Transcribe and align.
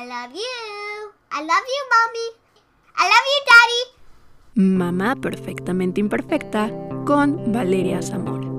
I 0.00 0.06
love 0.06 0.32
you. 0.34 1.12
I 1.30 1.40
love 1.42 1.66
you, 1.74 1.82
mommy. 1.92 2.28
I 2.96 3.04
love 3.12 3.26
you, 3.32 3.40
daddy. 3.50 3.82
Mamá 4.78 5.14
perfectamente 5.16 6.00
imperfecta 6.00 6.70
con 7.04 7.52
Valeria 7.52 8.00
Zamora. 8.00 8.49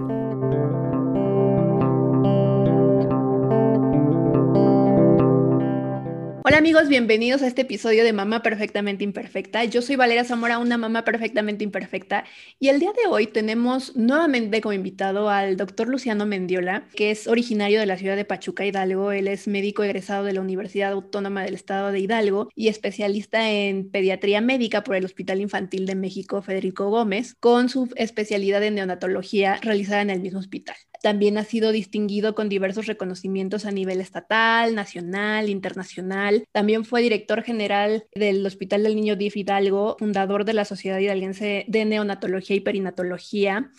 Hola 6.52 6.58
amigos, 6.58 6.90
bienvenidos 6.90 7.44
a 7.44 7.48
este 7.48 7.62
episodio 7.62 8.04
de 8.04 8.12
Mamá 8.12 8.44
Perfectamente 8.44 9.06
Imperfecta. 9.06 9.64
Yo 9.64 9.82
soy 9.82 9.96
Valeria 9.96 10.26
Zamora, 10.26 10.58
una 10.58 10.78
mamá 10.78 11.06
perfectamente 11.06 11.64
imperfecta, 11.64 12.26
y 12.60 12.68
el 12.68 12.82
día 12.82 12.92
de 12.92 13.10
hoy 13.10 13.28
tenemos 13.28 13.96
nuevamente 13.96 14.60
como 14.60 14.74
invitado 14.74 15.30
al 15.30 15.56
doctor 15.56 15.88
Luciano 15.88 16.26
Mendiola, 16.26 16.90
que 16.94 17.10
es 17.10 17.28
originario 17.28 17.80
de 17.80 17.86
la 17.86 17.96
ciudad 17.96 18.18
de 18.18 18.26
Pachuca, 18.26 18.66
Hidalgo. 18.66 19.14
Él 19.14 19.30
es 19.30 19.48
médico 19.48 19.84
egresado 19.84 20.26
de 20.26 20.34
la 20.34 20.42
Universidad 20.42 20.92
Autónoma 20.92 21.42
del 21.46 21.54
Estado 21.54 21.90
de 21.94 22.02
Hidalgo 22.02 22.50
y 22.54 22.68
especialista 22.68 23.50
en 23.50 23.90
pediatría 23.90 24.42
médica 24.42 24.84
por 24.84 24.98
el 24.98 25.06
Hospital 25.06 25.40
Infantil 25.40 25.86
de 25.86 25.96
México 25.96 26.42
Federico 26.42 26.90
Gómez, 26.90 27.34
con 27.40 27.70
su 27.70 27.88
especialidad 27.96 28.62
en 28.62 28.76
neonatología 28.76 29.58
realizada 29.62 30.02
en 30.02 30.10
el 30.10 30.20
mismo 30.20 30.40
hospital. 30.40 30.76
También 31.02 31.38
ha 31.38 31.44
sido 31.44 31.72
distinguido 31.72 32.36
con 32.36 32.50
diversos 32.50 32.86
reconocimientos 32.86 33.66
a 33.66 33.72
nivel 33.72 34.02
estatal, 34.02 34.76
nacional, 34.76 35.50
internacional. 35.50 36.46
También 36.52 36.86
fue 36.86 37.02
director 37.02 37.44
general 37.44 38.06
del 38.14 38.46
Hospital 38.46 38.84
del 38.84 38.96
Niño 38.96 39.16
DIF 39.16 39.38
Hidalgo, 39.38 39.96
fundador 40.00 40.46
de 40.46 40.54
la 40.54 40.66
Sociedad 40.66 41.00
Hidalguense 41.00 41.66
de 41.68 41.86
Neonatología 41.86 42.56
y 42.56 42.62
Perinatología 42.62 43.72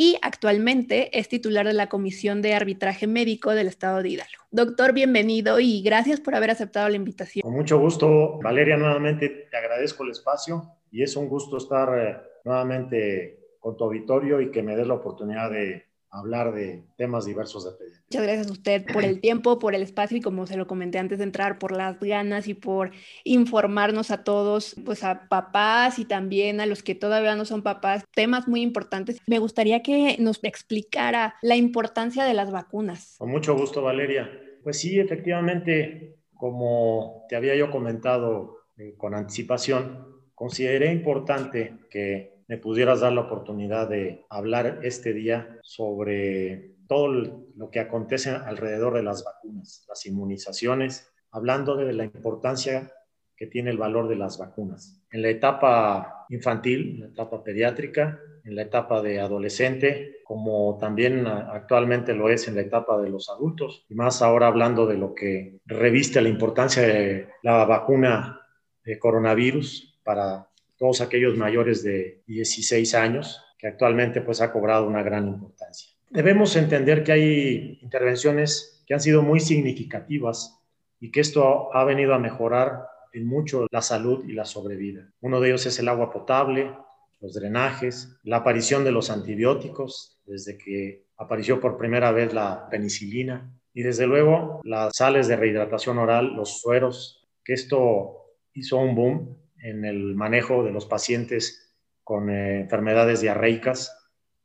y 0.00 0.16
actualmente 0.22 1.18
es 1.18 1.28
titular 1.28 1.66
de 1.66 1.72
la 1.72 1.88
Comisión 1.88 2.40
de 2.40 2.54
Arbitraje 2.54 3.08
Médico 3.08 3.50
del 3.50 3.66
Estado 3.66 4.00
de 4.00 4.10
Hidalgo. 4.10 4.44
Doctor, 4.52 4.92
bienvenido 4.92 5.58
y 5.58 5.82
gracias 5.82 6.20
por 6.20 6.36
haber 6.36 6.52
aceptado 6.52 6.88
la 6.88 6.94
invitación. 6.94 7.42
Con 7.42 7.52
mucho 7.52 7.80
gusto, 7.80 8.38
Valeria, 8.40 8.76
nuevamente 8.76 9.48
te 9.50 9.56
agradezco 9.56 10.04
el 10.04 10.12
espacio 10.12 10.70
y 10.92 11.02
es 11.02 11.16
un 11.16 11.28
gusto 11.28 11.56
estar 11.56 11.98
eh, 11.98 12.16
nuevamente 12.44 13.56
con 13.58 13.76
tu 13.76 13.82
auditorio 13.82 14.40
y 14.40 14.52
que 14.52 14.62
me 14.62 14.76
des 14.76 14.86
la 14.86 14.94
oportunidad 14.94 15.50
de 15.50 15.87
hablar 16.10 16.54
de 16.54 16.84
temas 16.96 17.24
diversos 17.24 17.64
de 17.64 17.72
pediatría. 17.72 18.02
Muchas 18.06 18.22
gracias 18.22 18.48
a 18.48 18.52
usted 18.52 18.86
por 18.92 19.04
el 19.04 19.20
tiempo, 19.20 19.58
por 19.58 19.74
el 19.74 19.82
espacio 19.82 20.16
y 20.16 20.20
como 20.20 20.46
se 20.46 20.56
lo 20.56 20.66
comenté 20.66 20.98
antes 20.98 21.18
de 21.18 21.24
entrar, 21.24 21.58
por 21.58 21.72
las 21.72 22.00
ganas 22.00 22.48
y 22.48 22.54
por 22.54 22.92
informarnos 23.24 24.10
a 24.10 24.24
todos, 24.24 24.76
pues 24.84 25.04
a 25.04 25.28
papás 25.28 25.98
y 25.98 26.04
también 26.04 26.60
a 26.60 26.66
los 26.66 26.82
que 26.82 26.94
todavía 26.94 27.36
no 27.36 27.44
son 27.44 27.62
papás, 27.62 28.04
temas 28.14 28.48
muy 28.48 28.62
importantes. 28.62 29.20
Me 29.26 29.38
gustaría 29.38 29.82
que 29.82 30.16
nos 30.18 30.42
explicara 30.42 31.34
la 31.42 31.56
importancia 31.56 32.24
de 32.24 32.34
las 32.34 32.50
vacunas. 32.50 33.16
Con 33.18 33.30
mucho 33.30 33.54
gusto, 33.54 33.82
Valeria. 33.82 34.30
Pues 34.62 34.80
sí, 34.80 34.98
efectivamente, 34.98 36.16
como 36.34 37.26
te 37.28 37.36
había 37.36 37.54
yo 37.54 37.70
comentado 37.70 38.58
eh, 38.78 38.94
con 38.96 39.14
anticipación, 39.14 40.06
consideré 40.34 40.92
importante 40.92 41.74
que 41.90 42.37
me 42.48 42.56
pudieras 42.56 43.00
dar 43.00 43.12
la 43.12 43.20
oportunidad 43.20 43.88
de 43.88 44.24
hablar 44.30 44.80
este 44.82 45.12
día 45.12 45.58
sobre 45.62 46.74
todo 46.88 47.08
lo 47.54 47.70
que 47.70 47.80
acontece 47.80 48.30
alrededor 48.30 48.94
de 48.94 49.02
las 49.02 49.22
vacunas, 49.22 49.84
las 49.86 50.06
inmunizaciones, 50.06 51.12
hablando 51.30 51.76
de 51.76 51.92
la 51.92 52.04
importancia 52.04 52.90
que 53.36 53.46
tiene 53.46 53.70
el 53.70 53.76
valor 53.76 54.08
de 54.08 54.16
las 54.16 54.38
vacunas. 54.38 55.00
En 55.10 55.22
la 55.22 55.28
etapa 55.28 56.26
infantil, 56.30 56.94
en 56.94 57.00
la 57.00 57.06
etapa 57.08 57.44
pediátrica, 57.44 58.18
en 58.44 58.56
la 58.56 58.62
etapa 58.62 59.02
de 59.02 59.20
adolescente, 59.20 60.16
como 60.24 60.78
también 60.80 61.26
actualmente 61.26 62.14
lo 62.14 62.30
es 62.30 62.48
en 62.48 62.54
la 62.54 62.62
etapa 62.62 62.98
de 63.00 63.10
los 63.10 63.28
adultos, 63.28 63.84
y 63.90 63.94
más 63.94 64.22
ahora 64.22 64.46
hablando 64.46 64.86
de 64.86 64.96
lo 64.96 65.14
que 65.14 65.60
reviste 65.66 66.22
la 66.22 66.30
importancia 66.30 66.82
de 66.82 67.28
la 67.42 67.64
vacuna 67.66 68.40
de 68.84 68.98
coronavirus 68.98 70.00
para 70.02 70.47
todos 70.78 71.00
aquellos 71.00 71.36
mayores 71.36 71.82
de 71.82 72.22
16 72.26 72.94
años, 72.94 73.42
que 73.58 73.66
actualmente 73.66 74.20
pues 74.20 74.40
ha 74.40 74.52
cobrado 74.52 74.86
una 74.86 75.02
gran 75.02 75.26
importancia. 75.26 75.90
Debemos 76.10 76.56
entender 76.56 77.02
que 77.04 77.12
hay 77.12 77.78
intervenciones 77.82 78.82
que 78.86 78.94
han 78.94 79.00
sido 79.00 79.22
muy 79.22 79.40
significativas 79.40 80.62
y 81.00 81.10
que 81.10 81.20
esto 81.20 81.74
ha 81.74 81.84
venido 81.84 82.14
a 82.14 82.18
mejorar 82.18 82.86
en 83.12 83.26
mucho 83.26 83.66
la 83.70 83.82
salud 83.82 84.24
y 84.26 84.32
la 84.32 84.44
sobrevida. 84.44 85.10
Uno 85.20 85.40
de 85.40 85.48
ellos 85.48 85.66
es 85.66 85.78
el 85.78 85.88
agua 85.88 86.10
potable, 86.10 86.72
los 87.20 87.34
drenajes, 87.34 88.16
la 88.22 88.38
aparición 88.38 88.84
de 88.84 88.92
los 88.92 89.10
antibióticos, 89.10 90.20
desde 90.24 90.56
que 90.56 91.06
apareció 91.16 91.60
por 91.60 91.76
primera 91.76 92.12
vez 92.12 92.32
la 92.32 92.68
penicilina, 92.70 93.52
y 93.74 93.82
desde 93.82 94.06
luego 94.06 94.60
las 94.64 94.96
sales 94.96 95.28
de 95.28 95.36
rehidratación 95.36 95.98
oral, 95.98 96.34
los 96.34 96.60
sueros, 96.60 97.28
que 97.44 97.52
esto 97.52 98.34
hizo 98.54 98.76
un 98.76 98.94
boom 98.94 99.36
en 99.62 99.84
el 99.84 100.14
manejo 100.14 100.64
de 100.64 100.72
los 100.72 100.86
pacientes 100.86 101.74
con 102.04 102.30
eh, 102.30 102.60
enfermedades 102.60 103.20
diarreicas 103.20 103.94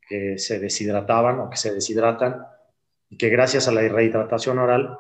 que 0.08 0.38
se 0.38 0.60
deshidrataban 0.60 1.40
o 1.40 1.50
que 1.50 1.58
se 1.58 1.74
deshidratan 1.74 2.46
y 3.10 3.18
que 3.18 3.30
gracias 3.30 3.68
a 3.68 3.72
la 3.72 3.82
rehidratación 3.82 4.60
oral 4.60 4.98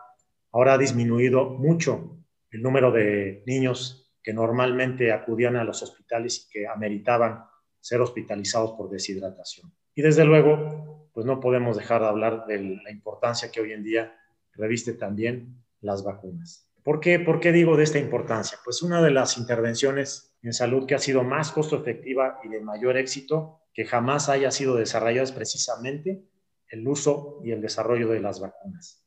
ahora 0.52 0.74
ha 0.74 0.78
disminuido 0.78 1.50
mucho 1.50 2.18
el 2.52 2.62
número 2.62 2.92
de 2.92 3.44
niños 3.46 4.14
que 4.22 4.34
normalmente 4.34 5.12
acudían 5.12 5.56
a 5.56 5.64
los 5.64 5.82
hospitales 5.84 6.46
y 6.46 6.52
que 6.52 6.68
ameritaban 6.68 7.44
ser 7.80 8.00
hospitalizados 8.00 8.72
por 8.74 8.90
deshidratación. 8.90 9.74
Y 9.94 10.02
desde 10.02 10.24
luego, 10.24 11.10
pues 11.14 11.26
no 11.26 11.40
podemos 11.40 11.76
dejar 11.76 12.02
de 12.02 12.08
hablar 12.08 12.46
de 12.46 12.80
la 12.84 12.92
importancia 12.92 13.52
que 13.52 13.60
hoy 13.60 13.74
en 13.74 13.84
día 13.84 14.16
reviste 14.54 14.94
también 14.94 15.64
las 15.82 16.04
vacunas. 16.04 16.73
¿Por 16.84 17.00
qué, 17.00 17.20
¿Por 17.20 17.40
qué 17.40 17.52
digo 17.52 17.78
de 17.78 17.84
esta 17.84 17.98
importancia? 17.98 18.58
Pues 18.64 18.82
una 18.82 19.02
de 19.02 19.12
las 19.12 19.38
intervenciones 19.38 20.36
en 20.42 20.52
salud 20.52 20.86
que 20.86 20.96
ha 20.96 21.00
sido 21.00 21.24
más 21.24 21.52
costo 21.52 21.78
efectiva 21.78 22.40
y 22.44 22.50
de 22.50 22.60
mayor 22.60 22.98
éxito 22.98 23.62
que 23.74 23.86
jamás 23.86 24.30
haya 24.30 24.52
sido 24.52 24.76
desarrollada 24.76 25.24
es 25.24 25.32
precisamente 25.32 26.24
el 26.68 26.88
uso 26.88 27.40
y 27.44 27.52
el 27.52 27.62
desarrollo 27.62 28.10
de 28.10 28.20
las 28.20 28.40
vacunas. 28.40 29.04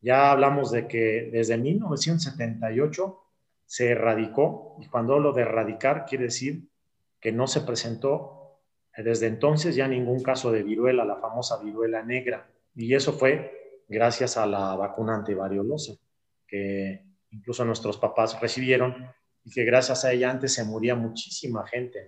Ya 0.00 0.30
hablamos 0.30 0.70
de 0.70 0.86
que 0.86 1.30
desde 1.32 1.56
1978 1.56 3.20
se 3.64 3.90
erradicó, 3.90 4.76
y 4.80 4.88
cuando 4.88 5.14
hablo 5.14 5.32
de 5.32 5.42
erradicar 5.42 6.04
quiere 6.04 6.24
decir 6.24 6.68
que 7.20 7.32
no 7.32 7.46
se 7.46 7.62
presentó 7.62 8.60
desde 8.96 9.26
entonces 9.26 9.74
ya 9.74 9.88
ningún 9.88 10.22
caso 10.22 10.52
de 10.52 10.62
viruela, 10.62 11.04
la 11.04 11.16
famosa 11.16 11.60
viruela 11.62 12.02
negra, 12.02 12.48
y 12.74 12.94
eso 12.94 13.14
fue 13.14 13.82
gracias 13.88 14.36
a 14.36 14.46
la 14.46 14.76
vacuna 14.76 15.14
antivariolosa, 15.16 15.94
que 16.46 17.13
incluso 17.34 17.64
nuestros 17.64 17.98
papás 17.98 18.40
recibieron 18.40 19.08
y 19.44 19.50
que 19.50 19.64
gracias 19.64 20.04
a 20.04 20.12
ella 20.12 20.30
antes 20.30 20.54
se 20.54 20.64
moría 20.64 20.94
muchísima 20.94 21.66
gente. 21.66 22.06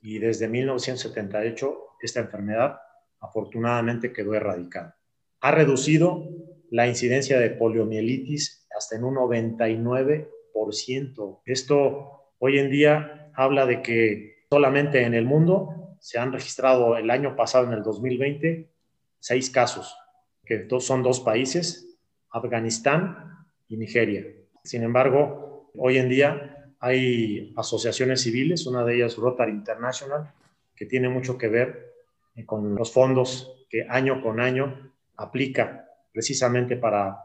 Y 0.00 0.18
desde 0.18 0.48
1978 0.48 1.78
esta 2.00 2.20
enfermedad 2.20 2.78
afortunadamente 3.20 4.12
quedó 4.12 4.34
erradicada. 4.34 4.96
Ha 5.40 5.50
reducido 5.50 6.28
la 6.70 6.86
incidencia 6.86 7.38
de 7.38 7.50
poliomielitis 7.50 8.66
hasta 8.76 8.96
en 8.96 9.04
un 9.04 9.16
99%. 9.16 11.40
Esto 11.44 12.32
hoy 12.38 12.58
en 12.58 12.70
día 12.70 13.30
habla 13.34 13.66
de 13.66 13.82
que 13.82 14.46
solamente 14.50 15.02
en 15.02 15.14
el 15.14 15.24
mundo 15.24 15.96
se 16.00 16.18
han 16.18 16.32
registrado 16.32 16.96
el 16.96 17.10
año 17.10 17.34
pasado, 17.34 17.66
en 17.66 17.72
el 17.72 17.82
2020, 17.82 18.70
seis 19.18 19.50
casos, 19.50 19.96
que 20.44 20.68
son 20.80 21.02
dos 21.02 21.20
países, 21.20 21.98
Afganistán 22.30 23.46
y 23.68 23.78
Nigeria. 23.78 24.43
Sin 24.64 24.82
embargo, 24.82 25.70
hoy 25.76 25.98
en 25.98 26.08
día 26.08 26.72
hay 26.80 27.52
asociaciones 27.54 28.22
civiles, 28.22 28.66
una 28.66 28.82
de 28.82 28.96
ellas 28.96 29.16
Rotary 29.16 29.52
International, 29.52 30.32
que 30.74 30.86
tiene 30.86 31.10
mucho 31.10 31.36
que 31.36 31.48
ver 31.48 31.92
eh, 32.34 32.46
con 32.46 32.74
los 32.74 32.90
fondos 32.90 33.66
que 33.68 33.86
año 33.88 34.22
con 34.22 34.40
año 34.40 34.90
aplica 35.16 35.86
precisamente 36.12 36.76
para 36.76 37.18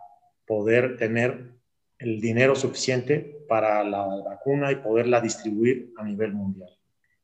poder 0.45 0.97
tener 0.97 1.51
el 1.97 2.19
dinero 2.19 2.55
suficiente 2.55 3.45
para 3.47 3.85
la 3.85 4.05
vacuna 4.25 4.71
y 4.73 4.75
poderla 4.75 5.21
distribuir 5.21 5.93
a 5.97 6.03
nivel 6.03 6.33
mundial. 6.33 6.69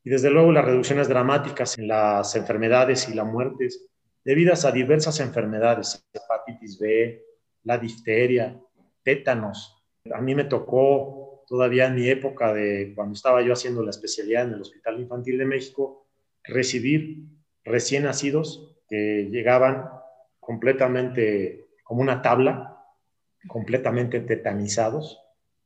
Y 0.02 0.10
desde 0.10 0.30
luego 0.30 0.52
las 0.54 0.64
reducciones 0.64 1.10
dramáticas 1.10 1.78
en 1.78 1.90
las 1.90 2.36
enfermedades 2.38 3.10
y 3.10 3.16
las 3.16 3.26
muertes 3.26 3.86
debidas 4.24 4.64
a 4.64 4.72
diversas 4.72 5.20
enfermedades, 5.20 6.08
hepatitis 6.14 6.80
B, 6.80 7.22
la 7.64 7.78
difteria, 7.78 8.58
tétanos, 9.04 9.75
a 10.14 10.22
mí 10.22 10.36
me 10.36 10.44
tocó 10.46 11.44
todavía 11.48 11.88
en 11.88 11.96
mi 11.96 12.08
época 12.08 12.54
de 12.54 12.94
cuando 12.96 13.14
estaba 13.14 13.42
yo 13.42 13.54
haciendo 13.54 13.84
la 13.84 13.92
especialidad 13.92 14.48
en 14.48 14.54
el 14.54 14.62
Hospital 14.62 15.00
Infantil 15.00 15.38
de 15.38 15.46
México, 15.46 16.08
recibir 16.44 17.26
recién 17.64 18.04
nacidos 18.04 18.76
que 18.88 19.30
llegaban 19.32 19.90
completamente 20.40 21.68
como 21.84 22.02
una 22.02 22.22
tabla, 22.22 22.84
completamente 23.48 24.20
tetanizados, 24.22 25.20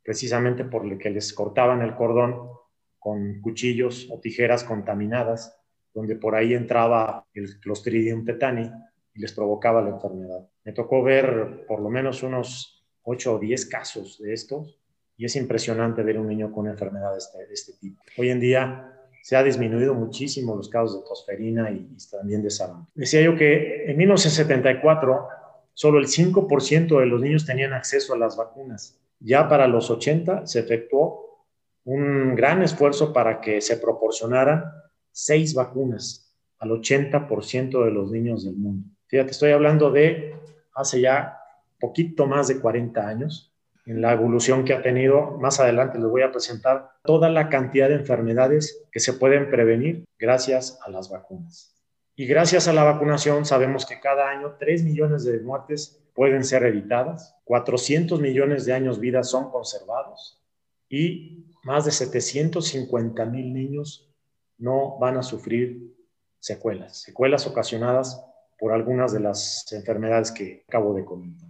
precisamente 0.04 0.64
por 0.64 0.86
lo 0.86 0.98
que 0.98 1.10
les 1.10 1.34
cortaban 1.34 1.82
el 1.82 1.96
cordón 1.96 2.50
con 2.98 3.42
cuchillos 3.42 4.08
o 4.12 4.20
tijeras 4.20 4.64
contaminadas, 4.64 5.58
donde 5.94 6.16
por 6.16 6.36
ahí 6.36 6.54
entraba 6.54 7.26
el 7.34 7.60
Clostridium 7.60 8.26
tetani 8.26 8.70
y 9.14 9.20
les 9.20 9.34
provocaba 9.34 9.82
la 9.82 9.90
enfermedad. 9.90 10.48
Me 10.64 10.74
tocó 10.74 11.04
ver 11.04 11.66
por 11.68 11.82
lo 11.82 11.90
menos 11.90 12.24
unos 12.24 12.79
8 13.10 13.36
o 13.36 13.40
10 13.40 13.66
casos 13.66 14.20
de 14.20 14.34
estos 14.34 14.80
y 15.18 15.26
es 15.26 15.36
impresionante 15.36 16.04
ver 16.04 16.20
un 16.20 16.28
niño 16.28 16.52
con 16.52 16.62
una 16.62 16.72
enfermedad 16.72 17.12
de 17.12 17.18
este, 17.18 17.46
de 17.46 17.54
este 17.54 17.74
tipo. 17.74 18.02
Hoy 18.18 18.30
en 18.30 18.40
día 18.40 18.94
se 19.22 19.36
ha 19.36 19.44
disminuido 19.44 19.94
muchísimo 19.94 20.56
los 20.56 20.70
casos 20.70 21.02
de 21.02 21.08
tosferina 21.08 21.72
y, 21.72 21.90
y 21.92 22.10
también 22.10 22.42
de 22.42 22.50
sarampión. 22.50 22.88
Decía 22.94 23.22
yo 23.22 23.36
que 23.36 23.90
en 23.90 23.98
1974 23.98 25.28
solo 25.74 25.98
el 26.00 26.06
5% 26.06 27.00
de 27.00 27.06
los 27.06 27.22
niños 27.22 27.46
tenían 27.46 27.74
acceso 27.74 28.14
a 28.14 28.18
las 28.18 28.38
vacunas. 28.38 29.00
Ya 29.20 29.50
para 29.50 29.68
los 29.68 29.90
80 29.90 30.46
se 30.46 30.60
efectuó 30.60 31.48
un 31.86 32.36
gran 32.36 32.62
esfuerzo 32.62 33.12
para 33.12 33.42
que 33.42 33.62
se 33.62 33.78
proporcionaran 33.78 34.66
seis 35.12 35.54
vacunas 35.54 36.36
al 36.60 36.70
80% 36.70 37.84
de 37.84 37.92
los 37.92 38.12
niños 38.12 38.46
del 38.46 38.56
mundo. 38.56 38.88
Fíjate, 39.08 39.32
estoy 39.32 39.52
hablando 39.52 39.90
de 39.90 40.36
hace 40.76 41.02
ya 41.02 41.39
poquito 41.80 42.28
más 42.28 42.48
de 42.48 42.60
40 42.60 43.08
años, 43.08 43.54
en 43.86 44.02
la 44.02 44.14
evolución 44.14 44.66
que 44.66 44.74
ha 44.74 44.84
tenido. 44.84 45.38
Más 45.40 45.60
adelante 45.60 45.98
les 45.98 46.08
voy 46.08 46.22
a 46.22 46.32
presentar 46.32 46.92
toda 47.04 47.30
la 47.30 47.50
cantidad 47.50 47.90
de 47.90 47.96
enfermedades 47.96 48.86
que 48.92 49.00
se 49.00 49.14
pueden 49.14 49.50
prevenir 49.50 50.06
gracias 50.20 50.80
a 50.86 50.92
las 50.92 51.10
vacunas. 51.10 51.76
Y 52.16 52.28
gracias 52.28 52.68
a 52.68 52.74
la 52.74 52.84
vacunación 52.84 53.46
sabemos 53.46 53.86
que 53.86 54.00
cada 54.00 54.30
año 54.30 54.58
3 54.60 54.84
millones 54.84 55.24
de 55.24 55.40
muertes 55.40 56.04
pueden 56.14 56.44
ser 56.44 56.64
evitadas, 56.64 57.36
400 57.46 58.20
millones 58.20 58.66
de 58.66 58.74
años 58.74 59.00
vida 59.00 59.24
son 59.24 59.50
conservados 59.50 60.44
y 60.90 61.46
más 61.64 61.86
de 61.86 61.92
750 61.92 63.26
mil 63.26 63.54
niños 63.54 64.14
no 64.58 65.00
van 65.00 65.18
a 65.18 65.24
sufrir 65.24 65.96
secuelas, 66.40 67.02
secuelas 67.02 67.48
ocasionadas 67.48 68.24
por 68.60 68.74
algunas 68.74 69.14
de 69.14 69.22
las 69.22 69.66
enfermedades 69.72 70.32
que 70.32 70.66
acabo 70.68 70.94
de 70.94 71.06
comentar. 71.06 71.49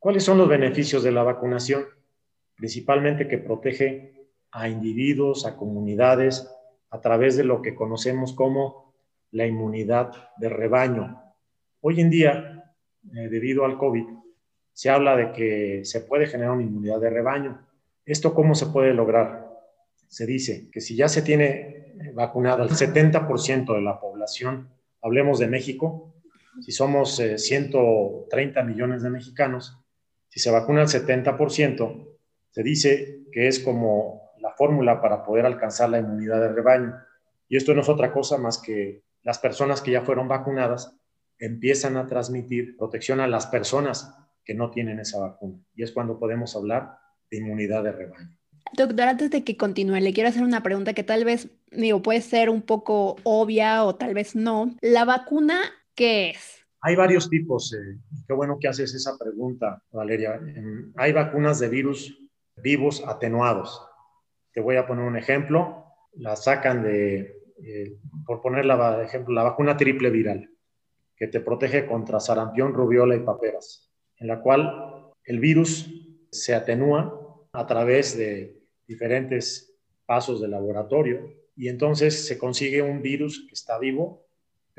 ¿Cuáles 0.00 0.24
son 0.24 0.38
los 0.38 0.48
beneficios 0.48 1.02
de 1.02 1.12
la 1.12 1.22
vacunación? 1.22 1.84
Principalmente 2.56 3.28
que 3.28 3.36
protege 3.36 4.14
a 4.50 4.66
individuos, 4.66 5.44
a 5.44 5.58
comunidades, 5.58 6.50
a 6.88 7.02
través 7.02 7.36
de 7.36 7.44
lo 7.44 7.60
que 7.60 7.74
conocemos 7.74 8.32
como 8.32 8.94
la 9.30 9.46
inmunidad 9.46 10.10
de 10.38 10.48
rebaño. 10.48 11.20
Hoy 11.82 12.00
en 12.00 12.08
día, 12.08 12.64
eh, 13.14 13.28
debido 13.28 13.66
al 13.66 13.76
COVID, 13.76 14.06
se 14.72 14.88
habla 14.88 15.16
de 15.16 15.32
que 15.32 15.84
se 15.84 16.00
puede 16.00 16.26
generar 16.26 16.52
una 16.52 16.62
inmunidad 16.62 16.98
de 16.98 17.10
rebaño. 17.10 17.68
¿Esto 18.06 18.32
cómo 18.32 18.54
se 18.54 18.66
puede 18.66 18.94
lograr? 18.94 19.50
Se 20.08 20.24
dice 20.24 20.70
que 20.72 20.80
si 20.80 20.96
ya 20.96 21.08
se 21.08 21.20
tiene 21.20 21.92
vacunado 22.14 22.62
el 22.62 22.70
70% 22.70 23.74
de 23.74 23.82
la 23.82 24.00
población, 24.00 24.70
hablemos 25.02 25.38
de 25.38 25.48
México, 25.48 26.14
si 26.62 26.72
somos 26.72 27.16
130 27.16 28.60
eh, 28.60 28.64
millones 28.64 29.02
de 29.02 29.10
mexicanos, 29.10 29.79
si 30.30 30.40
se 30.40 30.50
vacuna 30.50 30.82
el 30.82 30.88
70%, 30.88 32.16
se 32.50 32.62
dice 32.62 33.24
que 33.32 33.48
es 33.48 33.58
como 33.60 34.30
la 34.38 34.52
fórmula 34.52 35.02
para 35.02 35.24
poder 35.24 35.44
alcanzar 35.44 35.90
la 35.90 35.98
inmunidad 35.98 36.40
de 36.40 36.52
rebaño. 36.52 36.94
Y 37.48 37.56
esto 37.56 37.74
no 37.74 37.82
es 37.82 37.88
otra 37.88 38.12
cosa 38.12 38.38
más 38.38 38.58
que 38.58 39.02
las 39.22 39.38
personas 39.38 39.82
que 39.82 39.90
ya 39.90 40.02
fueron 40.02 40.28
vacunadas 40.28 40.96
empiezan 41.38 41.96
a 41.96 42.06
transmitir 42.06 42.76
protección 42.76 43.20
a 43.20 43.26
las 43.26 43.46
personas 43.46 44.14
que 44.44 44.54
no 44.54 44.70
tienen 44.70 45.00
esa 45.00 45.18
vacuna. 45.18 45.58
Y 45.74 45.82
es 45.82 45.92
cuando 45.92 46.18
podemos 46.18 46.54
hablar 46.54 46.98
de 47.30 47.38
inmunidad 47.38 47.82
de 47.82 47.92
rebaño. 47.92 48.36
Doctor, 48.72 49.08
antes 49.08 49.30
de 49.30 49.42
que 49.42 49.56
continúe, 49.56 50.00
le 50.00 50.12
quiero 50.12 50.28
hacer 50.28 50.44
una 50.44 50.62
pregunta 50.62 50.94
que 50.94 51.02
tal 51.02 51.24
vez, 51.24 51.48
digo, 51.72 52.02
puede 52.02 52.20
ser 52.20 52.50
un 52.50 52.62
poco 52.62 53.16
obvia 53.24 53.84
o 53.84 53.96
tal 53.96 54.14
vez 54.14 54.36
no. 54.36 54.76
¿La 54.80 55.04
vacuna 55.04 55.60
qué 55.94 56.30
es? 56.30 56.59
Hay 56.82 56.96
varios 56.96 57.28
tipos. 57.28 57.72
Eh, 57.74 57.98
qué 58.26 58.32
bueno 58.32 58.58
que 58.60 58.68
haces 58.68 58.94
esa 58.94 59.18
pregunta, 59.18 59.82
Valeria. 59.92 60.40
hay 60.96 61.12
vacunas 61.12 61.58
de 61.58 61.68
virus 61.68 62.18
vivos 62.56 63.02
atenuados. 63.06 63.82
Te 64.52 64.60
voy 64.60 64.76
a 64.76 64.86
poner 64.86 65.04
un 65.04 65.16
ejemplo. 65.16 65.84
La 66.14 66.36
sacan 66.36 66.82
de, 66.82 67.40
eh, 67.62 67.96
por 68.26 68.40
poner 68.40 68.64
la 68.64 69.02
ejemplo, 69.02 69.34
la 69.34 69.44
vacuna 69.44 69.76
triple 69.76 70.10
viral, 70.10 70.50
que 71.16 71.28
te 71.28 71.40
protege 71.40 71.86
contra 71.86 72.18
sarampión, 72.18 72.74
rubiola 72.74 73.14
y 73.14 73.20
paperas, 73.20 73.92
en 74.16 74.26
la 74.26 74.40
cual 74.40 75.12
el 75.24 75.38
virus 75.38 75.88
se 76.30 76.54
atenúa 76.54 77.46
a 77.52 77.66
través 77.66 78.16
de 78.16 78.60
diferentes 78.86 79.76
pasos 80.06 80.40
de 80.40 80.48
laboratorio 80.48 81.40
y 81.54 81.68
entonces 81.68 82.26
se 82.26 82.38
consigue 82.38 82.82
un 82.82 83.02
virus 83.02 83.46
que 83.46 83.54
está 83.54 83.78
vivo, 83.78 84.26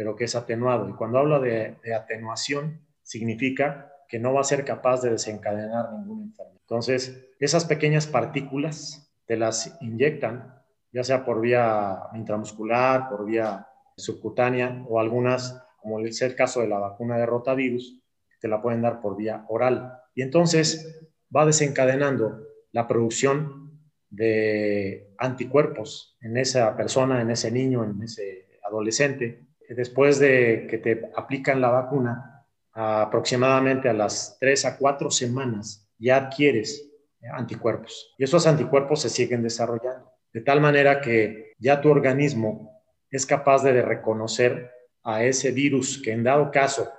pero 0.01 0.15
que 0.15 0.23
es 0.23 0.35
atenuado. 0.35 0.89
Y 0.89 0.93
cuando 0.93 1.19
hablo 1.19 1.39
de, 1.39 1.77
atenuación, 1.95 2.81
significa 3.03 3.93
que 4.09 4.17
no 4.17 4.33
va 4.33 4.41
a 4.41 4.43
ser 4.43 4.65
capaz 4.65 5.03
de 5.03 5.11
desencadenar 5.11 5.93
ninguna 5.93 6.23
enfermedad. 6.23 6.59
Entonces, 6.59 7.29
esas 7.39 7.65
pequeñas 7.65 8.07
partículas 8.07 9.13
te 9.27 9.37
las 9.37 9.77
inyectan, 9.79 10.59
ya 10.91 11.03
sea 11.03 11.23
por 11.23 11.39
vía 11.39 11.99
intramuscular, 12.15 13.09
por 13.09 13.27
vía 13.27 13.67
subcutánea 13.95 14.83
o 14.89 14.99
algunas, 14.99 15.63
como 15.77 15.99
es 15.99 16.19
el 16.23 16.35
caso 16.35 16.61
de 16.61 16.67
la 16.67 16.79
vacuna 16.79 17.19
de 17.19 17.27
rotavirus, 17.27 18.01
te 18.39 18.47
la 18.47 18.59
pueden 18.59 18.81
dar 18.81 19.01
por 19.01 19.15
vía 19.15 19.45
oral. 19.49 19.99
Y 20.15 20.23
entonces 20.23 20.99
va 21.33 21.45
desencadenando 21.45 22.41
la 22.71 22.87
producción 22.87 23.79
de 24.09 25.13
anticuerpos 25.19 26.17
en 26.21 26.37
esa 26.37 26.75
persona, 26.75 27.21
en 27.21 27.29
ese 27.29 27.51
niño, 27.51 27.83
en 27.83 28.01
ese 28.01 28.47
adolescente. 28.63 29.50
Después 29.75 30.19
de 30.19 30.67
que 30.69 30.77
te 30.77 31.09
aplican 31.15 31.61
la 31.61 31.69
vacuna, 31.69 32.45
aproximadamente 32.73 33.89
a 33.89 33.93
las 33.93 34.37
3 34.39 34.65
a 34.65 34.77
4 34.77 35.09
semanas 35.11 35.89
ya 35.97 36.17
adquieres 36.17 36.91
anticuerpos. 37.33 38.13
Y 38.17 38.23
esos 38.23 38.47
anticuerpos 38.47 39.01
se 39.01 39.09
siguen 39.09 39.43
desarrollando. 39.43 40.11
De 40.33 40.41
tal 40.41 40.61
manera 40.61 41.01
que 41.01 41.53
ya 41.59 41.81
tu 41.81 41.89
organismo 41.89 42.81
es 43.09 43.25
capaz 43.25 43.63
de 43.63 43.81
reconocer 43.81 44.71
a 45.03 45.23
ese 45.23 45.51
virus 45.51 46.01
que 46.01 46.11
en 46.11 46.23
dado 46.23 46.51
caso 46.51 46.91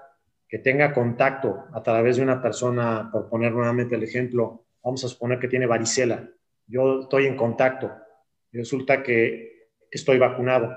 que 0.48 0.58
tenga 0.58 0.92
contacto 0.92 1.64
a 1.72 1.82
través 1.82 2.16
de 2.16 2.22
una 2.22 2.42
persona, 2.42 3.08
por 3.10 3.28
poner 3.28 3.52
nuevamente 3.52 3.94
el 3.94 4.02
ejemplo, 4.02 4.66
vamos 4.82 5.02
a 5.04 5.08
suponer 5.08 5.38
que 5.38 5.48
tiene 5.48 5.66
varicela, 5.66 6.28
yo 6.66 7.00
estoy 7.00 7.26
en 7.26 7.36
contacto 7.36 7.90
y 8.50 8.58
resulta 8.58 9.02
que 9.02 9.70
estoy 9.90 10.18
vacunado. 10.18 10.70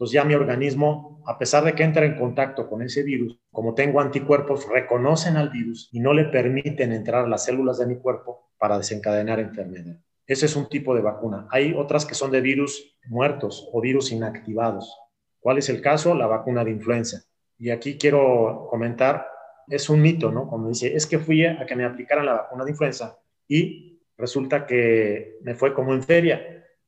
Entonces 0.00 0.14
ya 0.14 0.24
mi 0.24 0.32
organismo, 0.32 1.22
a 1.26 1.36
pesar 1.36 1.62
de 1.62 1.74
que 1.74 1.82
entra 1.82 2.06
en 2.06 2.16
contacto 2.16 2.70
con 2.70 2.80
ese 2.80 3.02
virus, 3.02 3.38
como 3.52 3.74
tengo 3.74 4.00
anticuerpos, 4.00 4.66
reconocen 4.66 5.36
al 5.36 5.50
virus 5.50 5.90
y 5.92 6.00
no 6.00 6.14
le 6.14 6.24
permiten 6.24 6.92
entrar 6.92 7.28
las 7.28 7.44
células 7.44 7.78
de 7.78 7.84
mi 7.84 7.96
cuerpo 7.96 8.48
para 8.56 8.78
desencadenar 8.78 9.40
enfermedad. 9.40 10.00
Ese 10.26 10.46
es 10.46 10.56
un 10.56 10.70
tipo 10.70 10.94
de 10.94 11.02
vacuna. 11.02 11.46
Hay 11.50 11.74
otras 11.74 12.06
que 12.06 12.14
son 12.14 12.30
de 12.30 12.40
virus 12.40 12.96
muertos 13.08 13.68
o 13.74 13.82
virus 13.82 14.10
inactivados. 14.10 14.90
¿Cuál 15.38 15.58
es 15.58 15.68
el 15.68 15.82
caso? 15.82 16.14
La 16.14 16.26
vacuna 16.26 16.64
de 16.64 16.70
influenza. 16.70 17.22
Y 17.58 17.68
aquí 17.68 17.98
quiero 17.98 18.68
comentar, 18.70 19.26
es 19.68 19.90
un 19.90 20.00
mito, 20.00 20.32
¿no? 20.32 20.48
Como 20.48 20.68
dice, 20.68 20.96
es 20.96 21.06
que 21.06 21.18
fui 21.18 21.44
a 21.44 21.66
que 21.66 21.76
me 21.76 21.84
aplicaran 21.84 22.24
la 22.24 22.32
vacuna 22.32 22.64
de 22.64 22.70
influenza 22.70 23.18
y 23.46 24.00
resulta 24.16 24.64
que 24.66 25.36
me 25.42 25.54
fue 25.54 25.74
como 25.74 25.92
en 25.92 26.02
feria, 26.02 26.40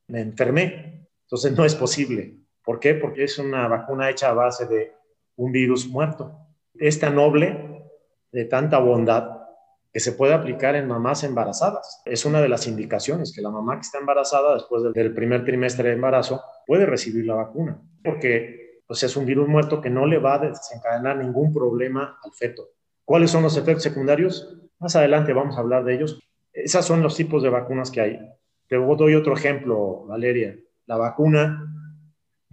me 0.07 0.21
enfermé. 0.21 1.09
Entonces 1.25 1.55
no 1.55 1.63
es 1.63 1.75
posible. 1.75 2.42
¿Por 2.63 2.79
qué? 2.79 2.95
Porque 2.95 3.23
es 3.23 3.37
una 3.39 3.67
vacuna 3.67 4.09
hecha 4.09 4.29
a 4.29 4.33
base 4.33 4.65
de 4.67 4.93
un 5.35 5.51
virus 5.51 5.87
muerto. 5.87 6.31
Es 6.75 6.99
tan 6.99 7.15
noble, 7.15 7.89
de 8.31 8.45
tanta 8.45 8.79
bondad, 8.79 9.43
que 9.91 9.99
se 9.99 10.13
puede 10.13 10.33
aplicar 10.33 10.75
en 10.75 10.87
mamás 10.87 11.23
embarazadas. 11.23 12.01
Es 12.05 12.25
una 12.25 12.41
de 12.41 12.49
las 12.49 12.67
indicaciones 12.67 13.33
que 13.33 13.41
la 13.41 13.51
mamá 13.51 13.75
que 13.75 13.81
está 13.81 13.99
embarazada 13.99 14.55
después 14.55 14.83
del 14.93 15.13
primer 15.13 15.45
trimestre 15.45 15.89
de 15.89 15.95
embarazo 15.95 16.41
puede 16.65 16.85
recibir 16.85 17.25
la 17.25 17.35
vacuna, 17.35 17.79
porque 18.03 18.81
pues, 18.87 19.03
es 19.03 19.15
un 19.15 19.25
virus 19.25 19.47
muerto 19.47 19.81
que 19.81 19.89
no 19.89 20.07
le 20.07 20.17
va 20.17 20.35
a 20.35 20.39
desencadenar 20.39 21.17
ningún 21.17 21.53
problema 21.53 22.17
al 22.23 22.31
feto. 22.31 22.69
¿Cuáles 23.05 23.31
son 23.31 23.43
los 23.43 23.57
efectos 23.57 23.83
secundarios? 23.83 24.57
Más 24.79 24.95
adelante 24.95 25.33
vamos 25.33 25.57
a 25.57 25.59
hablar 25.59 25.83
de 25.83 25.95
ellos, 25.95 26.19
esas 26.53 26.85
son 26.85 27.01
los 27.01 27.15
tipos 27.15 27.41
de 27.41 27.49
vacunas 27.49 27.89
que 27.89 28.01
hay. 28.01 28.19
Te 28.67 28.75
doy 28.77 29.15
otro 29.15 29.33
ejemplo, 29.33 30.05
Valeria. 30.05 30.55
La 30.85 30.97
vacuna 30.97 31.72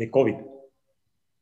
de 0.01 0.11
COVID, 0.11 0.35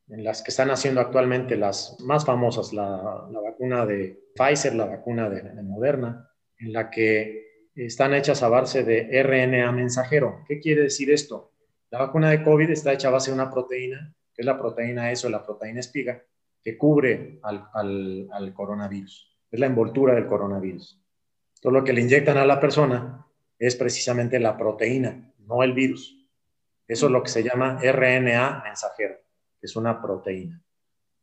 en 0.09 0.25
las 0.25 0.43
que 0.43 0.51
están 0.51 0.71
haciendo 0.71 1.01
actualmente 1.01 1.57
las 1.57 1.97
más 2.01 2.27
famosas, 2.27 2.73
la, 2.73 3.29
vacuna 3.31 3.87
de 3.87 4.19
Pfizer, 4.35 4.75
la 4.75 4.87
vacuna 4.87 5.31
de, 5.31 5.43
de, 5.43 5.63
Moderna, 5.63 6.29
en 6.59 6.73
la 6.73 6.91
que 6.91 7.69
están 7.77 8.15
hechas 8.15 8.43
a 8.43 8.49
base 8.49 8.83
de 8.83 9.23
RNA 9.23 9.71
mensajero. 9.71 10.43
¿Qué 10.49 10.59
quiere 10.59 10.83
decir 10.83 11.09
esto? 11.13 11.53
La 11.91 12.01
vacuna 12.01 12.31
de 12.31 12.43
COVID 12.43 12.69
está 12.71 12.93
hecha 12.93 13.07
a 13.09 13.13
base 13.13 13.31
de 13.31 13.37
una 13.37 13.49
proteína, 13.49 14.13
que 14.35 14.43
es 14.43 14.47
la 14.47 14.59
proteína 14.59 15.13
ESO, 15.13 15.29
la 15.29 15.45
proteína 15.45 15.79
espiga, 15.79 16.21
que 16.61 16.77
cubre 16.77 17.39
al, 17.45 17.65
al, 17.73 18.29
al 18.33 18.53
coronavirus. 18.55 19.39
Es 19.53 19.61
la 19.61 19.67
envoltura 19.67 20.17
del 20.17 20.27
coronavirus. 20.27 21.01
Todo 21.63 21.73
lo 21.73 21.85
que 21.85 21.93
le 21.93 22.01
inyectan 22.01 22.39
a 22.39 22.45
la 22.45 22.59
persona 22.59 23.25
es 23.57 23.77
precisamente 23.77 24.41
la 24.41 24.57
proteína, 24.57 25.33
no 25.47 25.63
el 25.63 25.75
virus. 25.75 26.18
Eso 26.89 27.07
es 27.07 27.13
lo 27.13 27.23
que 27.23 27.29
se 27.29 27.43
llama 27.43 27.79
RNA 27.81 28.63
mensajero, 28.65 29.17
que 29.61 29.67
es 29.67 29.77
una 29.77 30.01
proteína. 30.01 30.61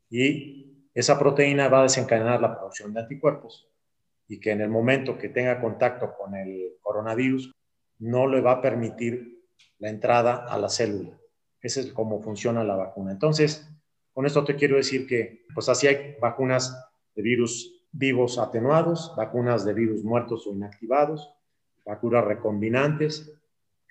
Y 0.10 0.88
esa 0.94 1.20
proteína 1.20 1.68
va 1.68 1.80
a 1.80 1.84
desencadenar 1.84 2.40
la 2.40 2.56
producción 2.56 2.94
de 2.94 3.02
anticuerpos 3.02 3.68
y 4.28 4.40
que 4.40 4.52
en 4.52 4.62
el 4.62 4.70
momento 4.70 5.18
que 5.18 5.30
tenga 5.30 5.60
contacto 5.60 6.14
con 6.18 6.36
el 6.36 6.78
coronavirus, 6.82 7.52
no 8.00 8.28
le 8.28 8.42
va 8.42 8.54
a 8.54 8.62
permitir 8.62 9.44
la 9.80 9.90
entrada 9.90 10.46
a 10.48 10.58
la 10.58 10.70
célula. 10.70 11.18
Ese 11.62 11.82
es 11.82 11.94
cómo 11.94 12.22
funciona 12.22 12.64
la 12.64 12.76
vacuna. 12.76 13.12
Entonces, 13.12 13.68
con 14.14 14.26
esto 14.26 14.44
te 14.44 14.56
quiero 14.56 14.78
decir 14.78 15.08
que, 15.08 15.46
pues 15.54 15.68
así 15.70 15.88
hay 15.88 16.16
vacunas 16.20 16.90
de 17.16 17.22
virus 17.22 17.86
vivos 17.92 18.38
atenuados, 18.38 19.14
vacunas 19.16 19.66
de 19.66 19.74
virus 19.74 20.04
muertos 20.04 20.46
o 20.48 20.54
inactivados, 20.54 21.34
vacunas 21.86 22.26
recombinantes, 22.26 23.32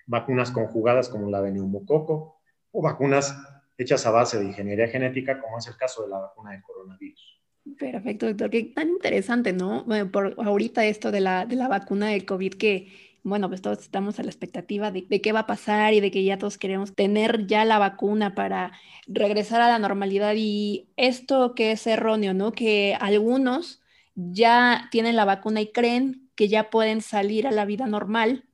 vacunas 0.05 0.51
conjugadas 0.51 1.09
como 1.09 1.29
la 1.29 1.41
de 1.41 1.51
neumococo 1.51 2.39
o 2.71 2.81
vacunas 2.81 3.35
hechas 3.77 4.05
a 4.05 4.11
base 4.11 4.39
de 4.39 4.45
ingeniería 4.45 4.87
genética, 4.87 5.39
como 5.39 5.57
es 5.57 5.67
el 5.67 5.75
caso 5.75 6.03
de 6.03 6.09
la 6.09 6.19
vacuna 6.19 6.51
de 6.51 6.61
coronavirus. 6.61 7.41
Perfecto, 7.77 8.27
doctor. 8.27 8.49
Qué 8.49 8.63
tan 8.63 8.89
interesante, 8.89 9.51
¿no? 9.51 9.85
por 10.11 10.35
ahorita 10.37 10.85
esto 10.85 11.11
de 11.11 11.19
la, 11.19 11.45
de 11.45 11.55
la 11.55 11.67
vacuna 11.67 12.09
del 12.09 12.25
COVID 12.25 12.53
que, 12.53 12.91
bueno, 13.23 13.49
pues 13.49 13.61
todos 13.61 13.79
estamos 13.79 14.19
a 14.19 14.23
la 14.23 14.29
expectativa 14.29 14.91
de, 14.91 15.07
qué 15.21 15.31
va 15.31 15.41
a 15.41 15.47
pasar 15.47 15.93
y 15.93 15.99
de 15.99 16.11
que 16.11 16.23
ya 16.23 16.37
todos 16.37 16.59
queremos 16.59 16.93
tener 16.93 17.47
ya 17.47 17.65
la 17.65 17.79
vacuna 17.79 18.35
para 18.35 18.71
regresar 19.07 19.61
a 19.61 19.67
la 19.67 19.79
normalidad. 19.79 20.35
Y 20.37 20.89
esto 20.95 21.55
que 21.55 21.71
es 21.71 21.87
erróneo, 21.87 22.35
¿no? 22.35 22.51
Que 22.51 22.95
algunos 22.99 23.81
ya 24.13 24.87
tienen 24.91 25.15
la 25.15 25.25
vacuna 25.25 25.61
y 25.61 25.71
creen 25.71 26.29
que 26.35 26.47
ya 26.47 26.69
pueden 26.69 27.01
salir 27.01 27.47
a 27.47 27.51
la 27.51 27.65
vida 27.65 27.87
normal 27.87 28.45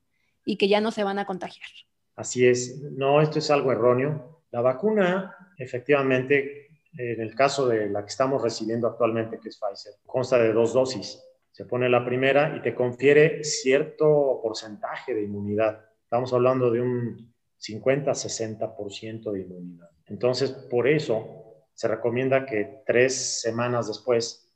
y 0.44 0.56
que 0.56 0.68
ya 0.68 0.80
no 0.80 0.90
se 0.90 1.04
van 1.04 1.18
a 1.18 1.26
contagiar. 1.26 1.68
Así 2.16 2.46
es. 2.46 2.80
No, 2.82 3.20
esto 3.20 3.38
es 3.38 3.50
algo 3.50 3.72
erróneo. 3.72 4.42
La 4.50 4.60
vacuna, 4.60 5.34
efectivamente, 5.56 6.68
en 6.96 7.20
el 7.20 7.34
caso 7.34 7.66
de 7.68 7.88
la 7.88 8.02
que 8.02 8.10
estamos 8.10 8.42
recibiendo 8.42 8.86
actualmente, 8.86 9.38
que 9.40 9.48
es 9.48 9.58
Pfizer, 9.58 9.94
consta 10.04 10.38
de 10.38 10.52
dos 10.52 10.72
dosis. 10.72 11.22
Se 11.50 11.64
pone 11.64 11.88
la 11.88 12.04
primera 12.04 12.56
y 12.56 12.62
te 12.62 12.74
confiere 12.74 13.44
cierto 13.44 14.40
porcentaje 14.42 15.14
de 15.14 15.22
inmunidad. 15.22 15.84
Estamos 16.04 16.32
hablando 16.32 16.70
de 16.70 16.80
un 16.80 17.34
50-60% 17.60 19.32
de 19.32 19.40
inmunidad. 19.40 19.90
Entonces, 20.06 20.50
por 20.50 20.88
eso 20.88 21.64
se 21.74 21.88
recomienda 21.88 22.44
que 22.44 22.82
tres 22.84 23.40
semanas 23.40 23.88
después 23.88 24.50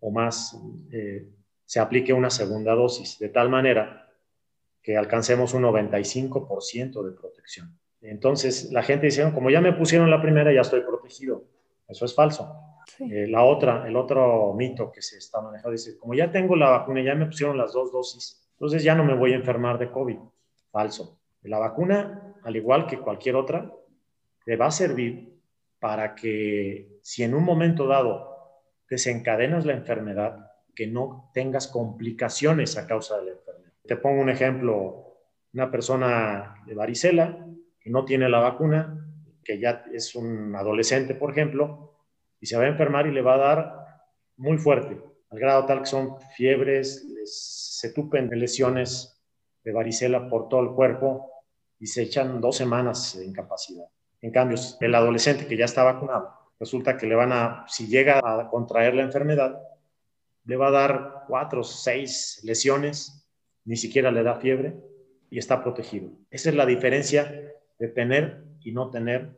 o 0.00 0.10
más 0.10 0.58
eh, 0.90 1.28
se 1.64 1.80
aplique 1.80 2.12
una 2.12 2.30
segunda 2.30 2.74
dosis, 2.74 3.18
de 3.18 3.28
tal 3.28 3.48
manera 3.48 4.11
que 4.82 4.96
alcancemos 4.96 5.54
un 5.54 5.62
95% 5.62 7.02
de 7.02 7.12
protección. 7.12 7.78
Entonces, 8.00 8.72
la 8.72 8.82
gente 8.82 9.06
dice, 9.06 9.30
como 9.32 9.50
ya 9.50 9.60
me 9.60 9.72
pusieron 9.72 10.10
la 10.10 10.20
primera, 10.20 10.52
ya 10.52 10.62
estoy 10.62 10.80
protegido. 10.80 11.44
Eso 11.88 12.04
es 12.04 12.14
falso. 12.14 12.52
Eh, 12.98 13.26
la 13.28 13.44
otra, 13.44 13.86
el 13.86 13.96
otro 13.96 14.54
mito 14.54 14.90
que 14.90 15.02
se 15.02 15.18
está 15.18 15.40
manejando 15.40 15.70
dice, 15.70 15.96
como 15.96 16.14
ya 16.14 16.30
tengo 16.30 16.56
la 16.56 16.70
vacuna, 16.70 17.02
ya 17.02 17.14
me 17.14 17.26
pusieron 17.26 17.56
las 17.56 17.72
dos 17.72 17.92
dosis, 17.92 18.48
entonces 18.54 18.82
ya 18.82 18.94
no 18.94 19.04
me 19.04 19.14
voy 19.14 19.32
a 19.32 19.36
enfermar 19.36 19.78
de 19.78 19.90
COVID. 19.90 20.18
Falso. 20.70 21.20
La 21.42 21.58
vacuna, 21.58 22.34
al 22.42 22.56
igual 22.56 22.86
que 22.86 22.98
cualquier 22.98 23.36
otra, 23.36 23.72
te 24.44 24.56
va 24.56 24.66
a 24.66 24.70
servir 24.70 25.32
para 25.78 26.14
que 26.14 26.98
si 27.02 27.22
en 27.22 27.34
un 27.34 27.44
momento 27.44 27.86
dado 27.86 28.32
desencadenas 28.88 29.64
la 29.64 29.72
enfermedad, 29.72 30.50
que 30.74 30.86
no 30.86 31.30
tengas 31.34 31.68
complicaciones 31.68 32.78
a 32.78 32.86
causa 32.86 33.18
de 33.18 33.26
la. 33.26 33.31
Te 33.84 33.96
pongo 33.96 34.22
un 34.22 34.30
ejemplo, 34.30 35.18
una 35.52 35.70
persona 35.70 36.54
de 36.66 36.74
varicela 36.74 37.46
que 37.80 37.90
no 37.90 38.04
tiene 38.04 38.28
la 38.28 38.38
vacuna, 38.38 38.98
que 39.44 39.58
ya 39.58 39.84
es 39.92 40.14
un 40.14 40.54
adolescente, 40.54 41.14
por 41.14 41.32
ejemplo, 41.32 41.96
y 42.40 42.46
se 42.46 42.56
va 42.56 42.64
a 42.64 42.68
enfermar 42.68 43.06
y 43.06 43.12
le 43.12 43.22
va 43.22 43.34
a 43.34 43.38
dar 43.38 43.82
muy 44.36 44.58
fuerte, 44.58 45.00
al 45.30 45.38
grado 45.38 45.66
tal 45.66 45.80
que 45.80 45.86
son 45.86 46.16
fiebres, 46.36 47.06
se 47.24 47.92
tupen 47.92 48.28
de 48.28 48.36
lesiones 48.36 49.20
de 49.64 49.72
varicela 49.72 50.28
por 50.28 50.48
todo 50.48 50.60
el 50.60 50.74
cuerpo 50.74 51.30
y 51.78 51.86
se 51.86 52.02
echan 52.02 52.40
dos 52.40 52.56
semanas 52.56 53.16
de 53.18 53.24
incapacidad. 53.24 53.86
En 54.20 54.30
cambio, 54.30 54.56
el 54.80 54.94
adolescente 54.94 55.46
que 55.46 55.56
ya 55.56 55.64
está 55.64 55.82
vacunado, 55.82 56.32
resulta 56.60 56.96
que 56.96 57.06
le 57.06 57.14
van 57.14 57.32
a, 57.32 57.64
si 57.66 57.88
llega 57.88 58.20
a 58.22 58.48
contraer 58.48 58.94
la 58.94 59.02
enfermedad, 59.02 59.60
le 60.44 60.56
va 60.56 60.68
a 60.68 60.70
dar 60.70 61.24
cuatro 61.26 61.60
o 61.60 61.64
seis 61.64 62.40
lesiones, 62.44 63.21
ni 63.64 63.76
siquiera 63.76 64.10
le 64.10 64.22
da 64.22 64.36
fiebre 64.36 64.74
y 65.30 65.38
está 65.38 65.62
protegido. 65.62 66.10
Esa 66.30 66.50
es 66.50 66.54
la 66.54 66.66
diferencia 66.66 67.52
de 67.78 67.88
tener 67.88 68.44
y 68.60 68.72
no 68.72 68.90
tener 68.90 69.30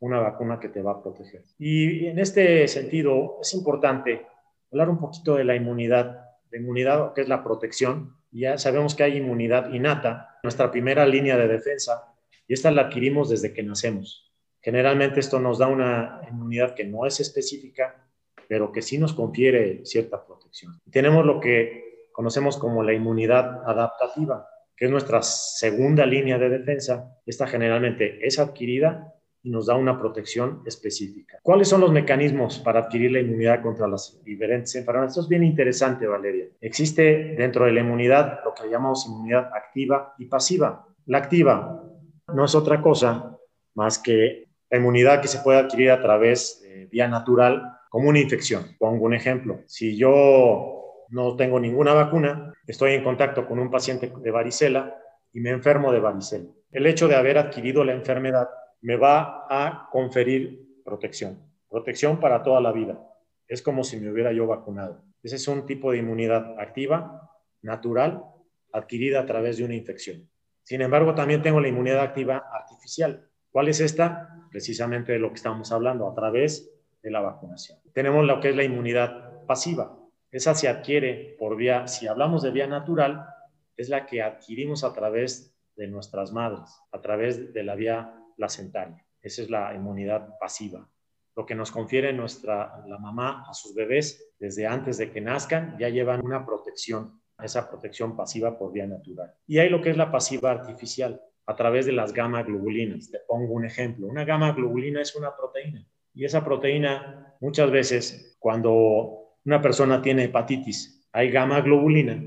una 0.00 0.20
vacuna 0.20 0.60
que 0.60 0.68
te 0.68 0.82
va 0.82 0.92
a 0.92 1.02
proteger. 1.02 1.44
Y 1.58 2.06
en 2.06 2.18
este 2.18 2.66
sentido 2.68 3.38
es 3.40 3.54
importante 3.54 4.26
hablar 4.70 4.90
un 4.90 4.98
poquito 4.98 5.36
de 5.36 5.44
la 5.44 5.56
inmunidad, 5.56 6.20
de 6.50 6.58
inmunidad 6.58 7.12
que 7.14 7.22
es 7.22 7.28
la 7.28 7.42
protección. 7.42 8.16
Ya 8.30 8.58
sabemos 8.58 8.94
que 8.94 9.04
hay 9.04 9.16
inmunidad 9.16 9.72
innata, 9.72 10.38
nuestra 10.42 10.70
primera 10.70 11.06
línea 11.06 11.36
de 11.36 11.48
defensa, 11.48 12.12
y 12.46 12.54
esta 12.54 12.70
la 12.70 12.82
adquirimos 12.82 13.30
desde 13.30 13.52
que 13.52 13.62
nacemos. 13.62 14.32
Generalmente 14.60 15.20
esto 15.20 15.38
nos 15.38 15.58
da 15.58 15.68
una 15.68 16.20
inmunidad 16.28 16.74
que 16.74 16.84
no 16.84 17.06
es 17.06 17.20
específica, 17.20 18.04
pero 18.48 18.72
que 18.72 18.82
sí 18.82 18.98
nos 18.98 19.14
confiere 19.14 19.84
cierta 19.84 20.24
protección. 20.24 20.80
Tenemos 20.90 21.24
lo 21.24 21.40
que 21.40 21.85
conocemos 22.16 22.56
como 22.56 22.82
la 22.82 22.94
inmunidad 22.94 23.62
adaptativa, 23.66 24.48
que 24.74 24.86
es 24.86 24.90
nuestra 24.90 25.20
segunda 25.20 26.06
línea 26.06 26.38
de 26.38 26.48
defensa. 26.48 27.14
Esta 27.26 27.46
generalmente 27.46 28.26
es 28.26 28.38
adquirida 28.38 29.12
y 29.42 29.50
nos 29.50 29.66
da 29.66 29.74
una 29.74 29.98
protección 29.98 30.62
específica. 30.64 31.38
¿Cuáles 31.42 31.68
son 31.68 31.82
los 31.82 31.92
mecanismos 31.92 32.58
para 32.58 32.80
adquirir 32.80 33.12
la 33.12 33.20
inmunidad 33.20 33.60
contra 33.60 33.86
las 33.86 34.18
diferentes 34.24 34.74
enfermedades? 34.76 35.10
Esto 35.10 35.20
es 35.20 35.28
bien 35.28 35.44
interesante, 35.44 36.06
Valeria. 36.06 36.46
Existe 36.58 37.34
dentro 37.36 37.66
de 37.66 37.72
la 37.72 37.80
inmunidad 37.80 38.40
lo 38.42 38.54
que 38.54 38.70
llamamos 38.70 39.06
inmunidad 39.06 39.50
activa 39.54 40.14
y 40.16 40.24
pasiva. 40.24 40.86
La 41.04 41.18
activa 41.18 41.84
no 42.32 42.44
es 42.46 42.54
otra 42.54 42.80
cosa 42.80 43.38
más 43.74 43.98
que 43.98 44.48
la 44.70 44.78
inmunidad 44.78 45.20
que 45.20 45.28
se 45.28 45.40
puede 45.40 45.58
adquirir 45.58 45.90
a 45.90 46.00
través 46.00 46.62
de 46.62 46.86
vía 46.86 47.08
natural 47.08 47.78
como 47.90 48.08
una 48.08 48.20
infección. 48.20 48.64
Pongo 48.78 49.04
un 49.04 49.12
ejemplo. 49.12 49.60
Si 49.66 49.98
yo 49.98 50.75
no 51.08 51.36
tengo 51.36 51.60
ninguna 51.60 51.94
vacuna, 51.94 52.52
estoy 52.66 52.94
en 52.94 53.04
contacto 53.04 53.46
con 53.46 53.58
un 53.58 53.70
paciente 53.70 54.12
de 54.16 54.30
varicela 54.30 54.96
y 55.32 55.40
me 55.40 55.50
enfermo 55.50 55.92
de 55.92 56.00
varicela. 56.00 56.50
El 56.70 56.86
hecho 56.86 57.08
de 57.08 57.16
haber 57.16 57.38
adquirido 57.38 57.84
la 57.84 57.92
enfermedad 57.92 58.48
me 58.82 58.96
va 58.96 59.46
a 59.48 59.88
conferir 59.90 60.80
protección, 60.84 61.38
protección 61.68 62.20
para 62.20 62.42
toda 62.42 62.60
la 62.60 62.72
vida. 62.72 63.00
Es 63.48 63.62
como 63.62 63.84
si 63.84 63.98
me 63.98 64.10
hubiera 64.10 64.32
yo 64.32 64.46
vacunado. 64.46 65.04
Ese 65.22 65.36
es 65.36 65.48
un 65.48 65.66
tipo 65.66 65.92
de 65.92 65.98
inmunidad 65.98 66.58
activa, 66.60 67.30
natural, 67.62 68.24
adquirida 68.72 69.20
a 69.20 69.26
través 69.26 69.56
de 69.56 69.64
una 69.64 69.74
infección. 69.74 70.28
Sin 70.62 70.82
embargo, 70.82 71.14
también 71.14 71.42
tengo 71.42 71.60
la 71.60 71.68
inmunidad 71.68 72.00
activa 72.00 72.44
artificial. 72.52 73.28
¿Cuál 73.50 73.68
es 73.68 73.80
esta? 73.80 74.46
Precisamente 74.50 75.12
de 75.12 75.18
lo 75.18 75.30
que 75.30 75.36
estamos 75.36 75.72
hablando, 75.72 76.08
a 76.08 76.14
través 76.14 76.70
de 77.02 77.10
la 77.10 77.20
vacunación. 77.20 77.78
Tenemos 77.92 78.24
lo 78.24 78.40
que 78.40 78.50
es 78.50 78.56
la 78.56 78.64
inmunidad 78.64 79.44
pasiva. 79.46 79.95
Esa 80.36 80.54
se 80.54 80.68
adquiere 80.68 81.34
por 81.38 81.56
vía, 81.56 81.88
si 81.88 82.06
hablamos 82.06 82.42
de 82.42 82.50
vía 82.50 82.66
natural, 82.66 83.26
es 83.74 83.88
la 83.88 84.04
que 84.04 84.20
adquirimos 84.20 84.84
a 84.84 84.92
través 84.92 85.56
de 85.76 85.86
nuestras 85.86 86.30
madres, 86.30 86.78
a 86.92 87.00
través 87.00 87.54
de 87.54 87.62
la 87.62 87.74
vía 87.74 88.12
placentaria. 88.36 89.02
Esa 89.22 89.40
es 89.40 89.48
la 89.48 89.74
inmunidad 89.74 90.38
pasiva. 90.38 90.86
Lo 91.34 91.46
que 91.46 91.54
nos 91.54 91.70
confiere 91.70 92.12
nuestra, 92.12 92.84
la 92.86 92.98
mamá 92.98 93.46
a 93.48 93.54
sus 93.54 93.74
bebés 93.74 94.34
desde 94.38 94.66
antes 94.66 94.98
de 94.98 95.10
que 95.10 95.22
nazcan, 95.22 95.74
ya 95.78 95.88
llevan 95.88 96.22
una 96.22 96.44
protección, 96.44 97.18
esa 97.42 97.70
protección 97.70 98.14
pasiva 98.14 98.58
por 98.58 98.72
vía 98.72 98.86
natural. 98.86 99.32
Y 99.46 99.56
hay 99.56 99.70
lo 99.70 99.80
que 99.80 99.88
es 99.88 99.96
la 99.96 100.12
pasiva 100.12 100.50
artificial, 100.50 101.18
a 101.46 101.56
través 101.56 101.86
de 101.86 101.92
las 101.92 102.12
gamma 102.12 102.42
globulinas. 102.42 103.10
Te 103.10 103.20
pongo 103.26 103.54
un 103.54 103.64
ejemplo. 103.64 104.06
Una 104.06 104.26
gamma 104.26 104.52
globulina 104.52 105.00
es 105.00 105.16
una 105.16 105.34
proteína. 105.34 105.82
Y 106.12 106.26
esa 106.26 106.44
proteína, 106.44 107.38
muchas 107.40 107.70
veces, 107.70 108.36
cuando 108.38 109.25
una 109.46 109.62
persona 109.62 110.02
tiene 110.02 110.24
hepatitis, 110.24 111.08
hay 111.12 111.30
gamma 111.30 111.60
globulina 111.60 112.20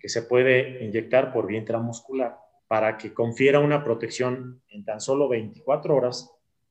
que 0.00 0.08
se 0.08 0.22
puede 0.22 0.84
inyectar 0.84 1.32
por 1.32 1.46
vía 1.46 1.60
intramuscular 1.60 2.36
para 2.66 2.98
que 2.98 3.14
confiera 3.14 3.60
una 3.60 3.84
protección 3.84 4.60
en 4.68 4.84
tan 4.84 5.00
solo 5.00 5.28
24 5.28 5.94
horas, 5.94 6.28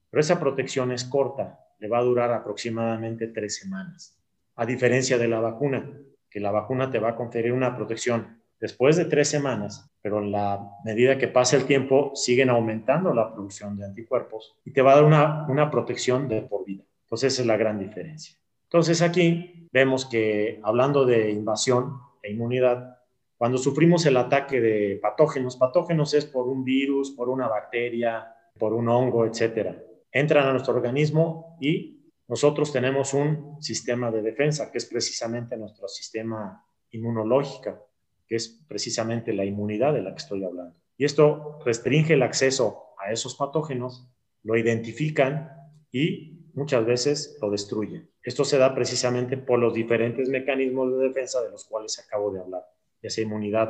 pero 0.09 0.19
esa 0.19 0.37
protección 0.37 0.91
es 0.91 1.05
corta, 1.05 1.59
le 1.79 1.87
va 1.87 1.99
a 1.99 2.03
durar 2.03 2.33
aproximadamente 2.33 3.27
tres 3.27 3.55
semanas. 3.55 4.21
A 4.57 4.65
diferencia 4.65 5.17
de 5.17 5.29
la 5.29 5.39
vacuna, 5.39 5.97
que 6.29 6.41
la 6.41 6.51
vacuna 6.51 6.91
te 6.91 6.99
va 6.99 7.11
a 7.11 7.15
conferir 7.15 7.53
una 7.53 7.73
protección 7.73 8.41
después 8.59 8.97
de 8.97 9.05
tres 9.05 9.29
semanas, 9.29 9.89
pero 10.01 10.19
en 10.19 10.33
la 10.33 10.59
medida 10.83 11.17
que 11.17 11.29
pasa 11.29 11.55
el 11.55 11.65
tiempo 11.65 12.11
siguen 12.15 12.49
aumentando 12.49 13.13
la 13.13 13.33
producción 13.33 13.77
de 13.77 13.85
anticuerpos 13.85 14.57
y 14.65 14.71
te 14.71 14.81
va 14.81 14.91
a 14.91 14.95
dar 14.95 15.05
una, 15.05 15.45
una 15.47 15.71
protección 15.71 16.27
de 16.27 16.41
por 16.41 16.65
vida. 16.65 16.83
Entonces 17.03 17.33
esa 17.33 17.43
es 17.43 17.47
la 17.47 17.55
gran 17.55 17.79
diferencia. 17.79 18.37
Entonces 18.75 19.01
aquí 19.01 19.69
vemos 19.71 20.05
que 20.05 20.59
hablando 20.61 21.05
de 21.05 21.31
invasión 21.31 21.97
e 22.21 22.33
inmunidad, 22.33 22.97
cuando 23.37 23.57
sufrimos 23.57 24.05
el 24.05 24.17
ataque 24.17 24.59
de 24.59 24.99
patógenos, 25.01 25.55
patógenos 25.55 26.13
es 26.13 26.25
por 26.25 26.49
un 26.49 26.65
virus, 26.65 27.11
por 27.11 27.29
una 27.29 27.47
bacteria, 27.47 28.35
por 28.59 28.73
un 28.73 28.89
hongo, 28.89 29.25
etcétera. 29.25 29.81
Entran 30.11 30.45
a 30.45 30.51
nuestro 30.51 30.73
organismo 30.73 31.57
y 31.61 32.11
nosotros 32.27 32.73
tenemos 32.73 33.13
un 33.13 33.55
sistema 33.61 34.11
de 34.11 34.21
defensa, 34.21 34.69
que 34.69 34.79
es 34.79 34.85
precisamente 34.87 35.55
nuestro 35.55 35.87
sistema 35.87 36.61
inmunológico, 36.91 37.91
que 38.27 38.35
es 38.35 38.61
precisamente 38.67 39.31
la 39.31 39.45
inmunidad 39.45 39.93
de 39.93 40.01
la 40.01 40.09
que 40.09 40.21
estoy 40.21 40.43
hablando. 40.43 40.75
Y 40.97 41.05
esto 41.05 41.59
restringe 41.63 42.15
el 42.15 42.23
acceso 42.23 42.87
a 43.01 43.13
esos 43.13 43.35
patógenos, 43.35 44.11
lo 44.43 44.57
identifican 44.57 45.49
y 45.93 46.51
muchas 46.53 46.85
veces 46.85 47.37
lo 47.41 47.49
destruyen. 47.49 48.13
Esto 48.25 48.43
se 48.43 48.57
da 48.57 48.73
precisamente 48.73 49.37
por 49.37 49.59
los 49.59 49.75
diferentes 49.75 50.29
mecanismos 50.29 50.91
de 50.91 51.07
defensa 51.07 51.43
de 51.43 51.51
los 51.51 51.63
cuales 51.65 51.99
acabo 51.99 52.31
de 52.31 52.39
hablar, 52.39 52.63
ya 52.99 53.11
sea 53.11 53.23
inmunidad 53.23 53.69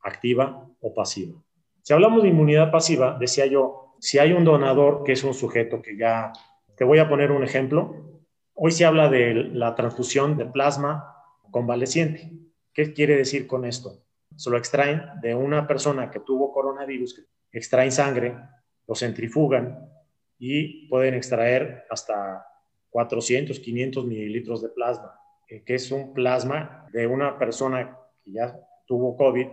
activa 0.00 0.70
o 0.80 0.94
pasiva. 0.94 1.34
Si 1.82 1.92
hablamos 1.92 2.22
de 2.22 2.28
inmunidad 2.28 2.70
pasiva, 2.70 3.16
decía 3.18 3.46
yo, 3.46 3.96
si 3.98 4.20
hay 4.20 4.32
un 4.32 4.44
donador 4.44 5.02
que 5.02 5.12
es 5.12 5.24
un 5.24 5.34
sujeto 5.34 5.82
que 5.82 5.96
ya, 5.96 6.32
te 6.76 6.84
voy 6.84 7.00
a 7.00 7.08
poner 7.08 7.32
un 7.32 7.42
ejemplo, 7.42 8.22
hoy 8.54 8.70
se 8.70 8.84
habla 8.84 9.08
de 9.08 9.34
la 9.34 9.74
transfusión 9.74 10.38
de 10.38 10.46
plasma 10.46 11.16
convaleciente. 11.50 12.30
¿Qué 12.72 12.92
quiere 12.92 13.16
decir 13.16 13.48
con 13.48 13.64
esto? 13.64 14.04
Se 14.36 14.48
lo 14.48 14.58
extraen 14.58 15.02
de 15.20 15.34
una 15.34 15.66
persona 15.66 16.08
que 16.08 16.20
tuvo 16.20 16.52
coronavirus, 16.52 17.26
extraen 17.50 17.90
sangre, 17.90 18.36
lo 18.86 18.94
centrifugan 18.94 19.90
y 20.38 20.86
pueden 20.88 21.14
extraer 21.14 21.84
hasta 21.90 22.46
400, 22.98 23.60
500 23.60 24.06
mililitros 24.06 24.60
de 24.60 24.70
plasma, 24.70 25.20
que 25.46 25.62
es 25.68 25.92
un 25.92 26.12
plasma 26.14 26.84
de 26.92 27.06
una 27.06 27.38
persona 27.38 27.96
que 28.24 28.32
ya 28.32 28.58
tuvo 28.86 29.16
COVID, 29.16 29.46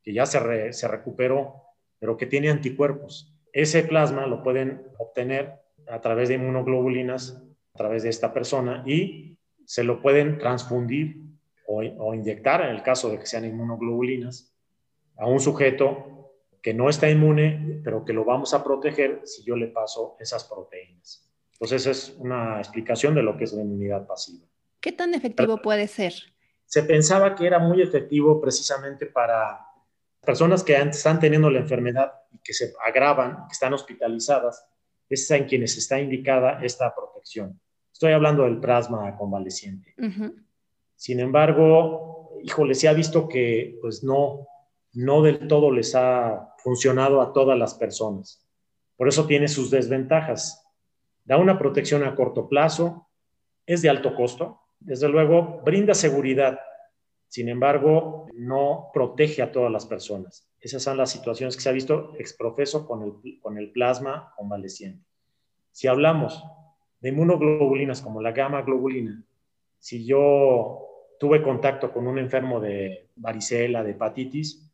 que 0.00 0.12
ya 0.12 0.26
se, 0.26 0.38
recuperó, 0.86 1.56
pero 1.98 2.16
que 2.16 2.26
tiene 2.26 2.50
anticuerpos. 2.50 3.34
Ese 3.52 3.82
plasma 3.82 4.28
lo 4.28 4.44
pueden 4.44 4.86
obtener 5.00 5.54
a 5.88 6.00
través 6.00 6.28
de 6.28 6.36
inmunoglobulinas, 6.36 7.42
a 7.74 7.78
través 7.78 8.04
de 8.04 8.10
esta 8.10 8.32
persona, 8.32 8.84
y 8.86 9.38
se 9.64 9.82
lo 9.82 10.00
pueden 10.00 10.38
transfundir 10.38 11.16
o, 11.66 12.14
inyectar, 12.14 12.60
en 12.60 12.76
el 12.76 12.84
caso 12.84 13.10
de 13.10 13.18
que 13.18 13.26
sean 13.26 13.44
inmunoglobulinas, 13.44 14.54
a 15.16 15.26
un 15.26 15.40
sujeto 15.40 16.30
que 16.62 16.74
no 16.74 16.88
está 16.88 17.10
inmune, 17.10 17.80
pero 17.82 18.04
que 18.04 18.12
lo 18.12 18.24
vamos 18.24 18.54
a 18.54 18.62
proteger 18.62 19.22
si 19.24 19.42
yo 19.42 19.56
le 19.56 19.66
paso 19.66 20.16
esas 20.20 20.44
proteínas. 20.44 21.33
Entonces, 21.64 21.86
esa 21.86 21.90
es 21.92 22.18
una 22.18 22.58
explicación 22.58 23.14
de 23.14 23.22
lo 23.22 23.38
que 23.38 23.44
es 23.44 23.54
la 23.54 23.62
inmunidad 23.62 24.06
pasiva. 24.06 24.44
¿Qué 24.80 24.92
tan 24.92 25.14
efectivo 25.14 25.62
puede 25.62 25.86
ser? 25.86 26.12
Se 26.66 26.82
pensaba 26.82 27.34
que 27.34 27.46
era 27.46 27.58
muy 27.58 27.80
efectivo 27.80 28.38
precisamente 28.38 29.06
para 29.06 29.60
personas 30.20 30.62
que 30.62 30.76
están 30.76 31.18
teniendo 31.18 31.48
la 31.48 31.60
enfermedad 31.60 32.12
y 32.30 32.38
que 32.40 32.52
se 32.52 32.74
agravan, 32.86 33.46
que 33.46 33.52
están 33.52 33.72
hospitalizadas, 33.72 34.66
es 35.08 35.30
en 35.30 35.46
quienes 35.46 35.78
está 35.78 35.98
indicada 35.98 36.62
esta 36.62 36.94
protección. 36.94 37.58
Estoy 37.90 38.12
hablando 38.12 38.42
del 38.42 38.60
plasma 38.60 39.16
convaleciente. 39.16 39.94
Sin 40.96 41.18
embargo, 41.18 42.40
híjole, 42.42 42.74
se 42.74 42.88
ha 42.88 42.92
visto 42.92 43.26
que 43.26 43.78
pues 43.80 44.04
no, 44.04 44.46
no 44.92 45.22
del 45.22 45.48
todo 45.48 45.70
les 45.70 45.94
ha 45.94 46.54
funcionado 46.58 47.22
a 47.22 47.32
todas 47.32 47.58
las 47.58 47.72
personas. 47.72 48.46
Por 48.98 49.08
eso 49.08 49.26
tiene 49.26 49.48
sus 49.48 49.70
desventajas. 49.70 50.60
Da 51.24 51.38
una 51.38 51.58
protección 51.58 52.04
a 52.04 52.14
corto 52.14 52.48
plazo, 52.48 53.08
es 53.66 53.82
de 53.82 53.88
alto 53.88 54.14
costo, 54.14 54.60
desde 54.78 55.08
luego 55.08 55.62
brinda 55.64 55.94
seguridad, 55.94 56.60
sin 57.28 57.48
embargo, 57.48 58.26
no 58.34 58.90
protege 58.92 59.42
a 59.42 59.50
todas 59.50 59.72
las 59.72 59.86
personas. 59.86 60.48
Esas 60.60 60.82
son 60.82 60.96
las 60.96 61.10
situaciones 61.10 61.56
que 61.56 61.62
se 61.62 61.68
ha 61.68 61.72
visto 61.72 62.12
exprofeso 62.18 62.86
con 62.86 63.02
el, 63.02 63.40
con 63.40 63.58
el 63.58 63.70
plasma 63.70 64.32
convaleciente. 64.36 65.04
Si 65.72 65.88
hablamos 65.88 66.44
de 67.00 67.08
inmunoglobulinas 67.08 68.00
como 68.02 68.22
la 68.22 68.32
gamma 68.32 68.62
globulina, 68.62 69.22
si 69.78 70.06
yo 70.06 70.86
tuve 71.18 71.42
contacto 71.42 71.92
con 71.92 72.06
un 72.06 72.18
enfermo 72.18 72.60
de 72.60 73.08
varicela, 73.16 73.82
de 73.82 73.92
hepatitis, 73.92 74.70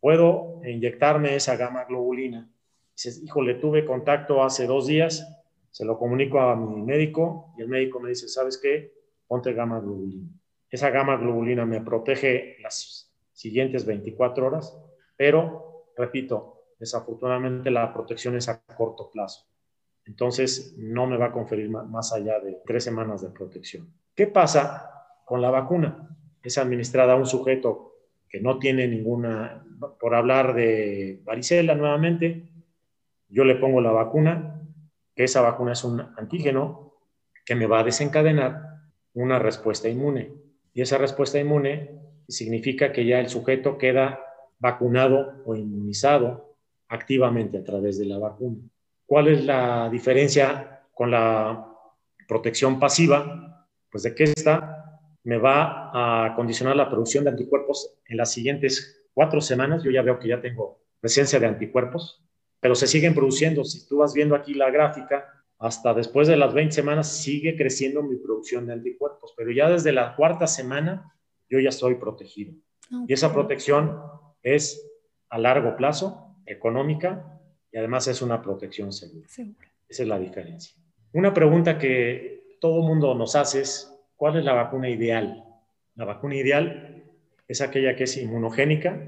puedo 0.00 0.60
inyectarme 0.64 1.34
esa 1.34 1.56
gamma 1.56 1.84
globulina. 1.84 2.48
Dices, 2.94 3.22
híjole, 3.22 3.54
tuve 3.54 3.84
contacto 3.84 4.42
hace 4.42 4.66
dos 4.66 4.86
días, 4.86 5.26
se 5.70 5.84
lo 5.84 5.98
comunico 5.98 6.40
a 6.40 6.56
mi 6.56 6.82
médico 6.82 7.54
y 7.56 7.62
el 7.62 7.68
médico 7.68 8.00
me 8.00 8.10
dice, 8.10 8.28
¿sabes 8.28 8.58
qué? 8.58 8.92
Ponte 9.26 9.52
gamma 9.52 9.80
globulina. 9.80 10.28
Esa 10.70 10.90
gamma 10.90 11.16
globulina 11.16 11.64
me 11.64 11.80
protege 11.80 12.56
las 12.62 13.12
siguientes 13.32 13.86
24 13.86 14.46
horas, 14.46 14.76
pero, 15.16 15.86
repito, 15.96 16.64
desafortunadamente 16.78 17.70
la 17.70 17.92
protección 17.92 18.36
es 18.36 18.48
a 18.48 18.60
corto 18.60 19.10
plazo. 19.10 19.46
Entonces, 20.04 20.74
no 20.78 21.06
me 21.06 21.16
va 21.16 21.26
a 21.26 21.32
conferir 21.32 21.68
más 21.70 22.12
allá 22.12 22.40
de 22.40 22.60
tres 22.64 22.84
semanas 22.84 23.20
de 23.22 23.28
protección. 23.28 23.92
¿Qué 24.14 24.26
pasa 24.26 24.98
con 25.28 25.42
la 25.42 25.50
vacuna. 25.50 26.08
Es 26.42 26.56
administrada 26.56 27.12
a 27.12 27.16
un 27.16 27.26
sujeto 27.26 27.92
que 28.30 28.40
no 28.40 28.58
tiene 28.58 28.88
ninguna, 28.88 29.62
por 30.00 30.14
hablar 30.14 30.54
de 30.54 31.20
varicela 31.22 31.74
nuevamente, 31.74 32.48
yo 33.28 33.44
le 33.44 33.56
pongo 33.56 33.82
la 33.82 33.90
vacuna, 33.90 34.57
que 35.18 35.24
esa 35.24 35.40
vacuna 35.40 35.72
es 35.72 35.82
un 35.82 36.00
antígeno 36.16 36.94
que 37.44 37.56
me 37.56 37.66
va 37.66 37.80
a 37.80 37.82
desencadenar 37.82 38.84
una 39.14 39.40
respuesta 39.40 39.88
inmune. 39.88 40.32
Y 40.72 40.80
esa 40.80 40.96
respuesta 40.96 41.40
inmune 41.40 41.90
significa 42.28 42.92
que 42.92 43.04
ya 43.04 43.18
el 43.18 43.28
sujeto 43.28 43.78
queda 43.78 44.20
vacunado 44.60 45.42
o 45.44 45.56
inmunizado 45.56 46.54
activamente 46.86 47.58
a 47.58 47.64
través 47.64 47.98
de 47.98 48.06
la 48.06 48.18
vacuna. 48.18 48.58
¿Cuál 49.06 49.26
es 49.26 49.44
la 49.44 49.88
diferencia 49.90 50.84
con 50.94 51.10
la 51.10 51.66
protección 52.28 52.78
pasiva? 52.78 53.66
Pues 53.90 54.04
de 54.04 54.14
que 54.14 54.22
esta 54.22 55.00
me 55.24 55.38
va 55.38 56.26
a 56.26 56.36
condicionar 56.36 56.76
la 56.76 56.88
producción 56.88 57.24
de 57.24 57.30
anticuerpos 57.30 57.98
en 58.06 58.18
las 58.18 58.30
siguientes 58.30 59.04
cuatro 59.12 59.40
semanas. 59.40 59.82
Yo 59.82 59.90
ya 59.90 60.02
veo 60.02 60.20
que 60.20 60.28
ya 60.28 60.40
tengo 60.40 60.78
presencia 61.00 61.40
de 61.40 61.46
anticuerpos, 61.46 62.22
pero 62.60 62.74
se 62.74 62.86
siguen 62.86 63.14
produciendo. 63.14 63.64
Si 63.64 63.86
tú 63.86 63.98
vas 63.98 64.14
viendo 64.14 64.34
aquí 64.34 64.54
la 64.54 64.70
gráfica, 64.70 65.26
hasta 65.58 65.92
después 65.94 66.28
de 66.28 66.36
las 66.36 66.54
20 66.54 66.72
semanas 66.72 67.08
sigue 67.08 67.56
creciendo 67.56 68.02
mi 68.02 68.16
producción 68.16 68.66
de 68.66 68.74
anticuerpos, 68.74 69.34
pero 69.36 69.50
ya 69.50 69.68
desde 69.68 69.92
la 69.92 70.14
cuarta 70.14 70.46
semana 70.46 71.14
yo 71.48 71.58
ya 71.58 71.70
estoy 71.70 71.96
protegido. 71.96 72.54
Y 73.06 73.12
esa 73.12 73.32
protección 73.32 74.00
es 74.42 74.88
a 75.28 75.38
largo 75.38 75.76
plazo, 75.76 76.36
económica, 76.46 77.40
y 77.70 77.78
además 77.78 78.08
es 78.08 78.22
una 78.22 78.40
protección 78.40 78.92
segura. 78.92 79.26
Esa 79.26 80.02
es 80.02 80.08
la 80.08 80.18
diferencia. 80.18 80.74
Una 81.12 81.34
pregunta 81.34 81.78
que 81.78 82.56
todo 82.60 82.82
mundo 82.82 83.14
nos 83.14 83.34
hace 83.36 83.60
es, 83.60 83.92
¿Cuál 84.18 84.36
es 84.36 84.44
la 84.44 84.52
vacuna 84.52 84.90
ideal? 84.90 85.44
La 85.94 86.04
vacuna 86.04 86.34
ideal 86.34 87.04
es 87.46 87.60
aquella 87.60 87.94
que 87.94 88.02
es 88.02 88.16
inmunogénica, 88.16 89.00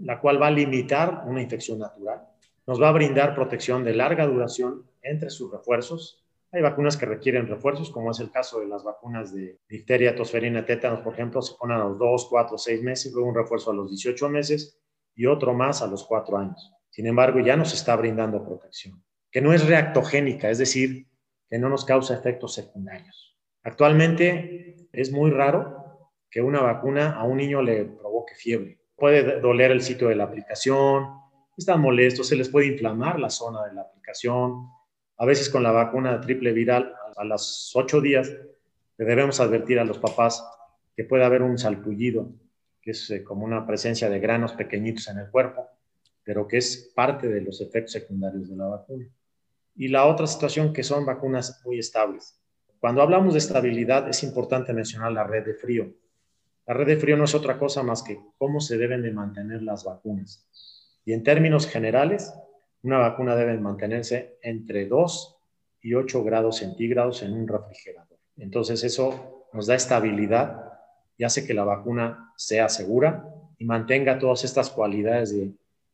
la 0.00 0.18
cual 0.18 0.40
va 0.40 0.46
a 0.46 0.50
limitar 0.50 1.24
una 1.26 1.42
infección 1.42 1.78
natural, 1.78 2.26
nos 2.70 2.80
va 2.80 2.90
a 2.90 2.92
brindar 2.92 3.34
protección 3.34 3.82
de 3.82 3.94
larga 3.94 4.28
duración 4.28 4.84
entre 5.02 5.28
sus 5.28 5.50
refuerzos. 5.50 6.24
Hay 6.52 6.62
vacunas 6.62 6.96
que 6.96 7.04
requieren 7.04 7.48
refuerzos, 7.48 7.90
como 7.90 8.12
es 8.12 8.20
el 8.20 8.30
caso 8.30 8.60
de 8.60 8.68
las 8.68 8.84
vacunas 8.84 9.34
de 9.34 9.58
difteria, 9.68 10.14
tosferina, 10.14 10.64
tétanos, 10.64 11.00
por 11.00 11.14
ejemplo, 11.14 11.42
se 11.42 11.56
ponen 11.56 11.78
a 11.78 11.84
los 11.86 11.98
2, 11.98 12.28
4, 12.30 12.56
6 12.56 12.82
meses, 12.84 13.12
luego 13.12 13.28
un 13.28 13.34
refuerzo 13.34 13.72
a 13.72 13.74
los 13.74 13.90
18 13.90 14.28
meses 14.28 14.80
y 15.16 15.26
otro 15.26 15.52
más 15.52 15.82
a 15.82 15.88
los 15.88 16.04
4 16.04 16.38
años. 16.38 16.72
Sin 16.90 17.08
embargo, 17.08 17.40
ya 17.40 17.56
nos 17.56 17.74
está 17.74 17.96
brindando 17.96 18.44
protección, 18.44 19.02
que 19.32 19.40
no 19.40 19.52
es 19.52 19.66
reactogénica, 19.66 20.48
es 20.48 20.58
decir, 20.58 21.08
que 21.48 21.58
no 21.58 21.68
nos 21.68 21.84
causa 21.84 22.14
efectos 22.14 22.54
secundarios. 22.54 23.36
Actualmente 23.64 24.76
es 24.92 25.10
muy 25.10 25.32
raro 25.32 26.12
que 26.30 26.40
una 26.40 26.60
vacuna 26.60 27.16
a 27.16 27.24
un 27.24 27.38
niño 27.38 27.62
le 27.62 27.86
provoque 27.86 28.36
fiebre. 28.36 28.78
Puede 28.94 29.40
doler 29.40 29.72
el 29.72 29.80
sitio 29.80 30.06
de 30.06 30.14
la 30.14 30.22
aplicación, 30.22 31.18
están 31.60 31.80
molestos, 31.80 32.28
se 32.28 32.36
les 32.36 32.48
puede 32.48 32.66
inflamar 32.66 33.20
la 33.20 33.30
zona 33.30 33.64
de 33.66 33.74
la 33.74 33.82
aplicación. 33.82 34.66
A 35.16 35.24
veces 35.24 35.48
con 35.48 35.62
la 35.62 35.70
vacuna 35.70 36.20
triple 36.20 36.52
viral, 36.52 36.92
a 37.16 37.24
los 37.24 37.72
ocho 37.74 38.00
días, 38.00 38.30
le 38.96 39.04
debemos 39.04 39.40
advertir 39.40 39.78
a 39.78 39.84
los 39.84 39.98
papás 39.98 40.44
que 40.96 41.04
puede 41.04 41.24
haber 41.24 41.42
un 41.42 41.58
salpullido, 41.58 42.32
que 42.82 42.90
es 42.92 43.10
eh, 43.10 43.22
como 43.22 43.44
una 43.44 43.66
presencia 43.66 44.08
de 44.08 44.18
granos 44.20 44.52
pequeñitos 44.52 45.08
en 45.08 45.18
el 45.18 45.30
cuerpo, 45.30 45.66
pero 46.24 46.48
que 46.48 46.58
es 46.58 46.92
parte 46.94 47.28
de 47.28 47.42
los 47.42 47.60
efectos 47.60 47.92
secundarios 47.92 48.48
de 48.48 48.56
la 48.56 48.66
vacuna. 48.66 49.06
Y 49.76 49.88
la 49.88 50.06
otra 50.06 50.26
situación 50.26 50.72
que 50.72 50.82
son 50.82 51.06
vacunas 51.06 51.62
muy 51.64 51.78
estables. 51.78 52.40
Cuando 52.78 53.02
hablamos 53.02 53.34
de 53.34 53.38
estabilidad 53.38 54.08
es 54.08 54.22
importante 54.22 54.72
mencionar 54.72 55.12
la 55.12 55.24
red 55.24 55.44
de 55.44 55.54
frío. 55.54 55.92
La 56.66 56.74
red 56.74 56.86
de 56.86 56.96
frío 56.96 57.16
no 57.16 57.24
es 57.24 57.34
otra 57.34 57.58
cosa 57.58 57.82
más 57.82 58.02
que 58.02 58.18
cómo 58.38 58.60
se 58.60 58.78
deben 58.78 59.02
de 59.02 59.12
mantener 59.12 59.62
las 59.62 59.84
vacunas. 59.84 60.46
Y 61.04 61.12
en 61.12 61.22
términos 61.22 61.66
generales, 61.66 62.32
una 62.82 62.98
vacuna 62.98 63.36
debe 63.36 63.58
mantenerse 63.58 64.38
entre 64.42 64.86
2 64.86 65.36
y 65.82 65.94
8 65.94 66.24
grados 66.24 66.58
centígrados 66.58 67.22
en 67.22 67.32
un 67.32 67.48
refrigerador. 67.48 68.18
Entonces 68.36 68.84
eso 68.84 69.46
nos 69.52 69.66
da 69.66 69.74
estabilidad 69.74 70.64
y 71.16 71.24
hace 71.24 71.46
que 71.46 71.54
la 71.54 71.64
vacuna 71.64 72.32
sea 72.36 72.68
segura 72.68 73.26
y 73.58 73.64
mantenga 73.64 74.18
todas 74.18 74.44
estas 74.44 74.70
cualidades 74.70 75.32
de 75.32 75.52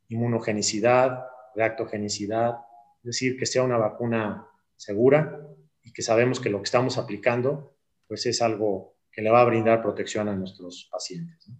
inmunogenicidad, 0.09 1.25
reactogenicidad, 1.55 2.59
es 2.99 3.05
decir, 3.05 3.37
que 3.37 3.47
sea 3.47 3.64
una 3.64 3.79
vacuna 3.79 4.47
segura 4.77 5.40
y 5.83 5.92
que 5.92 6.03
sabemos 6.03 6.38
que 6.38 6.51
lo 6.51 6.59
que 6.59 6.64
estamos 6.64 6.99
aplicando 6.99 7.77
pues 8.07 8.27
es 8.27 8.40
algo 8.42 8.97
que 9.11 9.23
le 9.23 9.31
va 9.31 9.40
a 9.40 9.45
brindar 9.45 9.83
protección 9.83 10.29
a 10.29 10.37
nuestros 10.37 10.88
pacientes. 10.90 11.51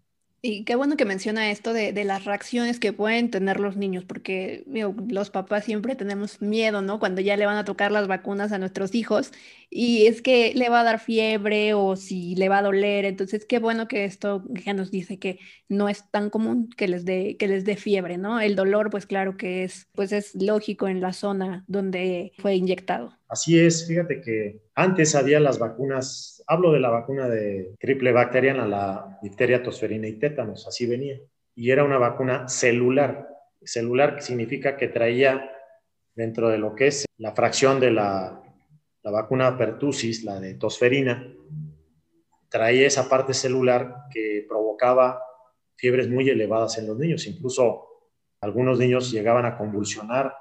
Y 0.42 0.64
qué 0.64 0.77
bueno 0.77 0.96
que 0.96 1.05
menciona 1.05 1.51
esto 1.51 1.72
de, 1.72 1.92
de, 1.92 2.05
las 2.05 2.25
reacciones 2.25 2.79
que 2.79 2.92
pueden 2.92 3.31
tener 3.31 3.59
los 3.59 3.77
niños, 3.77 4.05
porque 4.05 4.64
los 5.09 5.31
papás 5.31 5.64
siempre 5.64 5.96
tenemos 5.96 6.40
miedo, 6.40 6.83
¿no? 6.83 7.01
Cuando 7.01 7.20
ya 7.20 7.37
le 7.37 7.46
van 7.46 7.57
a 7.57 7.64
tocar 7.64 7.90
las 7.90 8.07
vacunas 8.07 8.53
a 8.53 8.59
nuestros 8.59 8.94
hijos 8.94 9.33
y 9.70 10.07
es 10.07 10.22
que 10.22 10.53
le 10.55 10.68
va 10.68 10.81
a 10.81 10.85
dar 10.85 11.01
fiebre 11.01 11.75
o 11.75 11.96
si 11.96 12.35
le 12.37 12.49
va 12.49 12.59
a 12.59 12.62
doler. 12.62 13.05
Entonces, 13.07 13.44
qué 13.44 13.59
bueno 13.59 13.88
que 13.88 14.05
esto 14.05 14.44
ya 14.49 14.75
nos 14.75 14.90
dice 14.90 15.18
que 15.18 15.40
no 15.68 15.88
es 15.88 16.09
tan 16.11 16.31
común 16.31 16.68
que 16.77 16.87
les 16.87 17.05
dé 17.05 17.37
que 17.38 17.49
les 17.49 17.64
dé 17.64 17.77
fiebre, 17.77 18.18
¿no? 18.18 18.40
El 18.40 18.57
dolor, 18.57 18.90
pues 18.90 19.07
claro 19.07 19.37
que 19.37 19.64
es, 19.64 19.88
pues 19.94 20.12
es 20.12 20.35
lógico 20.35 20.87
en 20.88 21.01
la 21.01 21.12
zona 21.12 21.64
donde 21.66 22.33
fue 22.38 22.55
inyectado. 22.55 23.16
Así 23.29 23.59
es, 23.59 23.87
fíjate 23.87 24.21
que 24.21 24.61
antes 24.75 25.15
había 25.15 25.41
las 25.41 25.59
vacunas, 25.59 26.43
hablo 26.47 26.73
de 26.73 26.81
la 26.81 26.91
vacuna 26.91 27.29
de 27.29 27.75
triple 27.81 28.12
bacteriana, 28.12 28.67
la 28.67 29.19
difteria, 29.21 29.62
tosferina 29.62 30.07
y 30.07 30.19
tétanos, 30.19 30.67
así 30.67 30.87
venía. 30.87 31.19
Y 31.55 31.71
era 31.71 31.83
una 31.85 31.99
vacuna 31.99 32.49
celular. 32.49 33.29
Celular 33.65 34.23
significa 34.23 34.77
que 34.77 34.89
traía 34.89 35.51
dentro 36.15 36.49
de 36.49 36.59
lo 36.59 36.75
que 36.75 36.87
es 36.87 37.05
la 37.19 37.33
fracción 37.33 37.81
de 37.81 37.91
la, 37.91 38.43
la 39.03 39.11
vacuna 39.11 39.57
pertussis, 39.57 40.25
la 40.25 40.41
de 40.41 40.55
tosferina, 40.55 41.33
traía 42.49 42.87
esa 42.87 43.09
parte 43.09 43.35
celular 43.35 44.07
que 44.11 44.45
provocaba 44.49 45.21
fiebres 45.77 46.09
muy 46.09 46.29
elevadas 46.29 46.79
en 46.79 46.87
los 46.87 46.99
niños. 46.99 47.27
Incluso 47.27 47.87
algunos 48.41 48.79
niños 48.79 49.12
llegaban 49.12 49.45
a 49.45 49.57
convulsionar 49.57 50.35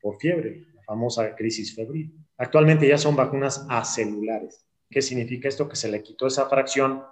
por 0.00 0.18
fiebre, 0.18 0.66
la 0.74 0.82
famosa 0.82 1.34
crisis 1.34 1.74
febril. 1.74 2.14
Actualmente 2.40 2.88
ya 2.88 2.96
son 2.96 3.16
vacunas 3.16 3.66
acelulares. 3.68 4.66
¿Qué 4.88 5.02
significa 5.02 5.46
esto? 5.46 5.68
Que 5.68 5.76
se 5.76 5.90
le 5.90 6.02
quitó 6.02 6.26
esa 6.26 6.48
fracción 6.48 7.02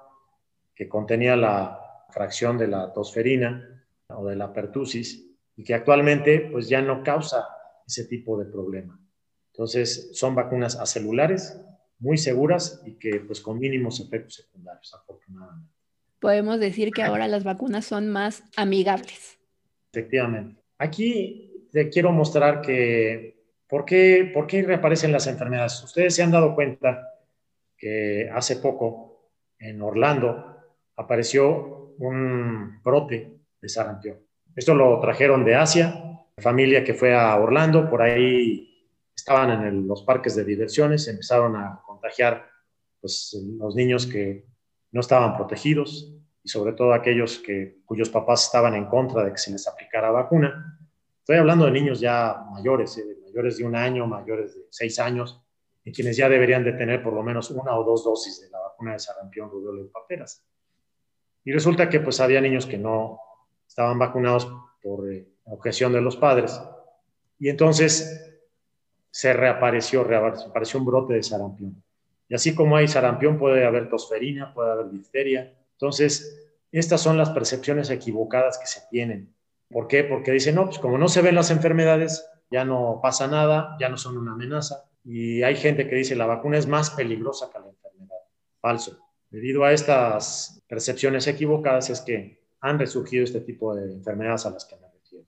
que 0.75 0.89
contenía 0.89 1.37
la 1.37 1.79
fracción 2.09 2.57
de 2.57 2.67
la 2.67 2.95
tosferina 2.95 3.85
o 4.09 4.27
de 4.27 4.37
la 4.37 4.55
pertusis 4.55 5.27
y 5.55 5.65
que 5.65 5.75
actualmente 5.75 6.49
pues 6.51 6.67
ya 6.71 6.81
no 6.81 7.03
causa 7.03 7.47
ese 7.87 8.07
tipo 8.07 8.39
de 8.39 8.47
problema. 8.47 8.99
Entonces 9.53 10.17
son 10.17 10.35
vacunas 10.35 10.77
acelulares 10.77 11.61
muy 11.99 12.17
seguras 12.17 12.81
y 12.87 12.95
que 12.95 13.21
pues 13.21 13.43
con 13.43 13.59
mínimos 13.59 14.01
efectos 14.01 14.37
secundarios 14.37 14.95
afortunadamente. 14.95 15.71
Podemos 16.21 16.59
decir 16.59 16.91
que 16.91 17.03
ahora 17.03 17.29
las 17.29 17.45
vacunas 17.45 17.85
son 17.85 18.09
más 18.09 18.45
amigables. 18.57 19.39
Efectivamente. 19.93 20.59
Aquí 20.79 21.69
te 21.71 21.91
quiero 21.91 22.13
mostrar 22.13 22.63
que 22.63 23.38
¿Por 23.69 23.85
qué, 23.85 24.31
¿Por 24.33 24.47
qué 24.47 24.63
reaparecen 24.63 25.13
las 25.13 25.27
enfermedades? 25.27 25.83
Ustedes 25.85 26.15
se 26.15 26.23
han 26.23 26.31
dado 26.31 26.55
cuenta 26.55 27.07
que 27.77 28.29
hace 28.33 28.57
poco 28.57 29.33
en 29.59 29.83
Orlando 29.83 30.57
apareció 30.97 31.95
un 31.99 32.81
brote 32.83 33.39
de 33.61 33.69
sarampión. 33.69 34.19
Esto 34.57 34.75
lo 34.75 34.99
trajeron 35.01 35.45
de 35.45 35.55
Asia, 35.55 36.03
familia 36.39 36.83
que 36.83 36.95
fue 36.95 37.15
a 37.15 37.37
Orlando, 37.37 37.91
por 37.91 38.01
ahí 38.03 38.89
estaban 39.15 39.51
en 39.67 39.87
los 39.87 40.03
parques 40.03 40.35
de 40.35 40.45
diversiones, 40.45 41.07
empezaron 41.09 41.57
a 41.57 41.83
contagiar 41.85 42.49
pues, 43.01 43.37
los 43.59 43.75
niños 43.75 44.07
que 44.07 44.47
no 44.93 45.01
estaban 45.01 45.37
protegidos 45.37 46.15
y 46.43 46.49
sobre 46.49 46.73
todo 46.73 46.95
aquellos 46.95 47.39
que, 47.39 47.83
cuyos 47.85 48.09
papás 48.09 48.45
estaban 48.45 48.75
en 48.75 48.87
contra 48.87 49.25
de 49.25 49.33
que 49.33 49.39
se 49.39 49.51
les 49.51 49.67
aplicara 49.69 50.11
vacuna. 50.11 50.79
Estoy 51.19 51.37
hablando 51.37 51.67
de 51.67 51.73
niños 51.73 52.01
ya 52.01 52.45
mayores, 52.51 52.97
¿eh? 52.99 53.18
Mayores 53.39 53.59
de 53.59 53.65
un 53.65 53.77
año, 53.77 54.07
mayores 54.07 54.55
de 54.57 54.63
seis 54.69 54.99
años, 54.99 55.41
y 55.85 55.93
quienes 55.93 56.17
ya 56.17 56.29
deberían 56.29 56.65
de 56.65 56.73
tener 56.73 57.03
por 57.03 57.13
lo 57.13 57.23
menos 57.23 57.51
una 57.51 57.77
o 57.79 57.85
dos 57.85 58.05
dosis 58.05 58.41
de 58.41 58.51
la 58.51 58.59
vacuna 58.59 58.95
de 58.95 58.99
sarampión, 58.99 59.49
rubiola 59.49 59.81
y 59.81 59.85
paperas. 59.85 60.45
Y 61.45 61.53
resulta 61.53 61.89
que 61.89 62.01
pues 62.01 62.19
había 62.19 62.41
niños 62.41 62.67
que 62.67 62.77
no 62.77 63.21
estaban 63.67 63.97
vacunados 63.97 64.53
por 64.83 65.11
eh, 65.11 65.29
objeción 65.45 65.93
de 65.93 66.01
los 66.01 66.17
padres. 66.17 66.61
Y 67.39 67.49
entonces 67.49 68.41
se 69.11 69.33
reapareció, 69.33 70.03
reapareció 70.03 70.81
un 70.81 70.87
brote 70.87 71.15
de 71.15 71.23
sarampión. 71.23 71.83
Y 72.29 72.35
así 72.35 72.57
como 72.57 72.77
hay 72.77 72.89
sarampión, 72.89 73.39
puede 73.39 73.65
haber 73.65 73.89
tosferina, 73.89 74.53
puede 74.53 74.73
haber 74.73 74.91
difteria. 74.91 75.55
Entonces, 75.73 76.51
estas 76.73 77.01
son 77.01 77.17
las 77.17 77.31
percepciones 77.31 77.89
equivocadas 77.89 78.59
que 78.59 78.67
se 78.67 78.81
tienen. 78.91 79.33
¿Por 79.71 79.87
qué? 79.87 80.03
Porque 80.03 80.33
dicen, 80.33 80.57
no, 80.57 80.67
pues 80.67 80.79
como 80.81 80.99
no 80.99 81.09
se 81.09 81.23
ven 81.23 81.37
las 81.37 81.51
enfermedades, 81.51 82.29
ya 82.51 82.65
no 82.65 83.01
pasa 83.03 83.27
nada, 83.27 83.77
ya 83.79 83.89
no 83.89 83.97
son 83.97 84.17
una 84.17 84.33
amenaza. 84.33 84.85
Y 85.05 85.43
hay 85.43 85.57
gente 85.57 85.89
que 85.89 85.97
dice 85.97 86.17
la 86.17 86.27
vacuna 86.27 86.59
es 86.59 86.67
más 86.67 86.91
peligrosa 86.91 87.51
que 87.53 87.59
la 87.59 87.69
enfermedad. 87.69 88.19
Falso. 88.61 88.99
Debido 89.31 89.65
a 89.65 89.73
estas 89.73 90.63
percepciones 90.69 91.27
equivocadas 91.27 91.91
es 91.91 92.01
que 92.01 92.43
han 92.61 92.79
resurgido 92.79 93.25
este 93.25 93.41
tipo 93.41 93.75
de 93.75 93.93
enfermedades 93.93 94.47
a 94.47 94.51
las 94.51 94.65
que 94.65 94.77
me 94.77 94.89
refiero. 94.91 95.27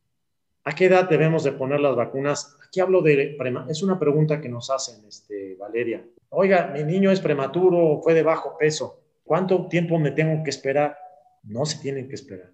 ¿A 0.65 0.75
qué 0.75 0.87
edad 0.87 1.09
debemos 1.09 1.45
de 1.45 1.53
poner 1.53 1.81
las 1.81 1.97
vacunas? 1.97 2.57
Aquí 2.67 2.81
hablo 2.81 3.03
de, 3.03 3.37
es 3.69 3.83
una 3.83 3.99
pregunta 3.99 4.41
que 4.41 4.49
nos 4.49 4.71
hacen, 4.71 5.05
este, 5.07 5.57
Valeria. 5.57 6.05
Oiga, 6.31 6.69
mi 6.75 6.85
niño 6.85 7.11
es 7.11 7.21
prematuro, 7.21 8.01
fue 8.03 8.15
de 8.15 8.23
bajo 8.23 8.57
peso. 8.57 9.01
¿Cuánto 9.25 9.67
tiempo 9.69 9.99
me 9.99 10.11
tengo 10.11 10.43
que 10.43 10.51
esperar? 10.51 10.97
No 11.43 11.65
se 11.65 11.79
tienen 11.79 12.09
que 12.09 12.15
esperar. 12.15 12.53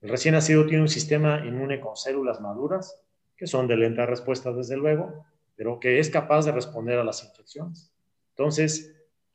El 0.00 0.10
recién 0.10 0.34
nacido 0.34 0.66
tiene 0.66 0.82
un 0.82 0.88
sistema 0.88 1.44
inmune 1.44 1.80
con 1.80 1.96
células 1.96 2.40
maduras 2.40 3.02
que 3.40 3.46
son 3.46 3.66
de 3.66 3.74
lenta 3.74 4.04
respuesta 4.04 4.52
desde 4.52 4.76
luego, 4.76 5.24
pero 5.56 5.80
que 5.80 5.98
es 5.98 6.10
capaz 6.10 6.44
de 6.44 6.52
responder 6.52 6.98
a 6.98 7.04
las 7.04 7.24
infecciones. 7.24 7.90
Entonces, 8.36 8.94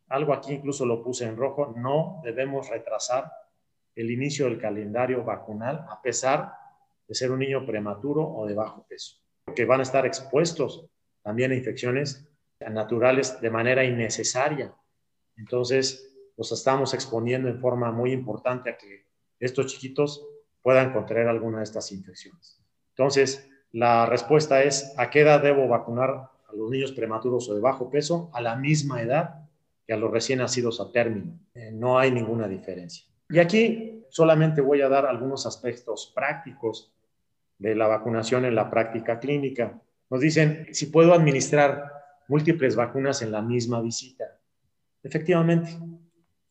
algo 0.10 0.32
aquí 0.32 0.54
incluso 0.54 0.86
lo 0.86 1.02
puse 1.02 1.26
en 1.26 1.36
rojo, 1.36 1.74
no 1.76 2.22
debemos 2.24 2.70
retrasar 2.70 3.32
el 3.96 4.12
inicio 4.12 4.46
del 4.46 4.60
calendario 4.60 5.24
vacunal 5.24 5.88
a 5.90 6.04
pesar 6.04 6.54
de 7.08 7.16
ser 7.16 7.32
un 7.32 7.40
niño 7.40 7.66
prematuro 7.66 8.22
o 8.22 8.46
de 8.46 8.54
bajo 8.54 8.86
peso, 8.88 9.18
porque 9.44 9.66
van 9.66 9.80
a 9.80 9.84
estar 9.84 10.06
expuestos 10.06 10.86
también 11.24 11.52
a 11.52 11.56
infecciones 11.56 12.30
naturales 12.60 13.42
de 13.42 13.50
manera 13.50 13.84
innecesaria. 13.84 14.72
Entonces, 15.36 16.16
los 16.38 16.52
estamos 16.52 16.94
exponiendo 16.94 17.50
en 17.50 17.60
forma 17.60 17.92
muy 17.92 18.12
importante 18.12 18.70
a 18.70 18.78
que 18.78 19.08
estos 19.40 19.66
chiquitos 19.66 20.24
puedan 20.62 20.94
contraer 20.94 21.28
alguna 21.28 21.58
de 21.58 21.64
estas 21.64 21.92
infecciones. 21.92 22.62
Entonces, 22.90 23.50
la 23.76 24.06
respuesta 24.06 24.64
es, 24.64 24.94
¿a 24.96 25.10
qué 25.10 25.20
edad 25.20 25.44
debo 25.44 25.68
vacunar 25.68 26.10
a 26.10 26.56
los 26.56 26.72
niños 26.72 26.94
prematuros 26.94 27.50
o 27.50 27.56
de 27.56 27.60
bajo 27.60 27.90
peso? 27.90 28.30
A 28.32 28.40
la 28.40 28.56
misma 28.56 29.02
edad 29.02 29.50
que 29.86 29.92
a 29.92 29.98
los 29.98 30.10
recién 30.10 30.40
nacidos 30.40 30.80
a 30.80 30.94
término. 30.94 31.38
Eh, 31.54 31.72
no 31.74 32.00
hay 32.00 32.10
ninguna 32.10 32.48
diferencia. 32.48 33.06
Y 33.30 33.38
aquí 33.38 34.06
solamente 34.08 34.62
voy 34.62 34.82
a 34.82 34.88
dar 34.88 35.06
algunos 35.06 35.46
aspectos 35.46 36.14
prácticos 36.16 36.94
de 37.58 37.76
la 37.76 37.88
vacunación 37.88 38.46
en 38.46 38.56
la 38.56 38.70
práctica 38.70 39.20
clínica. 39.20 39.82
Nos 40.10 40.22
dicen 40.22 40.68
si 40.72 40.86
puedo 40.86 41.14
administrar 41.14 41.92
múltiples 42.30 42.78
vacunas 42.78 43.24
en 43.24 43.34
la 43.34 43.42
misma 43.42 43.82
visita. 43.82 44.40
Efectivamente, 45.04 45.78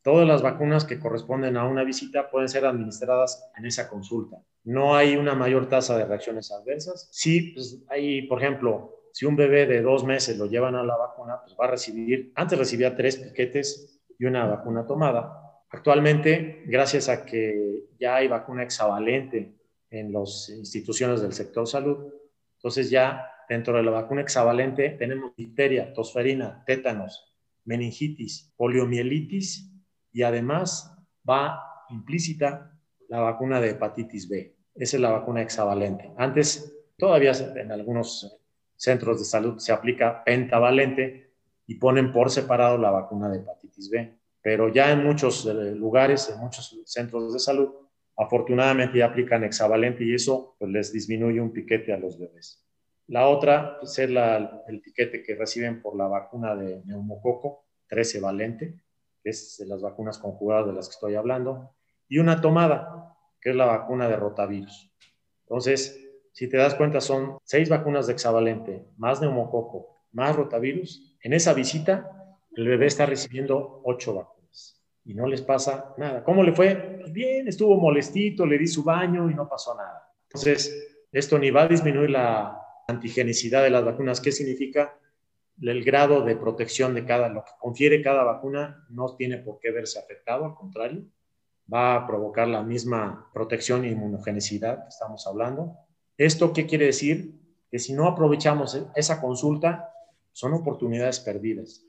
todas 0.05 0.29
las 0.29 0.43
vacunas 0.43 0.85
que 0.85 1.01
corresponden 1.01 1.57
a 1.57 1.67
una 1.67 1.83
visita 1.83 2.31
pueden 2.31 2.49
ser 2.49 2.65
administradas 2.65 3.51
en 3.57 3.67
esa 3.67 3.89
consulta 3.89 4.37
no 4.65 4.97
hay 4.97 5.17
una 5.17 5.35
mayor 5.35 5.69
tasa 5.69 5.97
de 5.97 6.07
reacciones 6.07 6.51
adversas. 6.51 7.09
Sí, 7.13 7.53
pues 7.53 7.83
hay, 7.89 8.23
por 8.23 8.43
ejemplo, 8.43 9.11
si 9.13 9.27
un 9.27 9.37
bebé 9.37 9.67
de 9.67 9.83
dos 9.83 10.05
meses 10.05 10.39
lo 10.39 10.47
llevan 10.47 10.75
a 10.75 10.83
la 10.83 10.97
vacuna, 10.97 11.41
pues 11.43 11.55
va 11.61 11.67
a 11.67 11.71
recibir, 11.71 12.33
antes 12.35 12.59
recibía 12.59 12.97
tres 12.97 13.17
piquetes 13.17 14.01
y 14.19 14.25
una 14.25 14.47
vacuna 14.47 14.87
tomada. 14.87 15.63
Actualmente, 15.69 16.63
gracias 16.67 17.09
a 17.09 17.25
que 17.25 17.85
ya 17.99 18.17
hay 18.17 18.29
vacuna 18.29 18.63
hexavalente 18.63 19.55
en 19.91 20.13
las 20.13 20.49
instituciones 20.49 21.21
del 21.21 21.35
sector 21.35 21.69
salud, 21.69 22.13
entonces 22.57 22.91
ya 22.91 23.31
dentro 23.49 23.77
de 23.77 23.83
la 23.83 23.91
vacuna 23.91 24.23
hexavalente 24.23 24.91
tenemos 24.91 25.37
difteria, 25.37 25.93
tosferina, 25.93 26.65
tétanos, 26.67 27.37
meningitis, 27.65 28.53
poliomielitis 28.57 29.74
y 30.15 30.23
además 30.23 30.97
va 31.29 31.61
implícita 31.91 32.73
la 33.09 33.21
vacuna 33.21 33.61
de 33.61 33.71
hepatitis 33.71 34.29
B. 34.29 34.57
Esa 34.75 34.97
es 34.97 35.01
la 35.03 35.11
vacuna 35.11 35.43
hexavalente. 35.43 36.13
Antes, 36.17 36.73
todavía 36.97 37.33
en 37.57 37.73
algunos 37.73 38.41
centros 38.77 39.19
de 39.19 39.25
salud 39.25 39.59
se 39.59 39.73
aplica 39.73 40.25
pentavalente 40.25 41.33
y 41.67 41.75
ponen 41.75 42.13
por 42.13 42.31
separado 42.31 42.79
la 42.79 42.91
vacuna 42.91 43.29
de 43.29 43.39
hepatitis 43.39 43.91
B. 43.91 44.15
Pero 44.41 44.73
ya 44.73 44.93
en 44.93 45.05
muchos 45.05 45.47
eh, 45.47 45.53
lugares, 45.75 46.31
en 46.31 46.39
muchos 46.39 46.81
centros 46.87 47.33
de 47.33 47.39
salud, 47.41 47.71
afortunadamente 48.17 48.99
ya 48.99 49.07
aplican 49.07 49.43
hexavalente 49.43 50.05
y 50.05 50.15
eso 50.15 50.55
pues, 50.59 50.71
les 50.71 50.93
disminuye 50.93 51.41
un 51.41 51.53
piquete 51.53 51.93
a 51.93 51.99
los 51.99 52.19
bebés. 52.19 52.65
La 53.09 53.27
otra 53.29 53.79
pues, 53.81 53.99
es 53.99 54.09
el 54.09 54.81
piquete 54.81 55.25
que 55.25 55.35
reciben 55.35 55.83
por 55.83 55.97
la 55.97 56.07
vacuna 56.07 56.55
de 56.55 56.83
neumococo 56.85 57.65
13 57.89 58.21
valente, 58.21 58.84
es 59.25 59.63
las 59.67 59.83
vacunas 59.83 60.19
conjugadas 60.19 60.67
de 60.67 60.73
las 60.73 60.89
que 60.89 60.95
estoy 60.95 61.15
hablando, 61.15 61.75
y 62.09 62.19
una 62.19 62.41
tomada, 62.41 63.17
que 63.41 63.51
es 63.51 63.57
la 63.57 63.67
vacuna 63.67 64.09
de 64.09 64.17
rotavirus. 64.17 64.93
Entonces, 65.43 66.01
si 66.33 66.49
te 66.49 66.57
das 66.57 66.75
cuenta, 66.75 67.01
son 67.01 67.39
seis 67.45 67.69
vacunas 67.69 68.07
de 68.07 68.15
hexavalente, 68.15 68.85
más 68.97 69.21
neumococo, 69.21 70.05
más 70.13 70.35
rotavirus. 70.35 71.17
En 71.23 71.33
esa 71.33 71.55
visita, 71.55 72.11
el 72.57 72.67
bebé 72.67 72.87
está 72.87 73.07
recibiendo 73.07 73.81
ocho 73.85 74.15
vacunas. 74.15 74.81
y 75.07 75.13
no 75.13 75.27
les 75.27 75.43
pasa 75.43 75.95
nada. 75.99 76.25
¿Cómo 76.25 76.43
le 76.43 76.55
fue? 76.55 76.75
Pues 77.01 77.13
bien, 77.13 77.47
estuvo 77.47 77.77
molestito, 77.77 78.47
le 78.47 78.57
di 78.57 78.67
su 78.67 78.83
baño 78.83 79.31
y 79.31 79.35
no 79.35 79.47
pasó 79.47 79.75
nada. 79.75 80.11
Entonces, 80.29 81.07
esto 81.13 81.39
ni 81.39 81.51
va 81.51 81.63
a 81.63 81.69
disminuir 81.69 82.11
la 82.11 82.59
antigenicidad 82.89 83.63
de 83.63 83.71
las 83.71 83.85
vacunas. 83.85 84.21
¿Qué 84.21 84.33
significa? 84.33 84.99
El 85.61 85.85
grado 85.85 86.23
de 86.23 86.37
protección 86.37 86.95
de 86.95 87.05
cada, 87.05 87.29
lo 87.29 87.45
que 87.45 87.53
confiere 87.61 88.03
cada 88.03 88.25
vacuna 88.25 88.87
no 88.91 89.15
tiene 89.17 89.39
por 89.39 89.59
qué 89.59 89.71
verse 89.71 89.99
afectado, 89.99 90.45
al 90.45 90.55
contrario, 90.55 91.05
va 91.73 91.95
a 91.95 92.07
provocar 92.07 92.49
la 92.49 92.63
misma 92.63 93.31
protección 93.33 93.85
e 93.85 93.91
inmunogenicidad 93.91 94.83
que 94.83 94.89
estamos 94.89 95.27
hablando. 95.27 95.77
¿Esto 96.19 96.53
qué 96.53 96.67
quiere 96.67 96.87
decir? 96.87 97.33
Que 97.71 97.79
si 97.79 97.93
no 97.93 98.07
aprovechamos 98.07 98.81
esa 98.95 99.21
consulta, 99.21 99.93
son 100.33 100.53
oportunidades 100.55 101.21
perdidas. 101.21 101.85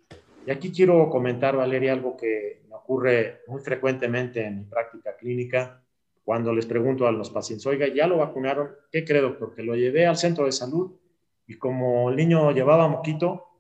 Y 0.45 0.51
aquí 0.51 0.71
quiero 0.71 1.10
comentar, 1.10 1.56
Valeria, 1.56 1.93
algo 1.93 2.15
que 2.15 2.63
me 2.69 2.75
ocurre 2.75 3.41
muy 3.47 3.62
frecuentemente 3.62 4.45
en 4.45 4.60
mi 4.60 4.63
práctica 4.65 5.15
clínica 5.17 5.82
cuando 6.23 6.54
les 6.54 6.65
pregunto 6.65 7.08
a 7.08 7.12
los 7.12 7.30
pacientes, 7.30 7.65
oiga, 7.67 7.88
¿ya 7.88 8.08
lo 8.08 8.17
vacunaron? 8.17 8.71
¿Qué 8.91 9.06
cree, 9.06 9.21
doctor? 9.21 9.54
Que 9.54 9.62
lo 9.62 9.75
llevé 9.75 10.08
al 10.08 10.17
centro 10.17 10.45
de 10.45 10.51
salud 10.51 10.95
y 11.45 11.58
como 11.58 12.10
el 12.10 12.15
niño 12.15 12.51
llevaba 12.51 12.88
moquito, 12.88 13.55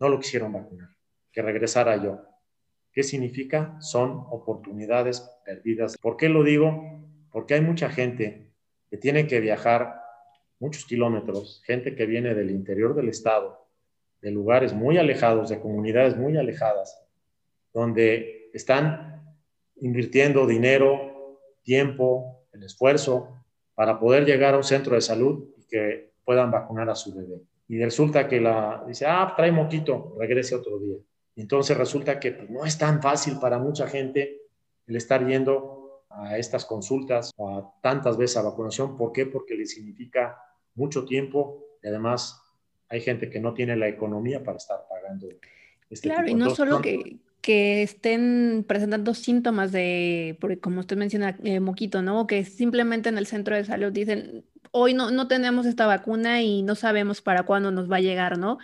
no 0.00 0.08
lo 0.08 0.18
quisieron 0.18 0.52
vacunar, 0.52 0.88
que 1.30 1.42
regresara 1.42 2.02
yo. 2.02 2.22
¿Qué 2.92 3.02
significa? 3.02 3.76
Son 3.80 4.24
oportunidades 4.30 5.20
perdidas. 5.44 5.96
¿Por 5.98 6.16
qué 6.16 6.28
lo 6.28 6.42
digo? 6.42 7.04
Porque 7.30 7.54
hay 7.54 7.60
mucha 7.60 7.90
gente 7.90 8.52
que 8.90 8.96
tiene 8.96 9.26
que 9.28 9.38
viajar 9.38 10.00
muchos 10.58 10.84
kilómetros, 10.84 11.62
gente 11.64 11.94
que 11.94 12.06
viene 12.06 12.34
del 12.34 12.50
interior 12.50 12.94
del 12.94 13.08
estado, 13.08 13.68
de 14.20 14.30
lugares 14.30 14.72
muy 14.72 14.98
alejados, 14.98 15.48
de 15.48 15.60
comunidades 15.60 16.16
muy 16.16 16.36
alejadas, 16.36 17.00
donde 17.72 18.50
están 18.52 19.24
invirtiendo 19.76 20.46
dinero, 20.46 21.38
tiempo, 21.62 22.44
el 22.52 22.64
esfuerzo 22.64 23.36
para 23.74 23.98
poder 23.98 24.24
llegar 24.24 24.54
a 24.54 24.58
un 24.58 24.64
centro 24.64 24.94
de 24.94 25.00
salud 25.00 25.48
y 25.56 25.66
que 25.66 26.12
puedan 26.24 26.50
vacunar 26.50 26.90
a 26.90 26.94
su 26.94 27.14
bebé. 27.14 27.40
Y 27.70 27.78
resulta 27.78 28.26
que 28.26 28.40
la 28.40 28.82
dice, 28.84 29.06
ah, 29.06 29.32
trae 29.36 29.52
moquito, 29.52 30.16
regrese 30.18 30.56
otro 30.56 30.80
día. 30.80 30.96
Entonces 31.36 31.76
resulta 31.76 32.18
que 32.18 32.32
pues, 32.32 32.50
no 32.50 32.64
es 32.64 32.76
tan 32.76 33.00
fácil 33.00 33.38
para 33.38 33.60
mucha 33.60 33.86
gente 33.86 34.40
el 34.88 34.96
estar 34.96 35.24
yendo 35.24 36.02
a 36.10 36.36
estas 36.36 36.64
consultas 36.64 37.30
o 37.36 37.48
a 37.48 37.72
tantas 37.80 38.16
veces 38.16 38.38
a 38.38 38.42
vacunación. 38.42 38.96
¿Por 38.96 39.12
qué? 39.12 39.26
Porque 39.26 39.54
le 39.54 39.66
significa 39.66 40.36
mucho 40.74 41.04
tiempo 41.04 41.64
y 41.80 41.86
además 41.86 42.42
hay 42.88 43.02
gente 43.02 43.30
que 43.30 43.38
no 43.38 43.54
tiene 43.54 43.76
la 43.76 43.86
economía 43.86 44.42
para 44.42 44.56
estar 44.56 44.80
pagando. 44.88 45.28
Este 45.88 46.08
claro, 46.08 46.28
y 46.28 46.34
no 46.34 46.50
solo 46.50 46.80
que, 46.80 47.20
que 47.40 47.82
estén 47.82 48.64
presentando 48.66 49.14
síntomas 49.14 49.72
de, 49.72 50.36
porque 50.40 50.58
como 50.60 50.80
usted 50.80 50.96
menciona, 50.96 51.36
eh, 51.42 51.60
moquito, 51.60 52.02
¿no? 52.02 52.26
Que 52.26 52.44
simplemente 52.44 53.08
en 53.08 53.18
el 53.18 53.26
centro 53.26 53.54
de 53.56 53.64
salud 53.64 53.92
dicen, 53.92 54.44
hoy 54.72 54.94
no, 54.94 55.10
no 55.10 55.28
tenemos 55.28 55.66
esta 55.66 55.86
vacuna 55.86 56.42
y 56.42 56.62
no 56.62 56.74
sabemos 56.74 57.22
para 57.22 57.44
cuándo 57.44 57.70
nos 57.70 57.90
va 57.90 57.96
a 57.96 58.00
llegar, 58.00 58.38
¿no? 58.38 58.58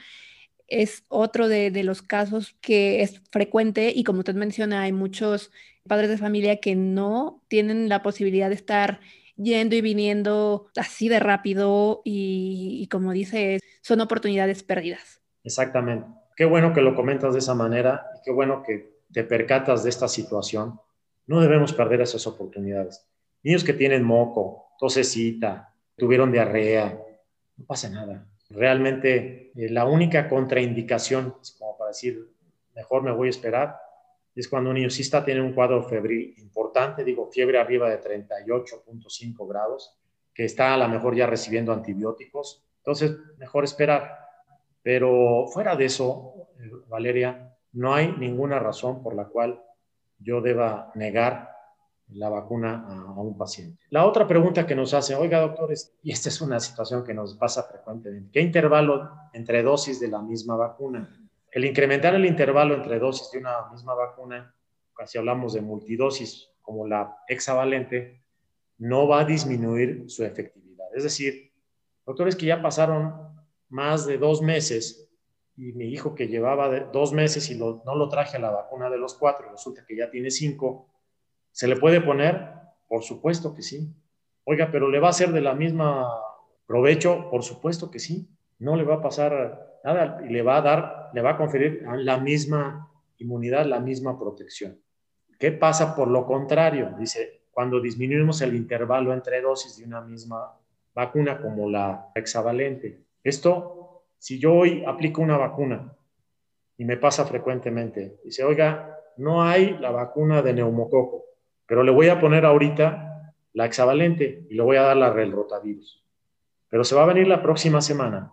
Es 0.68 1.04
otro 1.08 1.48
de, 1.48 1.70
de 1.70 1.84
los 1.84 2.02
casos 2.02 2.56
que 2.60 3.02
es 3.02 3.20
frecuente 3.30 3.92
y 3.94 4.04
como 4.04 4.20
usted 4.20 4.34
menciona, 4.34 4.82
hay 4.82 4.92
muchos 4.92 5.50
padres 5.86 6.10
de 6.10 6.18
familia 6.18 6.56
que 6.56 6.74
no 6.74 7.42
tienen 7.48 7.88
la 7.88 8.02
posibilidad 8.02 8.48
de 8.48 8.56
estar 8.56 9.00
yendo 9.36 9.76
y 9.76 9.80
viniendo 9.80 10.68
así 10.76 11.08
de 11.08 11.20
rápido 11.20 12.02
y, 12.04 12.88
como 12.90 13.12
dice, 13.12 13.60
son 13.82 14.00
oportunidades 14.00 14.62
perdidas. 14.62 15.20
Exactamente. 15.44 16.06
Qué 16.36 16.44
bueno 16.44 16.74
que 16.74 16.82
lo 16.82 16.94
comentas 16.94 17.32
de 17.32 17.38
esa 17.38 17.54
manera 17.54 18.10
y 18.14 18.22
qué 18.22 18.30
bueno 18.30 18.62
que 18.62 19.00
te 19.10 19.24
percatas 19.24 19.82
de 19.82 19.88
esta 19.88 20.06
situación. 20.06 20.78
No 21.26 21.40
debemos 21.40 21.72
perder 21.72 22.02
esas 22.02 22.26
oportunidades. 22.26 23.04
Niños 23.42 23.64
que 23.64 23.72
tienen 23.72 24.04
moco, 24.04 24.68
tosecita, 24.78 25.74
tuvieron 25.96 26.30
diarrea, 26.30 27.00
no 27.56 27.64
pasa 27.64 27.88
nada. 27.88 28.28
Realmente 28.50 29.50
eh, 29.56 29.70
la 29.70 29.86
única 29.86 30.28
contraindicación, 30.28 31.34
como 31.58 31.78
para 31.78 31.88
decir, 31.88 32.28
mejor 32.74 33.02
me 33.02 33.12
voy 33.12 33.28
a 33.28 33.30
esperar, 33.30 33.80
es 34.34 34.46
cuando 34.48 34.68
un 34.68 34.76
niño 34.76 34.90
sí 34.90 35.00
está 35.00 35.24
teniendo 35.24 35.48
un 35.48 35.54
cuadro 35.54 35.82
febril 35.82 36.34
importante, 36.36 37.02
digo, 37.02 37.30
fiebre 37.32 37.58
arriba 37.58 37.88
de 37.88 37.98
38.5 37.98 39.48
grados, 39.48 39.96
que 40.34 40.44
está 40.44 40.74
a 40.74 40.76
lo 40.76 40.86
mejor 40.88 41.16
ya 41.16 41.26
recibiendo 41.26 41.72
antibióticos. 41.72 42.62
Entonces, 42.78 43.16
mejor 43.38 43.64
esperar. 43.64 44.25
Pero 44.86 45.48
fuera 45.48 45.74
de 45.74 45.86
eso, 45.86 46.50
eh, 46.60 46.70
Valeria, 46.86 47.52
no 47.72 47.92
hay 47.92 48.14
ninguna 48.18 48.60
razón 48.60 49.02
por 49.02 49.16
la 49.16 49.24
cual 49.24 49.60
yo 50.20 50.40
deba 50.40 50.92
negar 50.94 51.50
la 52.10 52.28
vacuna 52.28 52.86
a, 52.88 53.20
un 53.20 53.36
paciente. 53.36 53.82
La 53.90 54.06
otra 54.06 54.28
pregunta 54.28 54.64
que 54.64 54.76
nos 54.76 54.94
hace, 54.94 55.16
oiga 55.16 55.40
doctores, 55.40 55.92
y 56.04 56.12
esta 56.12 56.28
es 56.28 56.40
una 56.40 56.60
situación 56.60 57.02
que 57.02 57.12
nos 57.14 57.34
pasa 57.34 57.64
frecuentemente, 57.64 58.30
¿qué 58.32 58.40
intervalo 58.40 59.10
entre 59.32 59.64
dosis 59.64 59.98
de 59.98 60.06
la 60.06 60.22
misma 60.22 60.54
vacuna? 60.54 61.10
El 61.50 61.64
incrementar 61.64 62.14
el 62.14 62.24
intervalo 62.24 62.76
entre 62.76 63.00
dosis 63.00 63.32
de 63.32 63.38
una 63.38 63.68
misma 63.72 63.94
vacuna, 63.94 64.54
casi 64.94 65.18
hablamos 65.18 65.54
de 65.54 65.62
multidosis 65.62 66.48
como 66.62 66.86
la 66.86 67.12
hexavalente, 67.26 68.22
no 68.78 69.08
va 69.08 69.22
a 69.22 69.24
disminuir 69.24 70.08
su 70.08 70.22
efectividad. 70.22 70.86
Es 70.94 71.02
decir, 71.02 71.50
doctores 72.04 72.36
que 72.36 72.46
ya 72.46 72.62
pasaron 72.62 73.26
más 73.68 74.06
de 74.06 74.18
dos 74.18 74.42
meses 74.42 75.10
y 75.56 75.72
mi 75.72 75.86
hijo 75.86 76.14
que 76.14 76.28
llevaba 76.28 76.68
dos 76.92 77.12
meses 77.12 77.50
y 77.50 77.56
no 77.56 77.82
lo 77.84 78.08
traje 78.08 78.36
a 78.36 78.40
la 78.40 78.50
vacuna 78.50 78.90
de 78.90 78.98
los 78.98 79.14
cuatro, 79.14 79.50
resulta 79.50 79.84
que 79.86 79.96
ya 79.96 80.10
tiene 80.10 80.30
cinco, 80.30 80.88
¿se 81.50 81.66
le 81.66 81.76
puede 81.76 82.00
poner? 82.00 82.50
Por 82.88 83.02
supuesto 83.02 83.54
que 83.54 83.62
sí. 83.62 83.90
Oiga, 84.44 84.70
pero 84.70 84.88
¿le 84.88 85.00
va 85.00 85.08
a 85.08 85.14
ser 85.14 85.32
de 85.32 85.40
la 85.40 85.54
misma 85.54 86.08
provecho? 86.66 87.30
Por 87.30 87.42
supuesto 87.42 87.90
que 87.90 87.98
sí. 87.98 88.28
No 88.58 88.76
le 88.76 88.84
va 88.84 88.96
a 88.96 89.02
pasar 89.02 89.80
nada 89.82 90.20
y 90.24 90.32
le 90.32 90.42
va 90.42 90.58
a 90.58 90.62
dar, 90.62 91.10
le 91.14 91.22
va 91.22 91.32
a 91.32 91.36
conferir 91.36 91.82
la 91.96 92.18
misma 92.18 92.92
inmunidad, 93.18 93.66
la 93.66 93.80
misma 93.80 94.18
protección. 94.18 94.80
¿Qué 95.38 95.52
pasa 95.52 95.94
por 95.96 96.08
lo 96.08 96.26
contrario? 96.26 96.94
Dice, 96.98 97.42
cuando 97.50 97.80
disminuimos 97.80 98.40
el 98.42 98.54
intervalo 98.54 99.12
entre 99.12 99.40
dosis 99.40 99.76
de 99.78 99.84
una 99.84 100.00
misma 100.00 100.58
vacuna 100.94 101.40
como 101.40 101.68
la 101.68 102.10
hexavalente. 102.14 103.05
Esto, 103.26 104.04
si 104.18 104.38
yo 104.38 104.54
hoy 104.54 104.84
aplico 104.86 105.20
una 105.20 105.36
vacuna 105.36 105.96
y 106.76 106.84
me 106.84 106.96
pasa 106.96 107.24
frecuentemente, 107.24 108.20
dice, 108.22 108.44
oiga, 108.44 109.00
no 109.16 109.42
hay 109.42 109.76
la 109.78 109.90
vacuna 109.90 110.42
de 110.42 110.52
neumococo, 110.52 111.24
pero 111.66 111.82
le 111.82 111.90
voy 111.90 112.08
a 112.08 112.20
poner 112.20 112.44
ahorita 112.44 113.34
la 113.52 113.66
hexavalente 113.66 114.46
y 114.48 114.54
le 114.54 114.62
voy 114.62 114.76
a 114.76 114.82
dar 114.82 114.96
la 114.96 115.10
del 115.10 115.32
rotavirus. 115.32 116.04
Pero 116.68 116.84
se 116.84 116.94
va 116.94 117.02
a 117.02 117.06
venir 117.06 117.26
la 117.26 117.42
próxima 117.42 117.80
semana 117.80 118.32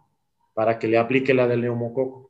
para 0.53 0.77
que 0.77 0.87
le 0.87 0.99
aplique 0.99 1.33
la 1.33 1.47
del 1.47 1.61
neumococo. 1.61 2.29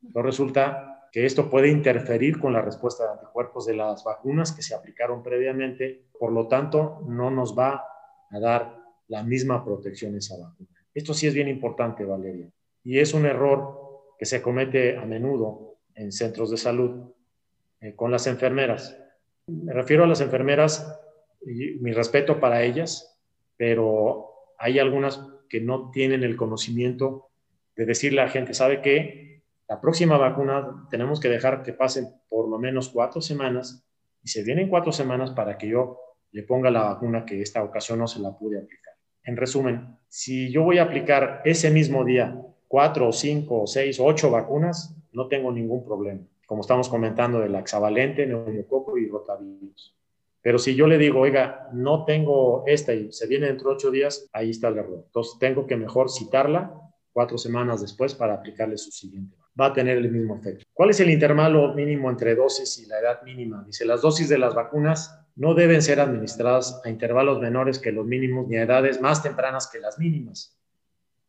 Entonces 0.00 0.24
resulta 0.24 1.08
que 1.10 1.26
esto 1.26 1.50
puede 1.50 1.68
interferir 1.68 2.38
con 2.38 2.52
la 2.52 2.62
respuesta 2.62 3.02
de 3.06 3.12
anticuerpos 3.14 3.66
de 3.66 3.74
las 3.74 4.04
vacunas 4.04 4.52
que 4.52 4.62
se 4.62 4.76
aplicaron 4.76 5.20
previamente, 5.20 6.06
por 6.16 6.30
lo 6.30 6.46
tanto 6.46 7.00
no 7.08 7.32
nos 7.32 7.58
va 7.58 7.84
a 8.30 8.38
dar 8.38 8.84
la 9.08 9.24
misma 9.24 9.64
protección 9.64 10.14
esa 10.14 10.36
vacuna. 10.36 10.73
Esto 10.94 11.12
sí 11.12 11.26
es 11.26 11.34
bien 11.34 11.48
importante, 11.48 12.04
Valeria, 12.04 12.48
y 12.84 12.98
es 12.98 13.14
un 13.14 13.26
error 13.26 14.14
que 14.18 14.24
se 14.24 14.40
comete 14.40 14.96
a 14.96 15.04
menudo 15.04 15.78
en 15.94 16.12
centros 16.12 16.50
de 16.50 16.56
salud 16.56 17.12
eh, 17.80 17.94
con 17.94 18.10
las 18.10 18.26
enfermeras. 18.26 18.96
Me 19.48 19.72
refiero 19.72 20.04
a 20.04 20.06
las 20.06 20.20
enfermeras 20.20 21.00
y 21.44 21.78
mi 21.80 21.92
respeto 21.92 22.40
para 22.40 22.62
ellas, 22.62 23.18
pero 23.56 24.30
hay 24.58 24.78
algunas 24.78 25.20
que 25.48 25.60
no 25.60 25.90
tienen 25.90 26.22
el 26.22 26.36
conocimiento 26.36 27.30
de 27.76 27.86
decirle 27.86 28.20
a 28.20 28.26
la 28.26 28.30
gente, 28.30 28.54
¿sabe 28.54 28.80
qué? 28.80 29.42
La 29.68 29.80
próxima 29.80 30.16
vacuna 30.16 30.86
tenemos 30.90 31.20
que 31.20 31.28
dejar 31.28 31.62
que 31.62 31.72
pasen 31.72 32.08
por 32.28 32.48
lo 32.48 32.58
menos 32.58 32.88
cuatro 32.88 33.20
semanas 33.20 33.84
y 34.22 34.28
se 34.28 34.42
vienen 34.42 34.68
cuatro 34.68 34.92
semanas 34.92 35.32
para 35.32 35.58
que 35.58 35.68
yo 35.68 35.98
le 36.30 36.42
ponga 36.42 36.70
la 36.70 36.82
vacuna 36.82 37.24
que 37.24 37.40
esta 37.40 37.62
ocasión 37.62 37.98
no 37.98 38.06
se 38.06 38.20
la 38.20 38.36
pude 38.36 38.58
aplicar. 38.58 38.93
En 39.24 39.36
resumen, 39.36 39.96
si 40.08 40.50
yo 40.52 40.62
voy 40.62 40.78
a 40.78 40.84
aplicar 40.84 41.40
ese 41.44 41.70
mismo 41.70 42.04
día 42.04 42.40
cuatro, 42.68 43.10
cinco, 43.12 43.66
seis, 43.66 43.98
ocho 44.00 44.30
vacunas, 44.30 44.94
no 45.12 45.28
tengo 45.28 45.50
ningún 45.50 45.84
problema. 45.84 46.20
Como 46.46 46.60
estamos 46.60 46.88
comentando 46.88 47.40
del 47.40 47.54
hexavalente, 47.54 48.26
neumococo 48.26 48.98
y 48.98 49.08
rotavirus. 49.08 49.96
Pero 50.42 50.58
si 50.58 50.74
yo 50.74 50.86
le 50.86 50.98
digo, 50.98 51.20
oiga, 51.20 51.70
no 51.72 52.04
tengo 52.04 52.64
esta 52.66 52.92
y 52.92 53.10
se 53.12 53.26
viene 53.26 53.46
dentro 53.46 53.70
de 53.70 53.76
ocho 53.76 53.90
días, 53.90 54.28
ahí 54.32 54.50
está 54.50 54.68
el 54.68 54.76
error. 54.76 55.04
Entonces 55.06 55.38
tengo 55.40 55.66
que 55.66 55.76
mejor 55.76 56.10
citarla 56.10 56.74
cuatro 57.14 57.38
semanas 57.38 57.80
después 57.80 58.14
para 58.14 58.34
aplicarle 58.34 58.76
su 58.76 58.90
siguiente. 58.90 59.36
Va 59.58 59.66
a 59.66 59.72
tener 59.72 59.96
el 59.96 60.10
mismo 60.10 60.36
efecto. 60.36 60.64
¿Cuál 60.74 60.90
es 60.90 61.00
el 61.00 61.08
intervalo 61.08 61.72
mínimo 61.72 62.10
entre 62.10 62.34
dosis 62.34 62.78
y 62.78 62.86
la 62.86 62.98
edad 62.98 63.22
mínima? 63.22 63.64
Dice, 63.64 63.86
las 63.86 64.02
dosis 64.02 64.28
de 64.28 64.36
las 64.36 64.54
vacunas 64.54 65.23
no 65.36 65.54
deben 65.54 65.82
ser 65.82 66.00
administradas 66.00 66.80
a 66.84 66.88
intervalos 66.88 67.40
menores 67.40 67.78
que 67.78 67.92
los 67.92 68.06
mínimos 68.06 68.46
ni 68.46 68.56
a 68.56 68.62
edades 68.62 69.00
más 69.00 69.22
tempranas 69.22 69.66
que 69.66 69.80
las 69.80 69.98
mínimas. 69.98 70.56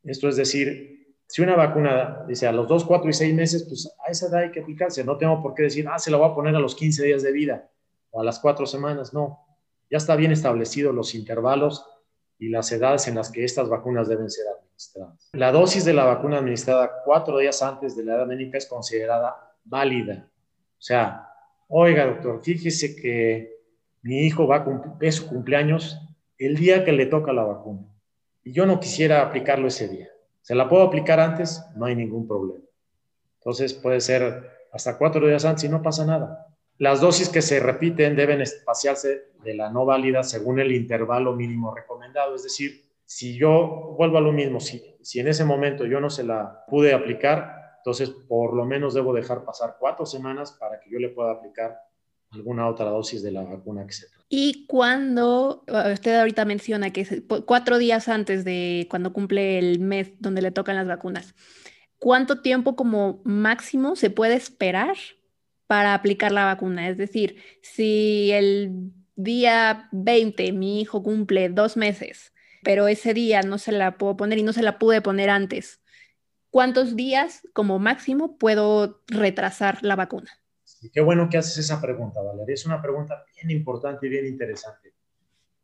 Esto 0.03 0.29
es 0.29 0.35
decir, 0.35 1.15
si 1.27 1.41
una 1.41 1.55
vacuna 1.55 2.23
dice 2.27 2.45
a 2.47 2.51
los 2.51 2.67
2, 2.67 2.85
4 2.85 3.09
y 3.09 3.13
6 3.13 3.33
meses, 3.33 3.63
pues 3.63 3.91
a 4.05 4.11
esa 4.11 4.27
edad 4.27 4.41
hay 4.41 4.51
que 4.51 4.59
aplicarse. 4.59 5.03
No 5.03 5.17
tengo 5.17 5.41
por 5.41 5.55
qué 5.55 5.63
decir, 5.63 5.87
ah, 5.89 5.97
se 5.97 6.11
la 6.11 6.17
voy 6.17 6.29
a 6.29 6.35
poner 6.35 6.55
a 6.55 6.59
los 6.59 6.75
15 6.75 7.03
días 7.03 7.23
de 7.23 7.31
vida. 7.31 7.69
o 8.11 8.21
a 8.21 8.23
las 8.23 8.39
cuatro 8.39 8.65
semanas, 8.65 9.13
no. 9.13 9.45
Ya 9.89 9.97
está 9.97 10.15
bien 10.15 10.31
establecido 10.31 10.93
los 10.93 11.15
intervalos 11.15 11.85
y 12.39 12.47
las 12.47 12.71
edades 12.71 13.09
en 13.09 13.15
las 13.15 13.29
que 13.29 13.43
estas 13.43 13.67
vacunas 13.67 14.07
deben 14.07 14.29
ser 14.29 14.45
administradas. 14.47 15.29
La 15.33 15.51
dosis 15.51 15.83
de 15.83 15.93
la 15.93 16.05
vacuna 16.05 16.37
administrada 16.37 17.03
cuatro 17.03 17.39
días 17.39 17.61
antes 17.61 17.93
de 17.97 18.05
la 18.05 18.15
edad 18.15 18.25
médica 18.25 18.57
es 18.57 18.67
considerada 18.67 19.53
válida. 19.65 20.29
O 20.77 20.81
sea, 20.81 21.29
oiga, 21.67 22.05
doctor, 22.05 22.41
fíjese 22.41 22.95
que 22.95 23.54
mi 24.05 24.19
hijo 24.19 24.45
va 24.45 24.57
a 24.57 24.63
cumplir 24.63 25.11
su 25.11 25.27
cumpleaños 25.27 25.99
el 26.37 26.57
día 26.57 26.85
que 26.85 26.91
le 26.91 27.07
toca 27.07 27.33
la 27.33 27.43
vacuna 27.43 27.87
y 28.43 28.51
yo 28.53 28.67
no 28.67 28.79
quisiera 28.79 29.23
aplicarlo 29.23 29.67
ese 29.67 29.87
día. 29.87 30.09
¿Se 30.43 30.53
la 30.53 30.69
puedo 30.69 30.83
aplicar 30.83 31.19
antes? 31.19 31.65
No 31.75 31.85
hay 31.85 31.95
ningún 31.95 32.27
problema. 32.27 32.63
Entonces 33.39 33.73
puede 33.73 33.99
ser 34.01 34.47
hasta 34.71 34.99
cuatro 34.99 35.25
días 35.25 35.43
antes 35.43 35.63
y 35.63 35.69
no 35.69 35.81
pasa 35.81 36.05
nada. 36.05 36.45
Las 36.77 37.01
dosis 37.01 37.29
que 37.29 37.41
se 37.41 37.59
repiten 37.59 38.15
deben 38.15 38.41
espaciarse 38.41 39.23
de 39.43 39.55
la 39.55 39.71
no 39.71 39.85
válida 39.85 40.21
según 40.21 40.59
el 40.59 40.71
intervalo 40.71 41.33
mínimo 41.33 41.73
recomendado. 41.73 42.35
Es 42.35 42.43
decir, 42.43 42.83
si 43.05 43.35
yo 43.35 43.95
vuelvo 43.97 44.19
a 44.19 44.21
lo 44.21 44.31
mismo, 44.31 44.59
si, 44.59 44.83
si 45.01 45.19
en 45.19 45.29
ese 45.29 45.45
momento 45.45 45.83
yo 45.83 45.99
no 45.99 46.11
se 46.11 46.23
la 46.23 46.63
pude 46.67 46.93
aplicar, 46.93 47.77
entonces 47.77 48.11
por 48.11 48.53
lo 48.53 48.65
menos 48.65 48.93
debo 48.93 49.15
dejar 49.15 49.43
pasar 49.43 49.77
cuatro 49.79 50.05
semanas 50.05 50.51
para 50.51 50.79
que 50.79 50.91
yo 50.91 50.99
le 50.99 51.09
pueda 51.09 51.31
aplicar 51.31 51.79
alguna 52.35 52.67
otra 52.67 52.85
dosis 52.85 53.23
de 53.23 53.31
la 53.31 53.43
vacuna 53.43 53.85
que 53.85 53.93
se 53.93 54.07
trata. 54.07 54.25
Y 54.29 54.65
cuando, 54.67 55.63
usted 55.93 56.19
ahorita 56.19 56.45
menciona 56.45 56.91
que 56.91 57.01
es 57.01 57.23
cuatro 57.45 57.77
días 57.77 58.07
antes 58.07 58.43
de 58.43 58.87
cuando 58.89 59.13
cumple 59.13 59.59
el 59.59 59.79
mes 59.79 60.11
donde 60.19 60.41
le 60.41 60.51
tocan 60.51 60.75
las 60.75 60.87
vacunas, 60.87 61.35
¿cuánto 61.99 62.41
tiempo 62.41 62.75
como 62.75 63.21
máximo 63.23 63.95
se 63.95 64.09
puede 64.09 64.35
esperar 64.35 64.95
para 65.67 65.93
aplicar 65.93 66.31
la 66.31 66.45
vacuna? 66.45 66.89
Es 66.89 66.97
decir, 66.97 67.37
si 67.61 68.31
el 68.31 68.91
día 69.15 69.89
20 69.91 70.51
mi 70.51 70.81
hijo 70.81 71.03
cumple 71.03 71.49
dos 71.49 71.77
meses, 71.77 72.33
pero 72.63 72.87
ese 72.87 73.13
día 73.13 73.41
no 73.43 73.57
se 73.57 73.71
la 73.71 73.97
puedo 73.97 74.17
poner 74.17 74.39
y 74.39 74.43
no 74.43 74.53
se 74.53 74.63
la 74.63 74.79
pude 74.79 75.01
poner 75.01 75.29
antes, 75.29 75.81
¿cuántos 76.49 76.95
días 76.95 77.47
como 77.53 77.77
máximo 77.79 78.37
puedo 78.37 79.03
retrasar 79.07 79.83
la 79.83 79.95
vacuna? 79.95 80.31
Qué 80.89 81.01
bueno 81.01 81.29
que 81.29 81.37
haces 81.37 81.57
esa 81.57 81.81
pregunta, 81.81 82.21
Valeria. 82.21 82.53
Es 82.53 82.65
una 82.65 82.81
pregunta 82.81 83.23
bien 83.35 83.51
importante 83.51 84.07
y 84.07 84.09
bien 84.09 84.25
interesante. 84.25 84.93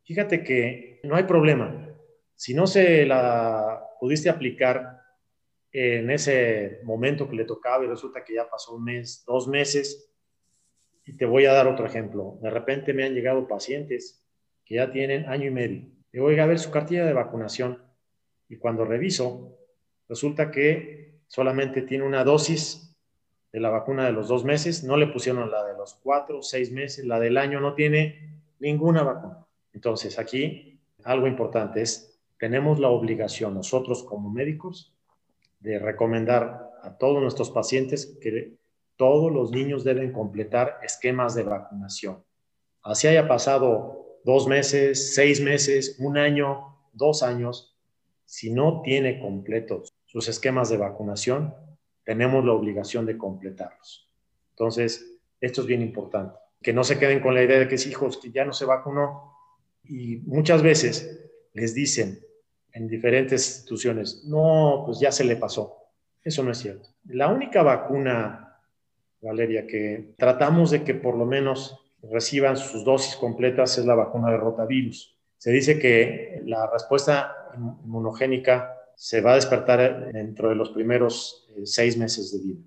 Fíjate 0.04 0.44
que 0.44 1.00
no 1.04 1.16
hay 1.16 1.24
problema. 1.24 1.90
Si 2.36 2.54
no 2.54 2.68
se 2.68 3.06
la 3.06 3.84
pudiste 4.00 4.30
aplicar 4.30 5.00
en 5.72 6.10
ese 6.10 6.80
momento 6.84 7.30
que 7.30 7.36
le 7.36 7.46
tocaba 7.46 7.86
y 7.86 7.88
resulta 7.88 8.24
que 8.24 8.36
ya 8.36 8.50
pasó 8.50 8.76
un 8.76 8.84
mes, 8.84 9.24
dos 9.26 9.48
meses, 9.48 10.12
y 11.06 11.18
te 11.18 11.26
voy 11.26 11.46
a 11.46 11.54
dar 11.54 11.68
otro 11.68 11.86
ejemplo. 11.86 12.38
De 12.42 12.50
repente 12.50 12.94
me 12.94 13.04
han 13.04 13.14
llegado 13.14 13.48
pacientes 13.48 14.28
que 14.66 14.76
ya 14.76 14.92
tienen 14.92 15.28
año 15.28 15.48
y 15.48 15.52
medio. 15.52 15.86
Le 16.12 16.22
voy 16.22 16.40
a 16.40 16.46
ver 16.46 16.60
su 16.60 16.72
cartilla 16.72 17.06
de 17.06 17.14
vacunación 17.14 17.82
y 18.48 18.58
cuando 18.58 18.86
reviso, 18.86 19.58
resulta 20.08 20.52
que 20.52 21.22
solamente 21.28 21.82
tiene 21.84 22.04
una 22.04 22.24
dosis 22.24 22.91
de 23.52 23.60
la 23.60 23.70
vacuna 23.70 24.06
de 24.06 24.14
los 24.14 24.28
dos 24.28 24.44
meses, 24.46 24.84
no 24.84 24.98
le 24.98 25.08
pusieron 25.08 25.52
la 25.52 25.66
de 25.66 25.74
los 25.74 25.96
cuatro, 25.96 26.42
seis 26.42 26.72
meses, 26.72 27.06
la 27.06 27.20
del 27.20 27.38
año 27.38 27.60
no 27.60 27.74
tiene 27.74 28.40
ninguna 28.60 29.04
vacuna. 29.04 29.46
Entonces, 29.74 30.20
aquí 30.20 30.80
algo 31.04 31.28
importante 31.28 31.82
es, 31.82 32.20
tenemos 32.38 32.80
la 32.80 32.90
obligación 32.90 33.54
nosotros 33.54 34.04
como 34.04 34.30
médicos 34.30 34.94
de 35.60 35.80
recomendar 35.80 36.72
a 36.82 36.98
todos 36.98 37.22
nuestros 37.22 37.52
pacientes 37.52 38.18
que 38.22 38.58
todos 38.96 39.32
los 39.32 39.52
niños 39.52 39.84
deben 39.84 40.12
completar 40.12 40.80
esquemas 40.84 41.36
de 41.36 41.44
vacunación. 41.44 42.24
Así 42.84 43.08
haya 43.08 43.28
pasado 43.28 44.20
dos 44.24 44.48
meses, 44.48 45.14
seis 45.14 45.42
meses, 45.42 45.98
un 46.00 46.18
año, 46.18 46.78
dos 46.94 47.24
años, 47.24 47.76
si 48.26 48.52
no 48.52 48.82
tiene 48.82 49.20
completos 49.20 49.94
sus 50.06 50.28
esquemas 50.28 50.70
de 50.70 50.78
vacunación, 50.78 51.54
tenemos 52.04 52.44
la 52.46 52.54
obligación 52.54 53.06
de 53.06 53.18
completarlos. 53.18 54.10
Entonces, 54.52 55.20
esto 55.40 55.62
es 55.62 55.68
bien 55.68 55.82
importante. 55.82 56.36
Que 56.62 56.74
no 56.74 56.84
se 56.84 57.00
queden 57.00 57.20
con 57.20 57.34
la 57.34 57.44
idea 57.44 57.60
de 57.60 57.68
que 57.68 57.76
es 57.76 57.88
hijos 57.88 58.18
que 58.18 58.32
ya 58.32 58.46
no 58.46 58.54
se 58.54 58.66
vacunó. 58.66 59.34
Y 59.84 60.18
muchas 60.18 60.62
veces 60.62 61.30
les 61.54 61.74
dicen 61.74 62.20
en 62.74 62.88
diferentes 62.88 63.48
instituciones, 63.48 64.24
no, 64.26 64.84
pues 64.86 65.00
ya 65.00 65.12
se 65.12 65.24
le 65.24 65.36
pasó. 65.36 65.78
Eso 66.24 66.44
no 66.44 66.52
es 66.52 66.60
cierto. 66.60 66.90
La 67.06 67.28
única 67.28 67.64
vacuna, 67.64 68.60
Valeria, 69.22 69.66
que 69.66 70.14
tratamos 70.18 70.72
de 70.72 70.84
que 70.84 70.94
por 70.94 71.18
lo 71.18 71.26
menos 71.26 71.80
reciban 72.04 72.58
sus 72.58 72.84
dosis 72.84 73.16
completas 73.16 73.78
es 73.78 73.86
la 73.86 73.96
vacuna 73.96 74.32
de 74.32 74.38
rotavirus. 74.38 75.18
Se 75.38 75.52
dice 75.52 75.80
que 75.80 76.42
la 76.46 76.70
respuesta 76.70 77.36
inmunogénica 77.56 78.78
se 78.96 79.22
va 79.22 79.32
a 79.32 79.36
despertar 79.36 80.12
dentro 80.12 80.50
de 80.50 80.56
los 80.56 80.70
primeros 80.70 81.41
eh, 81.56 81.66
seis 81.66 81.98
meses 81.98 82.32
de 82.32 82.40
vida. 82.40 82.62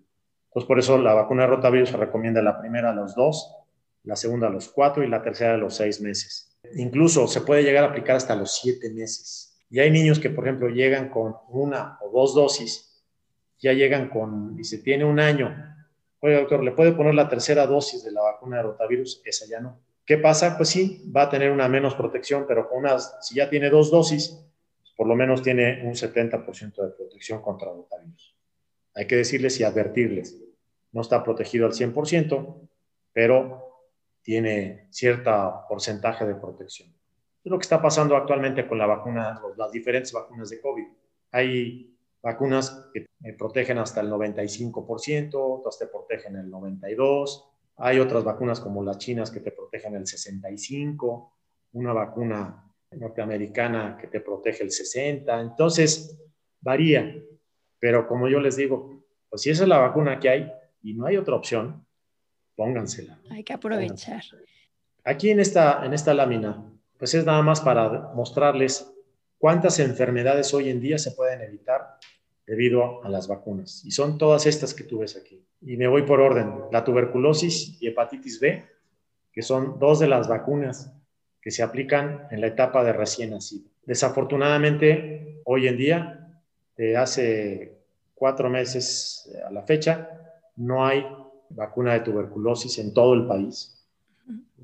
Entonces, 0.47 0.69
por 0.69 0.79
eso 0.79 0.99
la 0.99 1.15
vacuna 1.15 1.43
de 1.43 1.49
rotavirus 1.49 1.89
se 1.91 1.97
recomienda 1.97 2.41
la 2.43 2.61
primera 2.61 2.91
a 2.91 2.95
los 2.95 3.15
dos, 3.15 3.57
la 4.05 4.17
segunda 4.17 4.47
a 4.47 4.51
los 4.51 4.69
cuatro 4.69 5.03
y 5.03 5.09
la 5.09 5.23
tercera 5.23 5.55
a 5.55 5.59
los 5.59 5.75
seis 5.75 6.01
meses. 6.01 6.57
Incluso 6.77 7.27
se 7.27 7.41
puede 7.41 7.63
llegar 7.63 7.85
a 7.85 7.89
aplicar 7.89 8.17
hasta 8.17 8.37
los 8.37 8.57
siete 8.57 8.91
meses. 8.91 9.59
Y 9.71 9.81
hay 9.81 9.91
niños 9.91 10.21
que, 10.21 10.31
por 10.31 10.45
ejemplo, 10.45 10.69
llegan 10.69 11.09
con 11.09 11.35
una 11.49 11.99
o 12.03 12.11
dos 12.11 12.35
dosis, 12.35 13.03
ya 13.59 13.73
llegan 13.73 14.09
con, 14.09 14.63
se 14.63 14.79
tiene 14.79 15.05
un 15.05 15.19
año. 15.19 15.53
Oye, 16.21 16.37
doctor, 16.37 16.63
¿le 16.63 16.73
puede 16.73 16.93
poner 16.93 17.15
la 17.15 17.29
tercera 17.29 17.67
dosis 17.67 18.05
de 18.05 18.13
la 18.13 18.23
vacuna 18.23 18.59
de 18.59 18.63
rotavirus? 18.63 19.21
Esa 19.25 19.47
ya 19.47 19.61
no. 19.61 19.81
¿Qué 20.07 20.19
pasa? 20.19 20.57
Pues 20.57 20.69
sí, 20.69 21.11
va 21.15 21.23
a 21.23 21.31
tener 21.31 21.51
una 21.51 21.69
menos 21.69 21.95
protección, 21.95 22.45
pero 22.47 22.69
con 22.69 22.79
unas, 22.79 23.17
si 23.27 23.37
ya 23.37 23.49
tiene 23.49 23.71
dos 23.71 23.91
dosis, 23.91 24.39
por 24.97 25.09
lo 25.09 25.17
menos 25.17 25.43
tiene 25.43 25.83
un 25.85 25.95
70% 25.95 26.75
de 26.77 26.91
protección 26.91 27.41
contra 27.43 27.69
rotavirus. 27.73 28.34
Hay 28.95 29.07
que 29.07 29.17
decirles 29.17 29.59
y 29.61 29.65
advertirles, 29.65 30.41
no 30.93 31.01
está 31.01 31.23
protegido 31.25 31.67
al 31.67 31.73
100%, 31.73 32.69
pero 33.13 33.65
tiene 34.23 34.87
cierto 34.91 35.65
porcentaje 35.69 36.25
de 36.25 36.35
protección. 36.35 36.89
Es 37.45 37.51
lo 37.51 37.59
que 37.59 37.65
está 37.65 37.83
pasando 37.83 38.17
actualmente 38.17 38.67
con 38.67 38.79
la 38.79 38.87
vacuna, 38.87 39.41
las 39.57 39.71
diferentes 39.71 40.13
vacunas 40.13 40.49
de 40.49 40.61
COVID. 40.61 40.87
Hay 41.33 41.95
vacunas 42.23 42.91
que 42.93 43.07
protegen 43.35 43.79
hasta 43.79 44.01
el 44.01 44.11
95%, 44.11 45.35
otras 45.35 45.79
te 45.79 45.87
protegen 45.87 46.37
el 46.37 46.51
92%, 46.51 47.45
hay 47.77 47.99
otras 47.99 48.25
vacunas 48.25 48.61
como 48.61 48.83
las 48.83 48.99
chinas 48.99 49.31
que 49.31 49.41
te 49.41 49.51
protegen 49.51 49.95
el 49.97 50.05
65%, 50.05 51.31
una 51.73 51.93
vacuna 51.93 52.73
norteamericana 52.93 53.99
que 54.01 54.07
te 54.07 54.21
protege 54.21 54.63
el 54.63 54.71
60%, 54.71 55.41
entonces 55.41 56.19
varía. 56.61 57.15
Pero 57.85 58.07
como 58.07 58.29
yo 58.29 58.41
les 58.41 58.57
digo, 58.57 59.05
pues 59.29 59.43
si 59.43 59.51
esa 59.51 59.65
es 59.65 59.69
la 59.69 59.77
vacuna 59.77 60.19
que 60.19 60.31
hay 60.31 60.51
y 60.83 60.95
no 60.95 61.05
hay 61.05 61.19
otra 61.19 61.35
opción, 61.35 61.85
póngansela. 62.57 63.19
Hay 63.29 63.45
que 63.45 63.53
aprovechar. 63.53 64.23
Aquí 65.05 65.29
en 65.29 65.39
esta, 65.39 65.85
en 65.85 65.93
esta 65.93 66.15
lámina, 66.15 66.65
pues 66.97 67.13
es 67.13 67.27
nada 67.27 67.43
más 67.43 67.61
para 67.61 68.11
mostrarles 68.15 68.91
cuántas 69.37 69.81
enfermedades 69.81 70.55
hoy 70.55 70.71
en 70.71 70.81
día 70.81 70.97
se 70.97 71.11
pueden 71.11 71.43
evitar 71.43 71.99
debido 72.47 73.05
a 73.05 73.11
las 73.11 73.29
vacunas. 73.29 73.85
Y 73.85 73.91
son 73.91 74.17
todas 74.17 74.47
estas 74.47 74.73
que 74.73 74.85
tú 74.85 75.01
ves 75.01 75.19
aquí. 75.19 75.45
Y 75.61 75.77
me 75.77 75.87
voy 75.87 76.05
por 76.05 76.23
orden. 76.23 76.55
La 76.73 76.85
tuberculosis 76.85 77.77
y 77.83 77.89
hepatitis 77.89 78.41
B, 78.41 78.65
que 79.31 79.43
son 79.43 79.79
dos 79.79 79.99
de 80.01 80.09
las 80.09 80.27
vacunas 80.27 80.91
que 81.43 81.51
se 81.51 81.63
aplican 81.63 82.29
en 82.31 82.41
la 82.41 82.47
etapa 82.47 82.83
de 82.83 82.95
recién 82.95 83.33
nacido. 83.33 83.69
Desafortunadamente, 83.85 85.43
hoy 85.45 85.69
en 85.69 85.77
día, 85.77 86.24
de 86.77 86.97
hace 86.97 87.79
cuatro 88.15 88.51
meses 88.51 89.31
a 89.47 89.51
la 89.51 89.63
fecha, 89.63 90.09
no 90.57 90.85
hay 90.85 91.05
vacuna 91.51 91.93
de 91.93 92.01
tuberculosis 92.01 92.79
en 92.79 92.93
todo 92.93 93.15
el 93.15 93.27
país. 93.27 93.87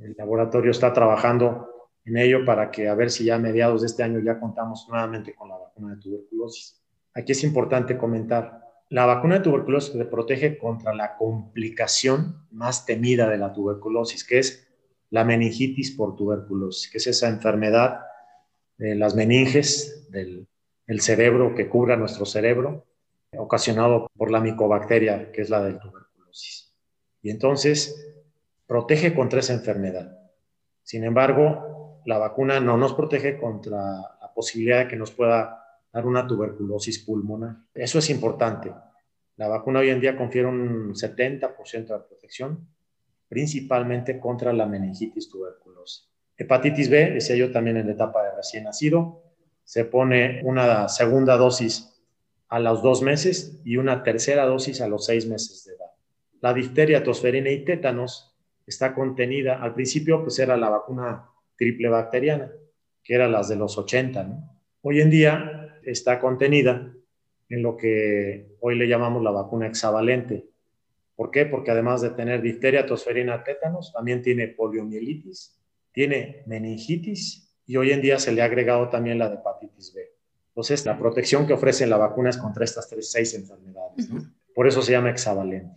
El 0.01 0.15
laboratorio 0.17 0.71
está 0.71 0.93
trabajando 0.93 1.69
en 2.05 2.17
ello 2.17 2.45
para 2.45 2.71
que 2.71 2.89
a 2.89 2.95
ver 2.95 3.11
si 3.11 3.25
ya 3.25 3.37
a 3.37 3.39
mediados 3.39 3.83
de 3.83 3.89
este 3.89 4.03
año 4.03 4.21
ya 4.21 4.41
contamos 4.41 4.87
nuevamente 4.89 5.35
con 5.35 5.49
la 5.49 5.59
vacuna 5.59 5.95
de 5.95 6.01
tuberculosis. 6.01 6.81
Aquí 7.15 7.33
es 7.33 7.45
importante 7.45 7.99
comentar, 7.99 8.61
la 8.89 9.07
vacuna 9.07 9.37
de 9.37 9.45
tuberculosis 9.45 9.93
se 9.93 10.05
protege 10.05 10.59
contra 10.59 10.95
la 10.95 11.17
complicación 11.17 12.47
más 12.51 12.87
temida 12.87 13.29
de 13.29 13.39
la 13.39 13.53
tuberculosis, 13.53 14.25
que 14.25 14.39
es 14.39 14.67
la 15.11 15.25
meningitis 15.25 15.93
por 15.93 16.17
tuberculosis, 16.17 16.91
que 16.91 16.99
es 16.99 17.07
esa 17.07 17.29
enfermedad 17.29 18.01
de 18.79 18.95
las 18.95 19.15
meninges 19.15 20.09
del, 20.11 20.49
del 20.91 21.01
cerebro 21.01 21.55
que 21.55 21.69
cubra 21.69 21.97
nuestro 21.97 22.27
cerebro, 22.27 22.85
ocasionado 23.39 24.11
por 24.17 24.33
la 24.33 24.41
micobacteria, 24.41 25.31
que 25.31 25.43
es 25.43 25.49
la 25.49 25.63
de 25.63 25.75
tuberculosis. 25.75 26.75
Y 27.23 27.31
entonces 27.31 28.13
protege 28.67 29.15
contra 29.15 29.39
esa 29.39 29.53
enfermedad. 29.53 30.19
Sin 30.83 31.05
embargo, 31.05 32.03
la 32.07 32.19
vacuna 32.19 32.59
no 32.59 32.77
nos 32.77 32.95
protege 32.95 33.39
contra 33.39 33.79
la 33.79 34.33
posibilidad 34.35 34.81
de 34.81 34.89
que 34.89 34.97
nos 34.97 35.13
pueda 35.13 35.65
dar 35.93 36.07
una 36.07 36.27
tuberculosis 36.27 36.99
pulmonar. 36.99 37.59
Eso 37.73 38.01
es 38.01 38.11
importante. 38.11 38.73
La 39.37 39.47
vacuna 39.47 39.79
hoy 39.79 39.91
en 39.91 40.01
día 40.01 40.17
confiere 40.17 40.49
un 40.49 40.93
70% 40.93 41.87
de 41.87 42.01
protección, 42.01 42.67
principalmente 43.29 44.19
contra 44.19 44.53
la 44.53 44.67
meningitis 44.67 45.31
tuberculosa. 45.31 46.09
Hepatitis 46.37 46.91
B, 46.91 47.13
decía 47.13 47.37
yo 47.37 47.53
también 47.53 47.77
en 47.77 47.87
la 47.87 47.93
etapa 47.93 48.25
de 48.25 48.35
recién 48.35 48.65
nacido, 48.65 49.30
se 49.71 49.85
pone 49.85 50.41
una 50.43 50.89
segunda 50.89 51.37
dosis 51.37 51.97
a 52.49 52.59
los 52.59 52.83
dos 52.83 53.03
meses 53.03 53.61
y 53.65 53.77
una 53.77 54.03
tercera 54.03 54.45
dosis 54.45 54.81
a 54.81 54.89
los 54.89 55.07
seis 55.07 55.29
meses 55.29 55.65
de 55.65 55.75
edad. 55.75 55.93
La 56.41 56.53
difteria, 56.53 57.05
tosferina 57.05 57.51
y 57.51 57.65
tétanos 57.65 58.37
está 58.67 58.93
contenida, 58.93 59.63
al 59.63 59.73
principio 59.73 60.25
pues 60.25 60.41
era 60.41 60.57
la 60.57 60.71
vacuna 60.71 61.31
triple 61.57 61.89
bacteriana, 61.89 62.51
que 63.05 63.15
era 63.15 63.29
las 63.29 63.49
de 63.49 63.55
los 63.55 63.79
80, 63.79 64.43
Hoy 64.83 65.01
en 65.01 65.09
día 65.09 65.79
está 65.85 66.19
contenida 66.19 66.93
en 67.49 67.63
lo 67.63 67.77
que 67.77 68.57
hoy 68.59 68.77
le 68.77 68.89
llamamos 68.89 69.23
la 69.23 69.31
vacuna 69.31 69.69
hexavalente. 69.69 70.49
¿Por 71.15 71.31
qué? 71.31 71.47
Porque 71.47 71.71
además 71.71 72.01
de 72.01 72.11
tener 72.11 72.43
difteria, 72.43 72.87
tosferina, 72.87 73.45
tétanos, 73.45 73.93
también 73.93 74.21
tiene 74.21 74.49
poliomielitis, 74.49 75.61
tiene 75.93 76.43
meningitis 76.47 77.50
y 77.71 77.77
hoy 77.77 77.93
en 77.93 78.01
día 78.01 78.19
se 78.19 78.33
le 78.33 78.43
ha 78.43 78.47
agregado 78.47 78.89
también 78.89 79.17
la 79.17 79.29
de 79.29 79.37
hepatitis 79.37 79.95
B. 79.95 80.03
Entonces, 80.49 80.85
la 80.85 80.99
protección 80.99 81.47
que 81.47 81.53
ofrece 81.53 81.87
la 81.87 81.99
vacuna 81.99 82.31
es 82.31 82.37
contra 82.37 82.65
estas 82.65 82.89
tres, 82.89 83.13
seis 83.13 83.33
enfermedades. 83.33 84.09
Por 84.53 84.67
eso 84.67 84.83
se 84.83 84.91
llama 84.91 85.11
hexavalente. 85.11 85.73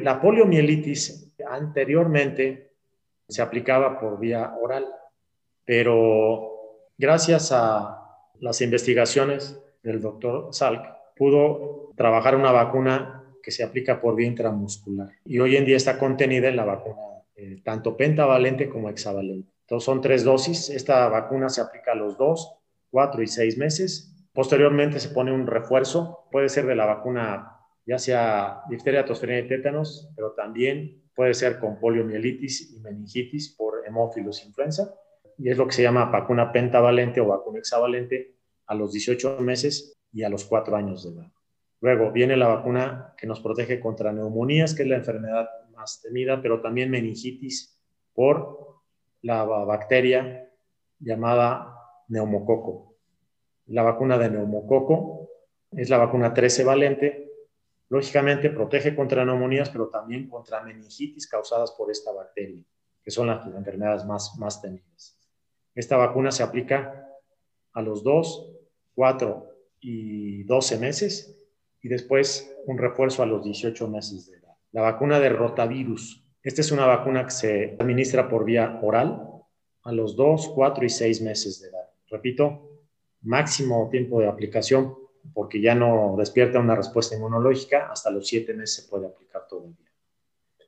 La 0.00 0.20
poliomielitis 0.20 1.32
anteriormente 1.48 2.72
se 3.28 3.40
aplicaba 3.40 4.00
por 4.00 4.18
vía 4.18 4.52
oral, 4.60 4.84
pero 5.64 6.88
gracias 6.98 7.52
a 7.52 8.04
las 8.40 8.60
investigaciones 8.60 9.56
del 9.84 10.00
doctor 10.00 10.48
Salk, 10.52 10.84
pudo 11.16 11.92
trabajar 11.96 12.34
una 12.34 12.50
vacuna 12.50 13.22
que 13.40 13.52
se 13.52 13.62
aplica 13.62 14.00
por 14.00 14.16
vía 14.16 14.26
intramuscular. 14.26 15.10
Y 15.24 15.38
hoy 15.38 15.54
en 15.56 15.66
día 15.66 15.76
está 15.76 16.00
contenida 16.00 16.48
en 16.48 16.56
la 16.56 16.64
vacuna 16.64 16.96
eh, 17.36 17.60
tanto 17.62 17.96
pentavalente 17.96 18.68
como 18.68 18.88
hexavalente. 18.88 19.52
Entonces 19.72 19.86
son 19.86 20.02
tres 20.02 20.22
dosis. 20.22 20.68
Esta 20.68 21.08
vacuna 21.08 21.48
se 21.48 21.62
aplica 21.62 21.92
a 21.92 21.94
los 21.94 22.18
dos, 22.18 22.58
cuatro 22.90 23.22
y 23.22 23.26
seis 23.26 23.56
meses. 23.56 24.14
Posteriormente 24.34 25.00
se 25.00 25.08
pone 25.08 25.32
un 25.32 25.46
refuerzo. 25.46 26.28
Puede 26.30 26.50
ser 26.50 26.66
de 26.66 26.76
la 26.76 26.84
vacuna 26.84 27.58
ya 27.86 27.98
sea 27.98 28.64
difteria, 28.68 29.06
tosferina 29.06 29.38
y 29.38 29.48
tétanos, 29.48 30.12
pero 30.14 30.32
también 30.32 31.02
puede 31.14 31.32
ser 31.32 31.58
con 31.58 31.80
poliomielitis 31.80 32.74
y 32.74 32.80
meningitis 32.80 33.56
por 33.56 33.86
hemófilos 33.86 34.44
influenza. 34.44 34.94
Y 35.38 35.48
es 35.48 35.56
lo 35.56 35.66
que 35.66 35.72
se 35.72 35.82
llama 35.82 36.04
vacuna 36.04 36.52
pentavalente 36.52 37.22
o 37.22 37.28
vacuna 37.28 37.60
hexavalente 37.60 38.36
a 38.66 38.74
los 38.74 38.92
18 38.92 39.38
meses 39.40 39.98
y 40.12 40.22
a 40.22 40.28
los 40.28 40.44
4 40.44 40.76
años 40.76 41.02
de 41.02 41.18
edad. 41.18 41.32
Luego 41.80 42.12
viene 42.12 42.36
la 42.36 42.48
vacuna 42.48 43.14
que 43.16 43.26
nos 43.26 43.40
protege 43.40 43.80
contra 43.80 44.12
neumonías, 44.12 44.74
que 44.74 44.82
es 44.82 44.88
la 44.90 44.96
enfermedad 44.96 45.48
más 45.70 46.02
temida, 46.02 46.42
pero 46.42 46.60
también 46.60 46.90
meningitis 46.90 47.80
por 48.12 48.71
la 49.22 49.44
bacteria 49.44 50.48
llamada 50.98 51.74
neumococo. 52.08 52.96
La 53.66 53.82
vacuna 53.82 54.18
de 54.18 54.30
neumococo 54.30 55.28
es 55.70 55.88
la 55.88 55.98
vacuna 55.98 56.34
13 56.34 56.64
valente. 56.64 57.30
Lógicamente 57.88 58.50
protege 58.50 58.94
contra 58.94 59.24
neumonías, 59.24 59.70
pero 59.70 59.88
también 59.88 60.28
contra 60.28 60.62
meningitis 60.62 61.26
causadas 61.26 61.72
por 61.72 61.90
esta 61.90 62.12
bacteria, 62.12 62.62
que 63.02 63.10
son 63.10 63.26
las 63.26 63.46
enfermedades 63.46 64.04
más, 64.04 64.36
más 64.38 64.60
temidas. 64.60 65.18
Esta 65.74 65.96
vacuna 65.96 66.30
se 66.30 66.42
aplica 66.42 67.08
a 67.72 67.82
los 67.82 68.02
2, 68.02 68.52
4 68.94 69.48
y 69.80 70.44
12 70.44 70.78
meses 70.78 71.38
y 71.80 71.88
después 71.88 72.54
un 72.66 72.78
refuerzo 72.78 73.22
a 73.22 73.26
los 73.26 73.44
18 73.44 73.88
meses 73.88 74.30
de 74.30 74.38
edad. 74.38 74.54
La 74.70 74.82
vacuna 74.82 75.18
de 75.20 75.30
rotavirus. 75.30 76.21
Esta 76.42 76.60
es 76.60 76.72
una 76.72 76.86
vacuna 76.86 77.24
que 77.24 77.30
se 77.30 77.76
administra 77.78 78.28
por 78.28 78.44
vía 78.44 78.80
oral 78.82 79.28
a 79.84 79.92
los 79.92 80.16
2, 80.16 80.52
4 80.54 80.84
y 80.84 80.88
6 80.88 81.22
meses 81.22 81.60
de 81.60 81.68
edad. 81.68 81.88
Repito, 82.08 82.80
máximo 83.22 83.88
tiempo 83.90 84.20
de 84.20 84.26
aplicación 84.26 84.96
porque 85.32 85.60
ya 85.60 85.74
no 85.74 86.16
despierta 86.18 86.58
una 86.58 86.74
respuesta 86.74 87.14
inmunológica, 87.14 87.88
hasta 87.90 88.10
los 88.10 88.26
7 88.26 88.54
meses 88.54 88.84
se 88.84 88.90
puede 88.90 89.06
aplicar 89.06 89.46
todo 89.48 89.66
el 89.66 89.76
día. 89.76 89.88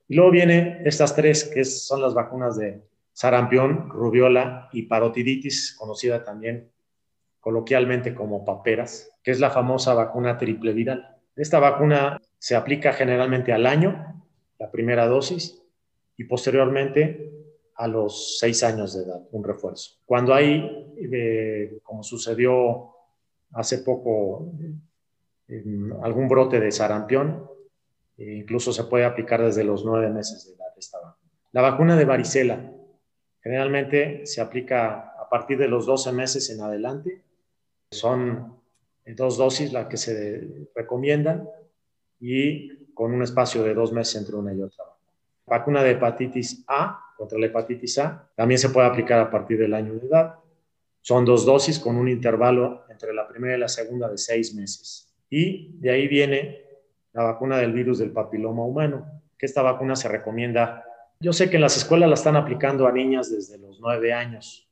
Y 0.06 0.14
luego 0.14 0.30
vienen 0.30 0.82
estas 0.84 1.16
tres, 1.16 1.44
que 1.52 1.64
son 1.64 2.00
las 2.02 2.14
vacunas 2.14 2.56
de 2.56 2.82
sarampión, 3.12 3.90
rubiola 3.90 4.68
y 4.72 4.82
parotiditis, 4.82 5.74
conocida 5.76 6.22
también 6.22 6.70
coloquialmente 7.40 8.14
como 8.14 8.44
paperas, 8.44 9.10
que 9.22 9.30
es 9.30 9.40
la 9.40 9.50
famosa 9.50 9.92
vacuna 9.94 10.38
triple 10.38 10.72
viral. 10.72 11.16
Esta 11.36 11.58
vacuna 11.58 12.20
se 12.38 12.54
aplica 12.54 12.92
generalmente 12.92 13.52
al 13.52 13.66
año, 13.66 14.22
la 14.58 14.70
primera 14.70 15.06
dosis, 15.06 15.63
y 16.16 16.24
posteriormente 16.24 17.30
a 17.76 17.88
los 17.88 18.38
seis 18.38 18.62
años 18.62 18.94
de 18.94 19.04
edad, 19.04 19.22
un 19.32 19.42
refuerzo. 19.42 19.98
Cuando 20.04 20.32
hay, 20.32 20.94
eh, 20.96 21.78
como 21.82 22.02
sucedió 22.02 22.90
hace 23.52 23.78
poco, 23.78 24.52
algún 26.02 26.28
brote 26.28 26.60
de 26.60 26.70
sarampión, 26.70 27.48
e 28.16 28.34
incluso 28.34 28.72
se 28.72 28.84
puede 28.84 29.04
aplicar 29.04 29.42
desde 29.42 29.64
los 29.64 29.84
nueve 29.84 30.08
meses 30.10 30.46
de 30.46 30.54
edad 30.54 30.72
esta 30.76 30.98
vacuna. 30.98 31.32
La 31.52 31.62
vacuna 31.62 31.96
de 31.96 32.04
varicela 32.04 32.72
generalmente 33.42 34.24
se 34.26 34.40
aplica 34.40 35.14
a 35.20 35.28
partir 35.28 35.58
de 35.58 35.68
los 35.68 35.86
12 35.86 36.12
meses 36.12 36.48
en 36.50 36.60
adelante 36.60 37.22
son 37.90 38.60
dos 39.06 39.36
dosis 39.36 39.72
las 39.72 39.86
que 39.86 39.96
se 39.96 40.68
recomiendan 40.74 41.48
y 42.20 42.92
con 42.94 43.12
un 43.12 43.22
espacio 43.22 43.62
de 43.62 43.74
dos 43.74 43.92
meses 43.92 44.16
entre 44.16 44.36
una 44.36 44.52
y 44.54 44.60
otra. 44.60 44.84
Vacuna 45.46 45.82
de 45.82 45.92
hepatitis 45.92 46.64
A 46.66 47.00
contra 47.16 47.38
la 47.38 47.46
hepatitis 47.46 47.98
A 47.98 48.30
también 48.34 48.58
se 48.58 48.70
puede 48.70 48.86
aplicar 48.86 49.20
a 49.20 49.30
partir 49.30 49.58
del 49.58 49.74
año 49.74 49.94
de 49.94 50.06
edad. 50.06 50.36
Son 51.00 51.24
dos 51.24 51.44
dosis 51.44 51.78
con 51.78 51.96
un 51.96 52.08
intervalo 52.08 52.84
entre 52.88 53.12
la 53.12 53.28
primera 53.28 53.56
y 53.56 53.60
la 53.60 53.68
segunda 53.68 54.08
de 54.08 54.18
seis 54.18 54.54
meses. 54.54 55.14
Y 55.28 55.78
de 55.78 55.90
ahí 55.90 56.08
viene 56.08 56.64
la 57.12 57.24
vacuna 57.24 57.58
del 57.58 57.72
virus 57.72 57.98
del 57.98 58.10
papiloma 58.10 58.64
humano, 58.64 59.22
que 59.38 59.46
esta 59.46 59.62
vacuna 59.62 59.96
se 59.96 60.08
recomienda. 60.08 60.84
Yo 61.20 61.32
sé 61.32 61.50
que 61.50 61.56
en 61.56 61.62
las 61.62 61.76
escuelas 61.76 62.08
la 62.08 62.14
están 62.14 62.36
aplicando 62.36 62.86
a 62.86 62.92
niñas 62.92 63.30
desde 63.30 63.58
los 63.58 63.80
nueve 63.80 64.12
años, 64.12 64.64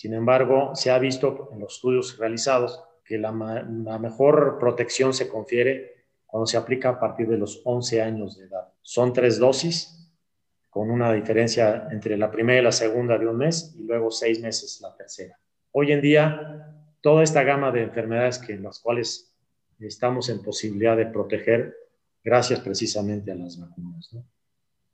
sin 0.00 0.14
embargo, 0.14 0.74
se 0.74 0.90
ha 0.90 0.98
visto 0.98 1.50
en 1.52 1.60
los 1.60 1.74
estudios 1.74 2.16
realizados 2.16 2.82
que 3.04 3.18
la, 3.18 3.32
mejor 3.32 4.56
protección 4.58 5.12
se 5.12 5.28
confiere 5.28 6.06
cuando 6.24 6.46
se 6.46 6.56
aplica 6.56 6.88
a 6.88 6.98
partir 6.98 7.28
de 7.28 7.36
los 7.36 7.60
11 7.66 8.00
años 8.00 8.38
de 8.38 8.46
edad. 8.46 8.72
Son 8.80 9.12
tres 9.12 9.38
dosis, 9.38 9.99
con 10.70 10.90
una 10.90 11.12
diferencia 11.12 11.88
entre 11.90 12.16
la 12.16 12.30
primera 12.30 12.60
y 12.60 12.64
la 12.64 12.72
segunda 12.72 13.18
de 13.18 13.26
un 13.26 13.36
mes 13.36 13.74
y 13.76 13.82
luego 13.82 14.10
seis 14.10 14.40
meses 14.40 14.80
la 14.80 14.94
tercera. 14.96 15.38
Hoy 15.72 15.92
en 15.92 16.00
día, 16.00 16.74
toda 17.00 17.24
esta 17.24 17.42
gama 17.42 17.72
de 17.72 17.82
enfermedades 17.82 18.38
que 18.38 18.54
en 18.54 18.62
las 18.62 18.78
cuales 18.78 19.34
estamos 19.80 20.28
en 20.28 20.42
posibilidad 20.42 20.96
de 20.96 21.06
proteger, 21.06 21.74
gracias 22.22 22.60
precisamente 22.60 23.32
a 23.32 23.34
las 23.34 23.58
vacunas. 23.58 24.16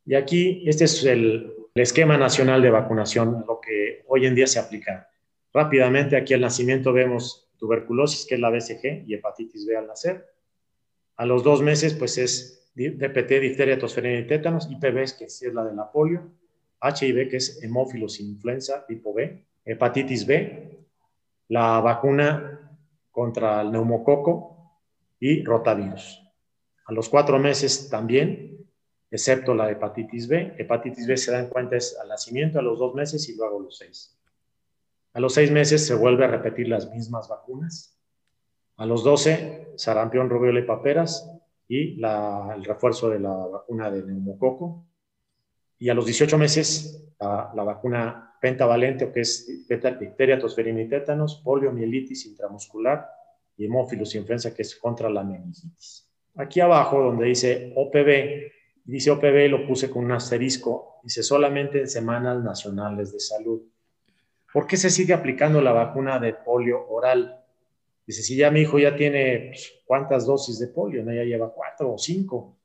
Y 0.06 0.14
aquí, 0.14 0.62
este 0.66 0.84
es 0.84 1.04
el, 1.04 1.52
el 1.74 1.82
esquema 1.82 2.16
nacional 2.16 2.62
de 2.62 2.70
vacunación, 2.70 3.44
lo 3.46 3.60
que 3.60 4.04
hoy 4.08 4.26
en 4.26 4.34
día 4.34 4.46
se 4.46 4.58
aplica. 4.58 5.10
Rápidamente, 5.52 6.16
aquí 6.16 6.32
al 6.32 6.40
nacimiento 6.40 6.92
vemos 6.92 7.50
tuberculosis, 7.58 8.26
que 8.26 8.36
es 8.36 8.40
la 8.40 8.50
BCG, 8.50 9.04
y 9.06 9.14
hepatitis 9.14 9.66
B 9.66 9.76
al 9.76 9.86
nacer. 9.86 10.26
A 11.16 11.26
los 11.26 11.42
dos 11.42 11.62
meses, 11.62 11.94
pues 11.94 12.18
es 12.18 12.65
DPT, 12.76 13.40
difteria, 13.40 13.78
tosferina 13.78 14.18
y 14.18 14.26
tétanos, 14.26 14.68
IPV, 14.70 15.16
que 15.18 15.24
es 15.24 15.42
la 15.52 15.64
de 15.64 15.74
la 15.74 15.90
polio, 15.90 16.30
HIV, 16.82 17.30
que 17.30 17.38
es 17.38 17.62
hemófilos 17.62 18.20
influenza 18.20 18.84
tipo 18.86 19.14
B, 19.14 19.46
hepatitis 19.64 20.26
B, 20.26 20.78
la 21.48 21.80
vacuna 21.80 22.70
contra 23.10 23.62
el 23.62 23.72
neumococo 23.72 24.76
y 25.18 25.42
rotavirus. 25.42 26.22
A 26.84 26.92
los 26.92 27.08
cuatro 27.08 27.38
meses 27.38 27.88
también 27.88 28.66
excepto 29.10 29.54
la 29.54 29.70
hepatitis 29.70 30.28
B. 30.28 30.54
Hepatitis 30.58 31.06
B 31.06 31.16
se 31.16 31.32
dan 31.32 31.48
cuenta 31.48 31.76
es 31.76 31.96
al 31.98 32.08
nacimiento, 32.08 32.58
a 32.58 32.62
los 32.62 32.78
dos 32.78 32.94
meses 32.94 33.26
y 33.28 33.36
luego 33.36 33.58
a 33.58 33.62
los 33.62 33.78
seis. 33.78 34.18
A 35.14 35.20
los 35.20 35.32
seis 35.32 35.50
meses 35.50 35.86
se 35.86 35.94
vuelve 35.94 36.26
a 36.26 36.28
repetir 36.28 36.68
las 36.68 36.90
mismas 36.90 37.28
vacunas. 37.28 37.98
A 38.76 38.84
los 38.84 39.02
doce, 39.02 39.72
sarampión, 39.76 40.28
rubiola 40.28 40.60
y 40.60 40.64
paperas 40.64 41.35
y 41.68 42.02
el 42.02 42.64
refuerzo 42.64 43.10
de 43.10 43.20
la 43.20 43.30
vacuna 43.30 43.90
de 43.90 44.02
neumococo. 44.02 44.86
Y 45.78 45.88
a 45.88 45.94
los 45.94 46.06
18 46.06 46.38
meses, 46.38 47.14
la, 47.20 47.52
vacuna 47.54 48.36
pentavalente, 48.40 49.12
que 49.12 49.20
es 49.20 49.66
difteria, 50.00 50.38
tosferina 50.38 50.80
y 50.80 50.88
tétanos, 50.88 51.42
poliomielitis 51.44 52.26
intramuscular 52.26 53.06
y 53.56 53.66
hemófilos 53.66 54.14
influenza, 54.14 54.54
que 54.54 54.62
es 54.62 54.76
contra 54.76 55.10
la 55.10 55.24
meningitis. 55.24 56.10
Aquí 56.36 56.60
abajo, 56.60 57.02
donde 57.02 57.26
dice 57.26 57.72
OPV, 57.74 58.52
Dice 58.86 59.10
OPB, 59.10 59.48
lo 59.50 59.66
puse 59.66 59.90
con 59.90 60.04
un 60.04 60.12
asterisco, 60.12 61.00
dice 61.02 61.24
solamente 61.24 61.80
en 61.80 61.88
semanas 61.88 62.40
nacionales 62.44 63.12
de 63.12 63.18
salud. 63.18 63.60
¿Por 64.52 64.68
qué 64.68 64.76
se 64.76 64.90
sigue 64.90 65.12
aplicando 65.12 65.60
la 65.60 65.72
vacuna 65.72 66.20
de 66.20 66.34
polio 66.34 66.88
oral? 66.88 67.44
Dice, 68.06 68.22
si 68.22 68.36
ya 68.36 68.50
mi 68.50 68.60
hijo 68.60 68.78
ya 68.78 68.94
tiene 68.94 69.48
pues, 69.48 69.82
cuántas 69.84 70.26
dosis 70.26 70.58
de 70.60 70.68
polio, 70.68 71.02
¿no? 71.04 71.12
ya 71.12 71.24
lleva 71.24 71.52
cuatro 71.52 71.92
o 71.92 71.98
cinco. 71.98 72.56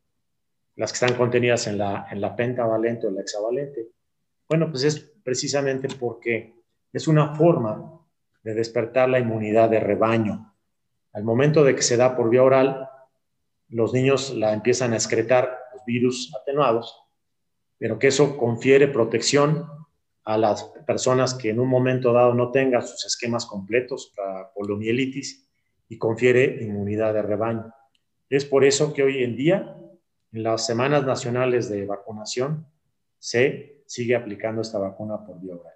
las 0.75 0.91
que 0.91 1.03
están 1.03 1.17
contenidas 1.17 1.67
en 1.67 1.77
la, 1.77 2.07
en 2.09 2.21
la 2.21 2.35
pentavalente 2.35 3.07
o 3.07 3.11
la 3.11 3.21
hexavalente. 3.21 3.89
Bueno, 4.47 4.69
pues 4.69 4.83
es 4.83 4.99
precisamente 5.23 5.87
porque 5.99 6.53
es 6.93 7.07
una 7.07 7.35
forma 7.35 7.99
de 8.43 8.53
despertar 8.53 9.09
la 9.09 9.19
inmunidad 9.19 9.69
de 9.69 9.79
rebaño. 9.79 10.55
Al 11.13 11.23
momento 11.23 11.63
de 11.63 11.75
que 11.75 11.81
se 11.81 11.97
da 11.97 12.15
por 12.15 12.29
vía 12.29 12.43
oral, 12.43 12.89
los 13.69 13.93
niños 13.93 14.33
la 14.35 14.53
empiezan 14.53 14.93
a 14.93 14.95
excretar 14.95 15.57
los 15.73 15.83
virus 15.85 16.33
atenuados, 16.39 17.03
pero 17.77 17.97
que 17.99 18.07
eso 18.07 18.37
confiere 18.37 18.87
protección 18.87 19.67
a 20.23 20.37
las 20.37 20.63
personas 20.85 21.33
que 21.33 21.49
en 21.49 21.59
un 21.59 21.67
momento 21.67 22.13
dado 22.13 22.33
no 22.33 22.51
tengan 22.51 22.81
sus 22.81 23.05
esquemas 23.05 23.45
completos 23.45 24.13
para 24.15 24.51
poliomielitis 24.53 25.49
y 25.89 25.97
confiere 25.97 26.63
inmunidad 26.63 27.13
de 27.13 27.21
rebaño. 27.21 27.73
Es 28.29 28.45
por 28.45 28.63
eso 28.63 28.93
que 28.93 29.03
hoy 29.03 29.23
en 29.23 29.35
día, 29.35 29.75
en 30.31 30.43
las 30.43 30.65
semanas 30.65 31.05
nacionales 31.05 31.69
de 31.69 31.85
vacunación, 31.85 32.67
se 33.17 33.83
sigue 33.85 34.15
aplicando 34.15 34.61
esta 34.61 34.79
vacuna 34.79 35.25
por 35.25 35.39
vía 35.41 35.55
oral. 35.55 35.73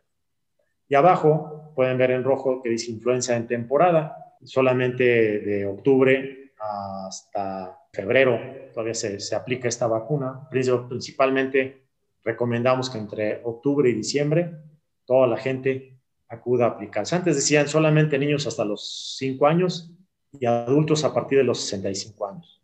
Y 0.88 0.96
abajo 0.96 1.74
pueden 1.76 1.98
ver 1.98 2.12
en 2.12 2.24
rojo 2.24 2.62
que 2.62 2.70
dice 2.70 2.92
influenza 2.92 3.36
en 3.36 3.48
temporada, 3.48 4.36
solamente 4.44 5.04
de 5.04 5.66
octubre 5.66 6.54
hasta 6.60 7.78
febrero 7.92 8.40
todavía 8.74 8.94
se, 8.94 9.20
se 9.20 9.36
aplica 9.36 9.68
esta 9.68 9.88
vacuna. 9.88 10.48
Principalmente 10.50 11.85
recomendamos 12.26 12.90
que 12.90 12.98
entre 12.98 13.42
octubre 13.44 13.90
y 13.90 13.94
diciembre 13.94 14.58
toda 15.06 15.28
la 15.28 15.38
gente 15.38 16.00
acuda 16.28 16.66
a 16.66 16.70
aplicarse. 16.70 17.16
Antes 17.16 17.36
decían 17.36 17.68
solamente 17.68 18.18
niños 18.18 18.48
hasta 18.48 18.66
los 18.66 19.16
5 19.20 19.46
años 19.46 19.92
y 20.34 20.48
adultos 20.48 21.04
a 21.06 21.14
partir 21.14 21.38
de 21.38 21.44
los 21.44 21.62
65 21.62 22.28
años. 22.28 22.62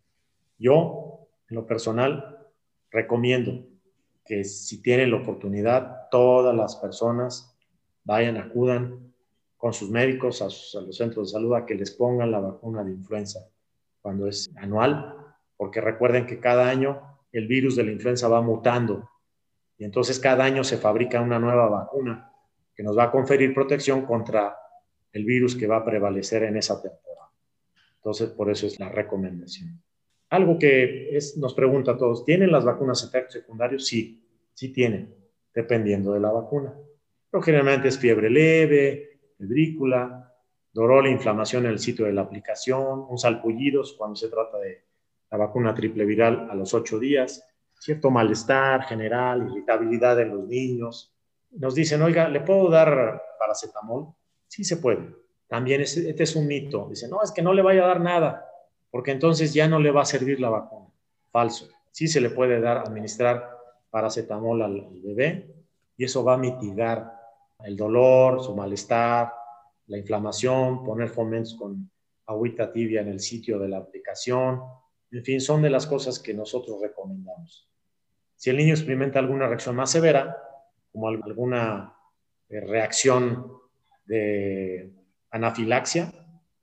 Yo, 0.58 1.28
en 1.48 1.56
lo 1.56 1.68
personal, 1.68 2.40
recomiendo 2.90 3.68
que 4.26 4.44
si 4.44 4.82
tienen 4.82 5.12
la 5.12 5.18
oportunidad, 5.18 6.10
todas 6.10 6.56
las 6.56 6.76
personas 6.76 7.56
vayan, 8.04 8.38
acudan 8.38 9.14
con 9.58 9.74
sus 9.74 9.92
médicos 9.92 10.42
a, 10.42 10.46
a 10.46 10.82
los 10.82 10.98
centros 10.98 11.28
de 11.28 11.34
salud 11.34 11.54
a 11.54 11.66
que 11.68 11.76
les 11.76 11.92
pongan 11.92 12.32
la 12.32 12.40
vacuna 12.40 12.84
de 12.84 12.92
influenza 12.92 13.48
cuando 14.02 14.28
es 14.28 14.52
anual, 14.56 15.16
porque 15.56 15.80
recuerden 15.82 16.26
que 16.26 16.40
cada 16.40 16.68
año 16.68 17.00
el 17.32 17.48
virus 17.48 17.76
de 17.76 17.84
la 17.84 17.92
influenza 17.92 18.28
va 18.28 18.42
mutando 18.42 19.11
y 19.82 19.84
entonces 19.84 20.20
cada 20.20 20.44
año 20.44 20.64
se 20.64 20.78
fabrica 20.78 21.20
una 21.22 21.40
nueva 21.40 21.68
vacuna 21.68 22.32
que 22.76 22.84
nos 22.84 22.96
va 22.96 23.06
a 23.06 23.12
conferir 23.12 23.52
protección 23.52 24.06
contra 24.06 24.56
el 25.12 25.26
virus 25.26 25.56
que 25.56 25.66
va 25.66 25.78
a 25.78 25.84
prevalecer 25.84 26.44
en 26.44 26.56
esa 26.56 26.80
temporada. 26.80 27.32
Entonces, 27.96 28.30
por 28.30 28.52
eso 28.52 28.68
es 28.68 28.80
la 28.80 28.90
recomendación. 28.90 29.82
Algo 30.30 30.60
que 30.60 31.18
nos 31.38 31.56
pregunta 31.56 31.94
a 31.94 31.98
todos, 31.98 32.24
¿tienen 32.24 32.52
las 32.52 32.64
vacunas 32.64 33.04
efectos 33.04 33.34
secundarios? 33.34 33.88
Sí, 33.88 34.24
sí 34.54 34.72
tienen, 34.72 35.16
dependiendo 35.52 36.14
de 36.14 36.20
la 36.20 36.32
vacuna. 36.32 36.76
Pero 37.32 37.42
generalmente 37.42 37.88
es 37.88 37.98
fiebre 37.98 38.30
leve, 38.30 39.20
febrícula, 39.36 40.32
dolor 40.72 41.08
e 41.08 41.10
inflamación 41.10 41.66
en 41.66 41.72
el 41.72 41.80
sitio 41.80 42.06
de 42.06 42.14
la 42.14 42.22
aplicación, 42.22 43.08
un 43.10 43.18
salpullidos 43.18 43.94
cuando 43.98 44.16
se 44.16 44.30
trata 44.30 44.60
de 44.60 44.84
la 45.32 45.38
vacuna 45.38 45.74
triple 45.74 46.06
viral 46.06 46.50
a 46.52 46.54
los 46.54 46.72
ocho 46.76 47.00
días, 47.00 47.51
cierto 47.82 48.12
malestar 48.12 48.84
general, 48.84 49.50
irritabilidad 49.50 50.20
en 50.20 50.30
los 50.30 50.48
niños. 50.48 51.12
Nos 51.50 51.74
dicen, 51.74 52.02
oiga, 52.04 52.30
¿le 52.30 52.42
puedo 52.42 52.70
dar 52.70 53.24
paracetamol? 53.40 54.14
Sí 54.48 54.64
se 54.64 54.78
puede. 54.78 55.16
También 55.48 55.82
este 55.82 56.22
es 56.22 56.36
un 56.36 56.46
mito. 56.46 56.88
Dicen, 56.90 57.10
no, 57.10 57.24
es 57.24 57.32
que 57.32 57.42
no 57.42 57.54
le 57.54 57.64
vaya 57.64 57.84
a 57.84 57.88
dar 57.88 58.00
nada, 58.00 58.48
porque 58.92 59.12
entonces 59.12 59.52
ya 59.52 59.68
no 59.68 59.80
le 59.80 59.90
va 59.90 60.04
a 60.04 60.06
servir 60.06 60.40
la 60.40 60.50
vacuna. 60.50 60.90
Falso. 61.32 61.70
Sí 61.90 62.08
se 62.08 62.22
le 62.22 62.30
puede 62.30 62.62
dar, 62.62 62.78
administrar 62.78 63.50
paracetamol 63.90 64.62
al 64.62 64.88
bebé 65.04 65.52
y 65.98 66.06
eso 66.06 66.24
va 66.24 66.36
a 66.36 66.38
mitigar 66.38 67.12
el 67.66 67.76
dolor, 67.76 68.44
su 68.44 68.56
malestar, 68.56 69.34
la 69.88 69.98
inflamación, 69.98 70.84
poner 70.84 71.10
fomentos 71.10 71.56
con 71.56 71.90
agüita 72.28 72.72
tibia 72.72 73.02
en 73.02 73.08
el 73.08 73.20
sitio 73.20 73.58
de 73.58 73.70
la 73.70 73.78
aplicación. 73.78 74.62
En 75.12 75.24
fin, 75.24 75.42
son 75.42 75.64
de 75.64 75.72
las 75.72 75.88
cosas 75.88 76.20
que 76.20 76.34
nosotros 76.34 76.80
recomendamos. 76.80 77.71
Si 78.42 78.50
el 78.50 78.58
niño 78.58 78.74
experimenta 78.74 79.20
alguna 79.20 79.46
reacción 79.46 79.76
más 79.76 79.92
severa, 79.92 80.36
como 80.92 81.08
alguna 81.10 81.96
eh, 82.50 82.60
reacción 82.60 83.54
de 84.04 84.92
anafilaxia, 85.30 86.12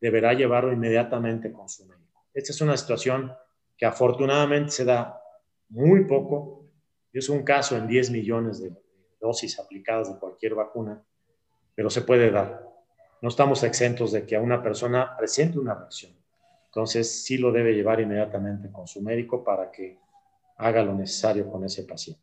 deberá 0.01 0.35
llevarlo 0.35 0.73
inmediatamente 0.73 1.53
con 1.53 1.69
su 1.69 1.87
médico. 1.87 2.25
Esta 2.35 2.51
es 2.51 2.61
una 2.63 2.77
situación 2.77 3.33
que 3.77 3.87
afortunadamente 3.87 4.73
se 4.73 4.85
da 4.85 5.23
muy 5.69 6.05
poco. 6.05 6.65
Es 7.13 7.29
un 7.29 7.45
caso 7.45 7.77
en 7.77 7.87
10 7.87 8.11
millones 8.11 8.61
de 8.61 8.73
dosis 9.21 9.61
aplicadas 9.61 10.13
de 10.13 10.19
cualquier 10.19 10.57
vacuna, 10.57 11.01
pero 11.77 11.91
se 11.91 12.03
puede 12.03 12.33
dar. 12.33 12.61
No 13.23 13.29
estamos 13.29 13.63
exentos 13.63 14.11
de 14.11 14.27
que 14.27 14.35
a 14.35 14.41
una 14.41 14.65
persona 14.65 15.17
presente 15.17 15.61
una 15.61 15.77
reacción. 15.77 16.11
Entonces, 16.65 17.23
sí 17.23 17.39
lo 17.39 17.53
debe 17.53 17.73
llevar 17.73 18.01
inmediatamente 18.01 18.69
con 18.73 18.89
su 18.89 19.01
médico 19.01 19.45
para 19.45 19.71
que 19.71 20.01
haga 20.59 20.83
lo 20.83 20.95
necesario 20.95 21.51
con 21.51 21.65
ese 21.65 21.85
paciente. 21.85 22.23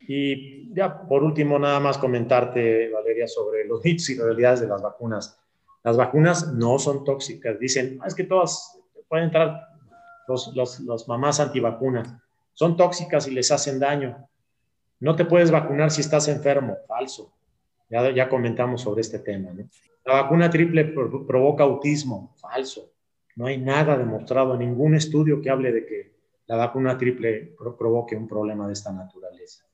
Y 0.00 0.74
ya 0.74 1.06
por 1.06 1.22
último, 1.22 1.58
nada 1.58 1.78
más 1.78 1.98
comentarte, 1.98 2.90
Valeria, 2.90 3.28
sobre 3.28 3.64
los 3.64 3.84
mitos 3.84 4.08
y 4.10 4.18
realidades 4.18 4.60
de 4.60 4.68
las 4.68 4.82
vacunas. 4.82 5.38
Las 5.84 5.96
vacunas 5.96 6.52
no 6.52 6.78
son 6.78 7.04
tóxicas. 7.04 7.58
Dicen, 7.58 7.98
ah, 8.02 8.06
es 8.06 8.14
que 8.14 8.24
todas 8.24 8.78
pueden 9.08 9.26
entrar 9.26 9.68
los, 10.26 10.54
los, 10.56 10.80
los 10.80 11.06
mamás 11.06 11.38
antivacunas. 11.38 12.12
Son 12.54 12.76
tóxicas 12.76 13.28
y 13.28 13.30
les 13.30 13.50
hacen 13.52 13.78
daño. 13.78 14.28
No 14.98 15.16
te 15.16 15.24
puedes 15.24 15.50
vacunar 15.50 15.90
si 15.90 16.00
estás 16.00 16.28
enfermo. 16.28 16.76
Falso. 16.86 17.32
Ya, 17.88 18.10
ya 18.10 18.28
comentamos 18.28 18.82
sobre 18.82 19.02
este 19.02 19.18
tema. 19.18 19.52
¿no? 19.52 19.64
La 20.04 20.22
vacuna 20.22 20.50
triple 20.50 20.84
provoca 20.84 21.64
autismo. 21.64 22.34
Falso. 22.36 22.92
No 23.36 23.46
hay 23.46 23.58
nada 23.58 23.96
demostrado, 23.96 24.56
ningún 24.56 24.94
estudio 24.94 25.40
que 25.40 25.50
hable 25.50 25.72
de 25.72 25.86
que 25.86 26.19
la 26.50 26.56
vacuna 26.56 26.98
triple 26.98 27.54
provoque 27.78 28.16
un 28.16 28.26
problema 28.26 28.66
de 28.66 28.72
esta 28.72 28.92
naturaleza. 28.92 29.64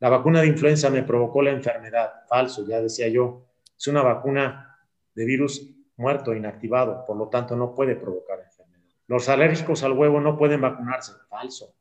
La 0.00 0.08
vacuna 0.08 0.40
de 0.40 0.48
influenza 0.48 0.90
me 0.90 1.04
provocó 1.04 1.40
la 1.40 1.50
enfermedad. 1.50 2.24
Falso, 2.28 2.66
ya 2.66 2.80
decía 2.80 3.06
yo. 3.06 3.46
Es 3.78 3.86
una 3.86 4.02
vacuna 4.02 4.76
de 5.14 5.24
virus 5.24 5.70
muerto, 5.96 6.34
inactivado, 6.34 7.04
por 7.06 7.16
lo 7.16 7.28
tanto 7.28 7.54
no 7.54 7.76
puede 7.76 7.94
provocar 7.94 8.40
enfermedad. 8.40 8.82
Los 9.06 9.28
alérgicos 9.28 9.84
al 9.84 9.92
huevo 9.92 10.20
no 10.20 10.36
pueden 10.36 10.60
vacunarse. 10.60 11.12
Falso. 11.28 11.76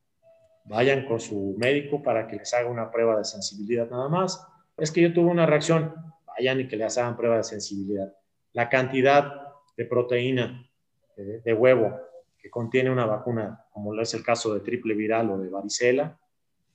Vayan 0.65 1.07
con 1.07 1.19
su 1.19 1.55
médico 1.57 2.03
para 2.03 2.27
que 2.27 2.36
les 2.36 2.53
haga 2.53 2.69
una 2.69 2.91
prueba 2.91 3.17
de 3.17 3.23
sensibilidad 3.23 3.89
nada 3.89 4.09
más. 4.09 4.45
Es 4.77 4.91
que 4.91 5.01
yo 5.01 5.11
tuve 5.11 5.32
una 5.32 5.47
reacción. 5.47 5.95
Vayan 6.27 6.59
y 6.59 6.67
que 6.67 6.77
les 6.77 6.95
hagan 6.99 7.17
prueba 7.17 7.38
de 7.38 7.43
sensibilidad. 7.43 8.13
La 8.53 8.69
cantidad 8.69 9.55
de 9.75 9.86
proteína 9.86 10.69
de, 11.17 11.39
de 11.39 11.53
huevo 11.55 12.09
que 12.41 12.49
contiene 12.49 12.89
una 12.89 13.05
vacuna, 13.05 13.65
como 13.71 13.99
es 13.99 14.13
el 14.13 14.23
caso 14.23 14.53
de 14.53 14.61
triple 14.61 14.93
viral 14.93 15.29
o 15.29 15.37
de 15.37 15.49
varicela 15.49 16.19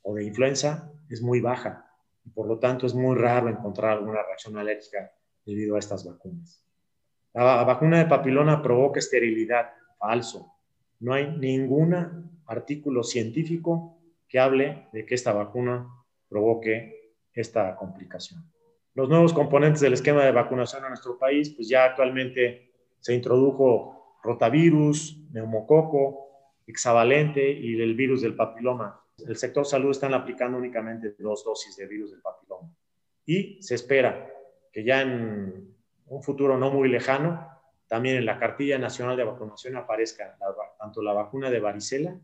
o 0.02 0.14
de 0.14 0.24
influenza, 0.24 0.92
es 1.08 1.22
muy 1.22 1.40
baja. 1.40 1.90
Y 2.24 2.30
por 2.30 2.46
lo 2.46 2.58
tanto, 2.58 2.86
es 2.86 2.94
muy 2.94 3.16
raro 3.16 3.48
encontrar 3.48 3.92
alguna 3.92 4.22
reacción 4.22 4.56
alérgica 4.56 5.12
debido 5.44 5.76
a 5.76 5.78
estas 5.78 6.04
vacunas. 6.04 6.64
La 7.32 7.64
vacuna 7.64 7.98
de 7.98 8.06
papilona 8.06 8.62
provoca 8.62 8.98
esterilidad. 8.98 9.72
Falso. 9.98 10.52
No 11.00 11.14
hay 11.14 11.36
ningún 11.36 11.94
artículo 12.46 13.02
científico 13.02 13.98
que 14.28 14.38
hable 14.38 14.88
de 14.92 15.06
que 15.06 15.14
esta 15.14 15.32
vacuna 15.32 15.88
provoque 16.28 17.14
esta 17.32 17.74
complicación. 17.76 18.44
Los 18.94 19.08
nuevos 19.08 19.32
componentes 19.32 19.80
del 19.80 19.94
esquema 19.94 20.24
de 20.24 20.32
vacunación 20.32 20.82
en 20.84 20.90
nuestro 20.90 21.18
país, 21.18 21.50
pues 21.50 21.68
ya 21.68 21.84
actualmente 21.84 22.70
se 23.00 23.14
introdujo 23.14 24.03
rotavirus, 24.24 25.20
neumococo, 25.30 26.24
hexavalente 26.66 27.52
y 27.52 27.80
el 27.80 27.94
virus 27.94 28.22
del 28.22 28.34
papiloma. 28.34 29.00
El 29.18 29.36
sector 29.36 29.66
salud 29.66 29.90
está 29.90 30.08
aplicando 30.08 30.58
únicamente 30.58 31.14
dos 31.18 31.44
dosis 31.44 31.76
de 31.76 31.86
virus 31.86 32.10
del 32.10 32.22
papiloma. 32.22 32.68
Y 33.26 33.62
se 33.62 33.74
espera 33.74 34.28
que 34.72 34.82
ya 34.82 35.02
en 35.02 35.74
un 36.06 36.22
futuro 36.22 36.58
no 36.58 36.70
muy 36.70 36.88
lejano, 36.88 37.48
también 37.86 38.16
en 38.16 38.26
la 38.26 38.38
cartilla 38.38 38.78
nacional 38.78 39.16
de 39.16 39.24
vacunación 39.24 39.76
aparezca 39.76 40.36
tanto 40.78 41.02
la 41.02 41.12
vacuna 41.12 41.50
de 41.50 41.60
varicela 41.60 42.18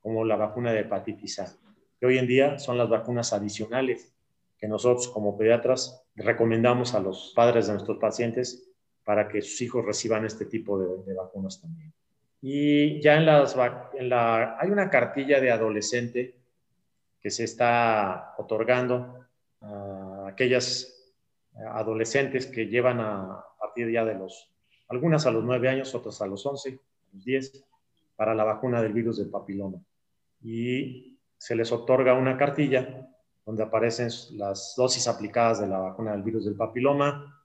como 0.00 0.24
la 0.24 0.36
vacuna 0.36 0.72
de 0.72 0.80
hepatitis 0.80 1.40
A, 1.40 1.56
que 1.98 2.06
hoy 2.06 2.18
en 2.18 2.26
día 2.26 2.58
son 2.58 2.78
las 2.78 2.88
vacunas 2.88 3.32
adicionales 3.32 4.14
que 4.58 4.68
nosotros 4.68 5.08
como 5.08 5.36
pediatras 5.38 6.04
recomendamos 6.14 6.94
a 6.94 7.00
los 7.00 7.32
padres 7.34 7.66
de 7.66 7.74
nuestros 7.74 7.98
pacientes 7.98 8.67
para 9.08 9.26
que 9.26 9.40
sus 9.40 9.62
hijos 9.62 9.86
reciban 9.86 10.26
este 10.26 10.44
tipo 10.44 10.78
de, 10.78 11.14
vacunas 11.14 11.62
también. 11.62 11.90
Y 12.42 13.00
ya 13.00 13.16
en 13.16 13.24
las, 13.24 13.56
la, 13.56 14.58
hay 14.60 14.68
una 14.68 14.90
cartilla 14.90 15.40
de 15.40 15.50
adolescente 15.50 16.34
que 17.18 17.30
se 17.30 17.44
está 17.44 18.34
otorgando 18.36 19.26
a 19.62 20.26
aquellas 20.28 21.10
adolescentes 21.70 22.48
que 22.48 22.66
llevan 22.66 23.00
a, 23.00 23.42
partir 23.58 23.90
ya 23.90 24.04
de 24.04 24.12
los, 24.12 24.52
algunas 24.88 25.24
a 25.24 25.30
los 25.30 25.42
nueve 25.42 25.70
años, 25.70 25.94
otras 25.94 26.20
a 26.20 26.26
los 26.26 26.44
once, 26.44 26.68
a 26.68 27.14
los 27.14 27.24
diez, 27.24 27.64
para 28.14 28.34
la 28.34 28.44
vacuna 28.44 28.82
del 28.82 28.92
virus 28.92 29.16
del 29.16 29.30
papiloma. 29.30 29.78
y 30.42 31.18
se 31.38 31.56
les 31.56 31.72
otorga 31.72 32.12
una 32.12 32.36
cartilla 32.36 33.08
donde 33.46 33.62
aparecen 33.62 34.10
las 34.36 34.74
dosis 34.76 35.08
aplicadas 35.08 35.60
de 35.62 35.66
la 35.66 35.78
vacuna 35.78 36.12
del 36.12 36.22
virus 36.22 36.44
del 36.44 36.56
papiloma. 36.56 37.37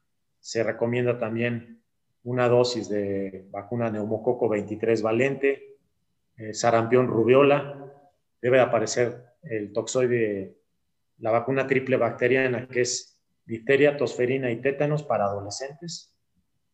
Se 0.43 0.61
recomienda 0.61 1.17
también 1.17 1.81
una 2.25 2.49
dosis 2.49 2.89
de 2.89 3.47
vacuna 3.49 3.89
neumococo 3.89 4.49
23 4.49 5.01
valente, 5.01 5.77
eh, 6.35 6.53
sarampión 6.53 7.07
rubiola. 7.07 7.93
Debe 8.41 8.59
aparecer 8.59 9.23
el 9.41 9.71
toxoide, 9.71 10.57
la 11.19 11.31
vacuna 11.31 11.65
triple 11.65 11.95
bacteriana, 11.95 12.67
que 12.67 12.81
es 12.81 13.21
difteria, 13.45 13.95
tosferina 13.95 14.51
y 14.51 14.57
tétanos 14.59 15.03
para 15.03 15.27
adolescentes, 15.27 16.13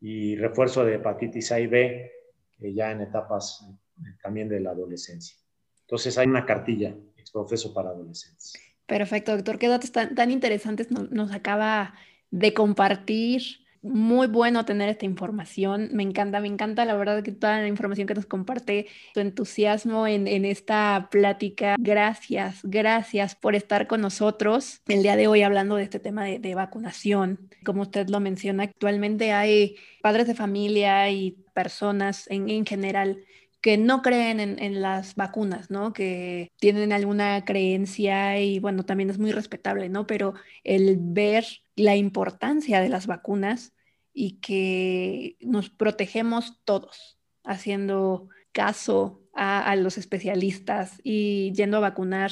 y 0.01 0.35
refuerzo 0.35 0.83
de 0.83 0.95
hepatitis 0.95 1.51
A 1.51 1.59
y 1.59 1.67
B 1.67 2.11
ya 2.57 2.89
en 2.89 3.01
etapas 3.01 3.67
eh, 3.99 4.15
también 4.23 4.49
de 4.49 4.61
la 4.61 4.71
adolescencia. 4.71 5.37
Entonces 5.81 6.17
hay 6.17 6.25
una 6.25 6.43
cartilla 6.43 6.95
exprofeso 7.17 7.71
para 7.71 7.89
adolescentes. 7.89 8.53
Perfecto, 8.87 9.35
doctor. 9.35 9.59
Qué 9.59 9.67
datos 9.67 9.91
tan, 9.91 10.15
tan 10.15 10.31
interesantes 10.31 10.89
nos 10.89 11.31
acaba 11.31 11.93
de 12.31 12.53
compartir. 12.53 13.41
Muy 13.81 14.27
bueno 14.27 14.65
tener 14.65 14.89
esta 14.89 15.05
información. 15.05 15.89
Me 15.93 16.03
encanta, 16.03 16.41
me 16.41 16.49
encanta 16.49 16.83
la 16.83 16.95
verdad 16.95 17.23
que 17.23 17.31
toda 17.31 17.61
la 17.61 17.67
información 17.67 18.07
que 18.07 18.13
nos 18.13 18.25
comparte, 18.25 18.87
tu 19.13 19.21
entusiasmo 19.21 20.05
en, 20.05 20.27
en, 20.27 20.43
esta 20.43 21.07
plática. 21.09 21.77
Gracias, 21.79 22.59
gracias 22.63 23.35
por 23.35 23.55
estar 23.55 23.87
con 23.87 24.01
nosotros 24.01 24.81
el 24.89 25.01
día 25.01 25.15
de 25.15 25.27
hoy 25.27 25.43
hablando 25.43 25.77
de 25.77 25.83
este 25.83 25.99
tema 25.99 26.25
de, 26.25 26.39
de 26.39 26.55
vacunación. 26.55 27.49
Como 27.63 27.83
usted 27.83 28.09
lo 28.09 28.19
menciona, 28.19 28.63
actualmente 28.63 29.31
hay 29.31 29.77
padres 30.01 30.27
de 30.27 30.35
familia 30.35 31.09
y 31.09 31.37
personas 31.53 32.29
en, 32.29 32.49
en 32.49 32.65
general 32.65 33.23
que 33.61 33.77
no 33.77 34.01
creen 34.01 34.39
en, 34.39 34.59
en, 34.59 34.81
las 34.81 35.15
vacunas, 35.15 35.69
¿no? 35.69 35.91
Que 35.91 36.51
tienen 36.59 36.93
alguna 36.93 37.43
creencia 37.43 38.39
y 38.39 38.59
bueno, 38.59 38.85
también 38.85 39.09
es 39.09 39.19
muy 39.19 39.31
respetable, 39.31 39.89
¿no? 39.89 40.07
Pero 40.07 40.33
el 40.63 40.97
ver 40.99 41.45
la 41.79 41.95
importancia 41.95 42.81
de 42.81 42.89
las 42.89 43.07
vacunas 43.07 43.73
y 44.13 44.39
que 44.41 45.37
nos 45.39 45.69
protegemos 45.69 46.61
todos, 46.65 47.17
haciendo 47.43 48.27
caso 48.51 49.21
a, 49.33 49.73
los 49.77 49.97
especialistas 49.97 50.99
y 51.03 51.53
yendo 51.53 51.77
a 51.77 51.81
vacunar 51.81 52.31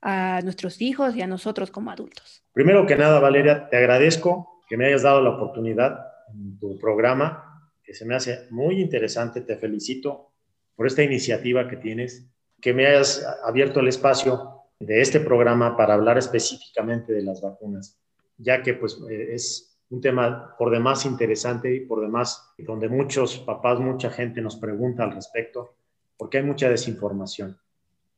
a 0.00 0.40
nuestros 0.44 0.80
hijos 0.80 1.16
y 1.16 1.22
a 1.22 1.26
nosotros 1.26 1.72
como 1.72 1.90
adultos. 1.90 2.44
Primero 2.52 2.86
que 2.86 2.94
nada, 2.94 3.18
Valeria, 3.18 3.68
te 3.68 3.78
agradezco 3.78 4.62
que 4.68 4.76
me 4.76 4.86
hayas 4.86 5.02
dado 5.02 5.20
la 5.22 5.30
oportunidad 5.30 5.98
en 6.32 6.58
tu 6.60 6.78
programa, 6.78 7.72
que 7.82 7.94
se 7.94 8.04
me 8.04 8.14
hace 8.14 8.46
muy 8.50 8.80
interesante, 8.80 9.40
te 9.40 9.56
felicito 9.56 10.30
por 10.76 10.86
esta 10.86 11.02
iniciativa 11.02 11.68
que 11.68 11.76
tienes, 11.76 12.30
que 12.60 12.72
me 12.72 12.86
hayas 12.86 13.26
abierto 13.44 13.80
el 13.80 13.88
espacio 13.88 14.62
de 14.78 15.00
este 15.00 15.18
programa 15.18 15.76
para 15.76 15.94
hablar 15.94 16.18
específicamente 16.18 17.12
de 17.12 17.22
las 17.22 17.42
vacunas, 17.42 17.98
ya 18.38 18.62
que 18.62 18.74
pues 18.74 19.00
es 19.08 19.78
un 19.90 20.00
tema 20.00 20.54
por 20.58 20.70
demás 20.70 21.06
interesante 21.06 21.74
y 21.74 21.80
por 21.80 22.00
demás 22.00 22.52
donde 22.58 22.88
muchos 22.88 23.38
papás, 23.38 23.78
mucha 23.78 24.10
gente 24.10 24.40
nos 24.40 24.56
pregunta 24.56 25.04
al 25.04 25.12
respecto, 25.12 25.76
porque 26.16 26.38
hay 26.38 26.44
mucha 26.44 26.68
desinformación 26.68 27.58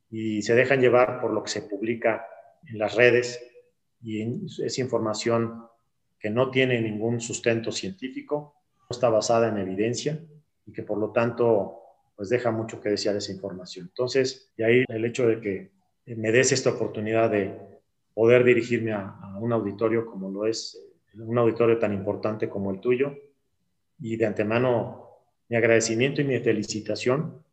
y 0.09 0.41
se 0.41 0.55
dejan 0.55 0.81
llevar 0.81 1.19
por 1.19 1.31
lo 1.31 1.43
que 1.43 1.51
se 1.51 1.63
publica 1.63 2.25
en 2.65 2.79
las 2.79 2.95
redes 2.95 3.39
y 4.01 4.21
es 4.63 4.79
información 4.79 5.65
que 6.19 6.29
no 6.29 6.49
tiene 6.49 6.81
ningún 6.81 7.19
sustento 7.19 7.71
científico, 7.71 8.55
no 8.79 8.87
está 8.89 9.09
basada 9.09 9.49
en 9.49 9.57
evidencia 9.57 10.19
y 10.65 10.71
que 10.71 10.83
por 10.83 10.97
lo 10.97 11.11
tanto 11.11 11.81
pues 12.15 12.29
deja 12.29 12.49
mucho 12.49 12.81
que 12.81 12.89
desear 12.89 13.15
esa 13.15 13.31
información. 13.31 13.87
Entonces, 13.89 14.51
de 14.57 14.65
ahí 14.65 14.83
el 14.87 15.05
hecho 15.05 15.27
de 15.27 15.39
que 15.39 15.71
me 16.15 16.31
des 16.31 16.51
esta 16.51 16.71
oportunidad 16.71 17.29
de 17.29 17.76
poder 18.17 18.43
dirigirme 18.43 18.93
a, 18.93 19.37
un 19.39 19.53
auditorio 19.53 20.03
como 20.03 20.31
lo 20.31 20.47
es, 20.47 20.83
un 21.19 21.37
auditorio 21.37 21.77
tan 21.77 21.93
importante 21.93 22.49
como 22.49 22.71
el 22.71 22.79
tuyo, 22.79 23.15
y 23.99 24.15
de 24.15 24.25
antemano 24.25 25.05
mi 25.47 25.55
agradecimiento 25.55 26.21
y 26.21 26.23
mi 26.23 26.39
felicitación 26.39 27.43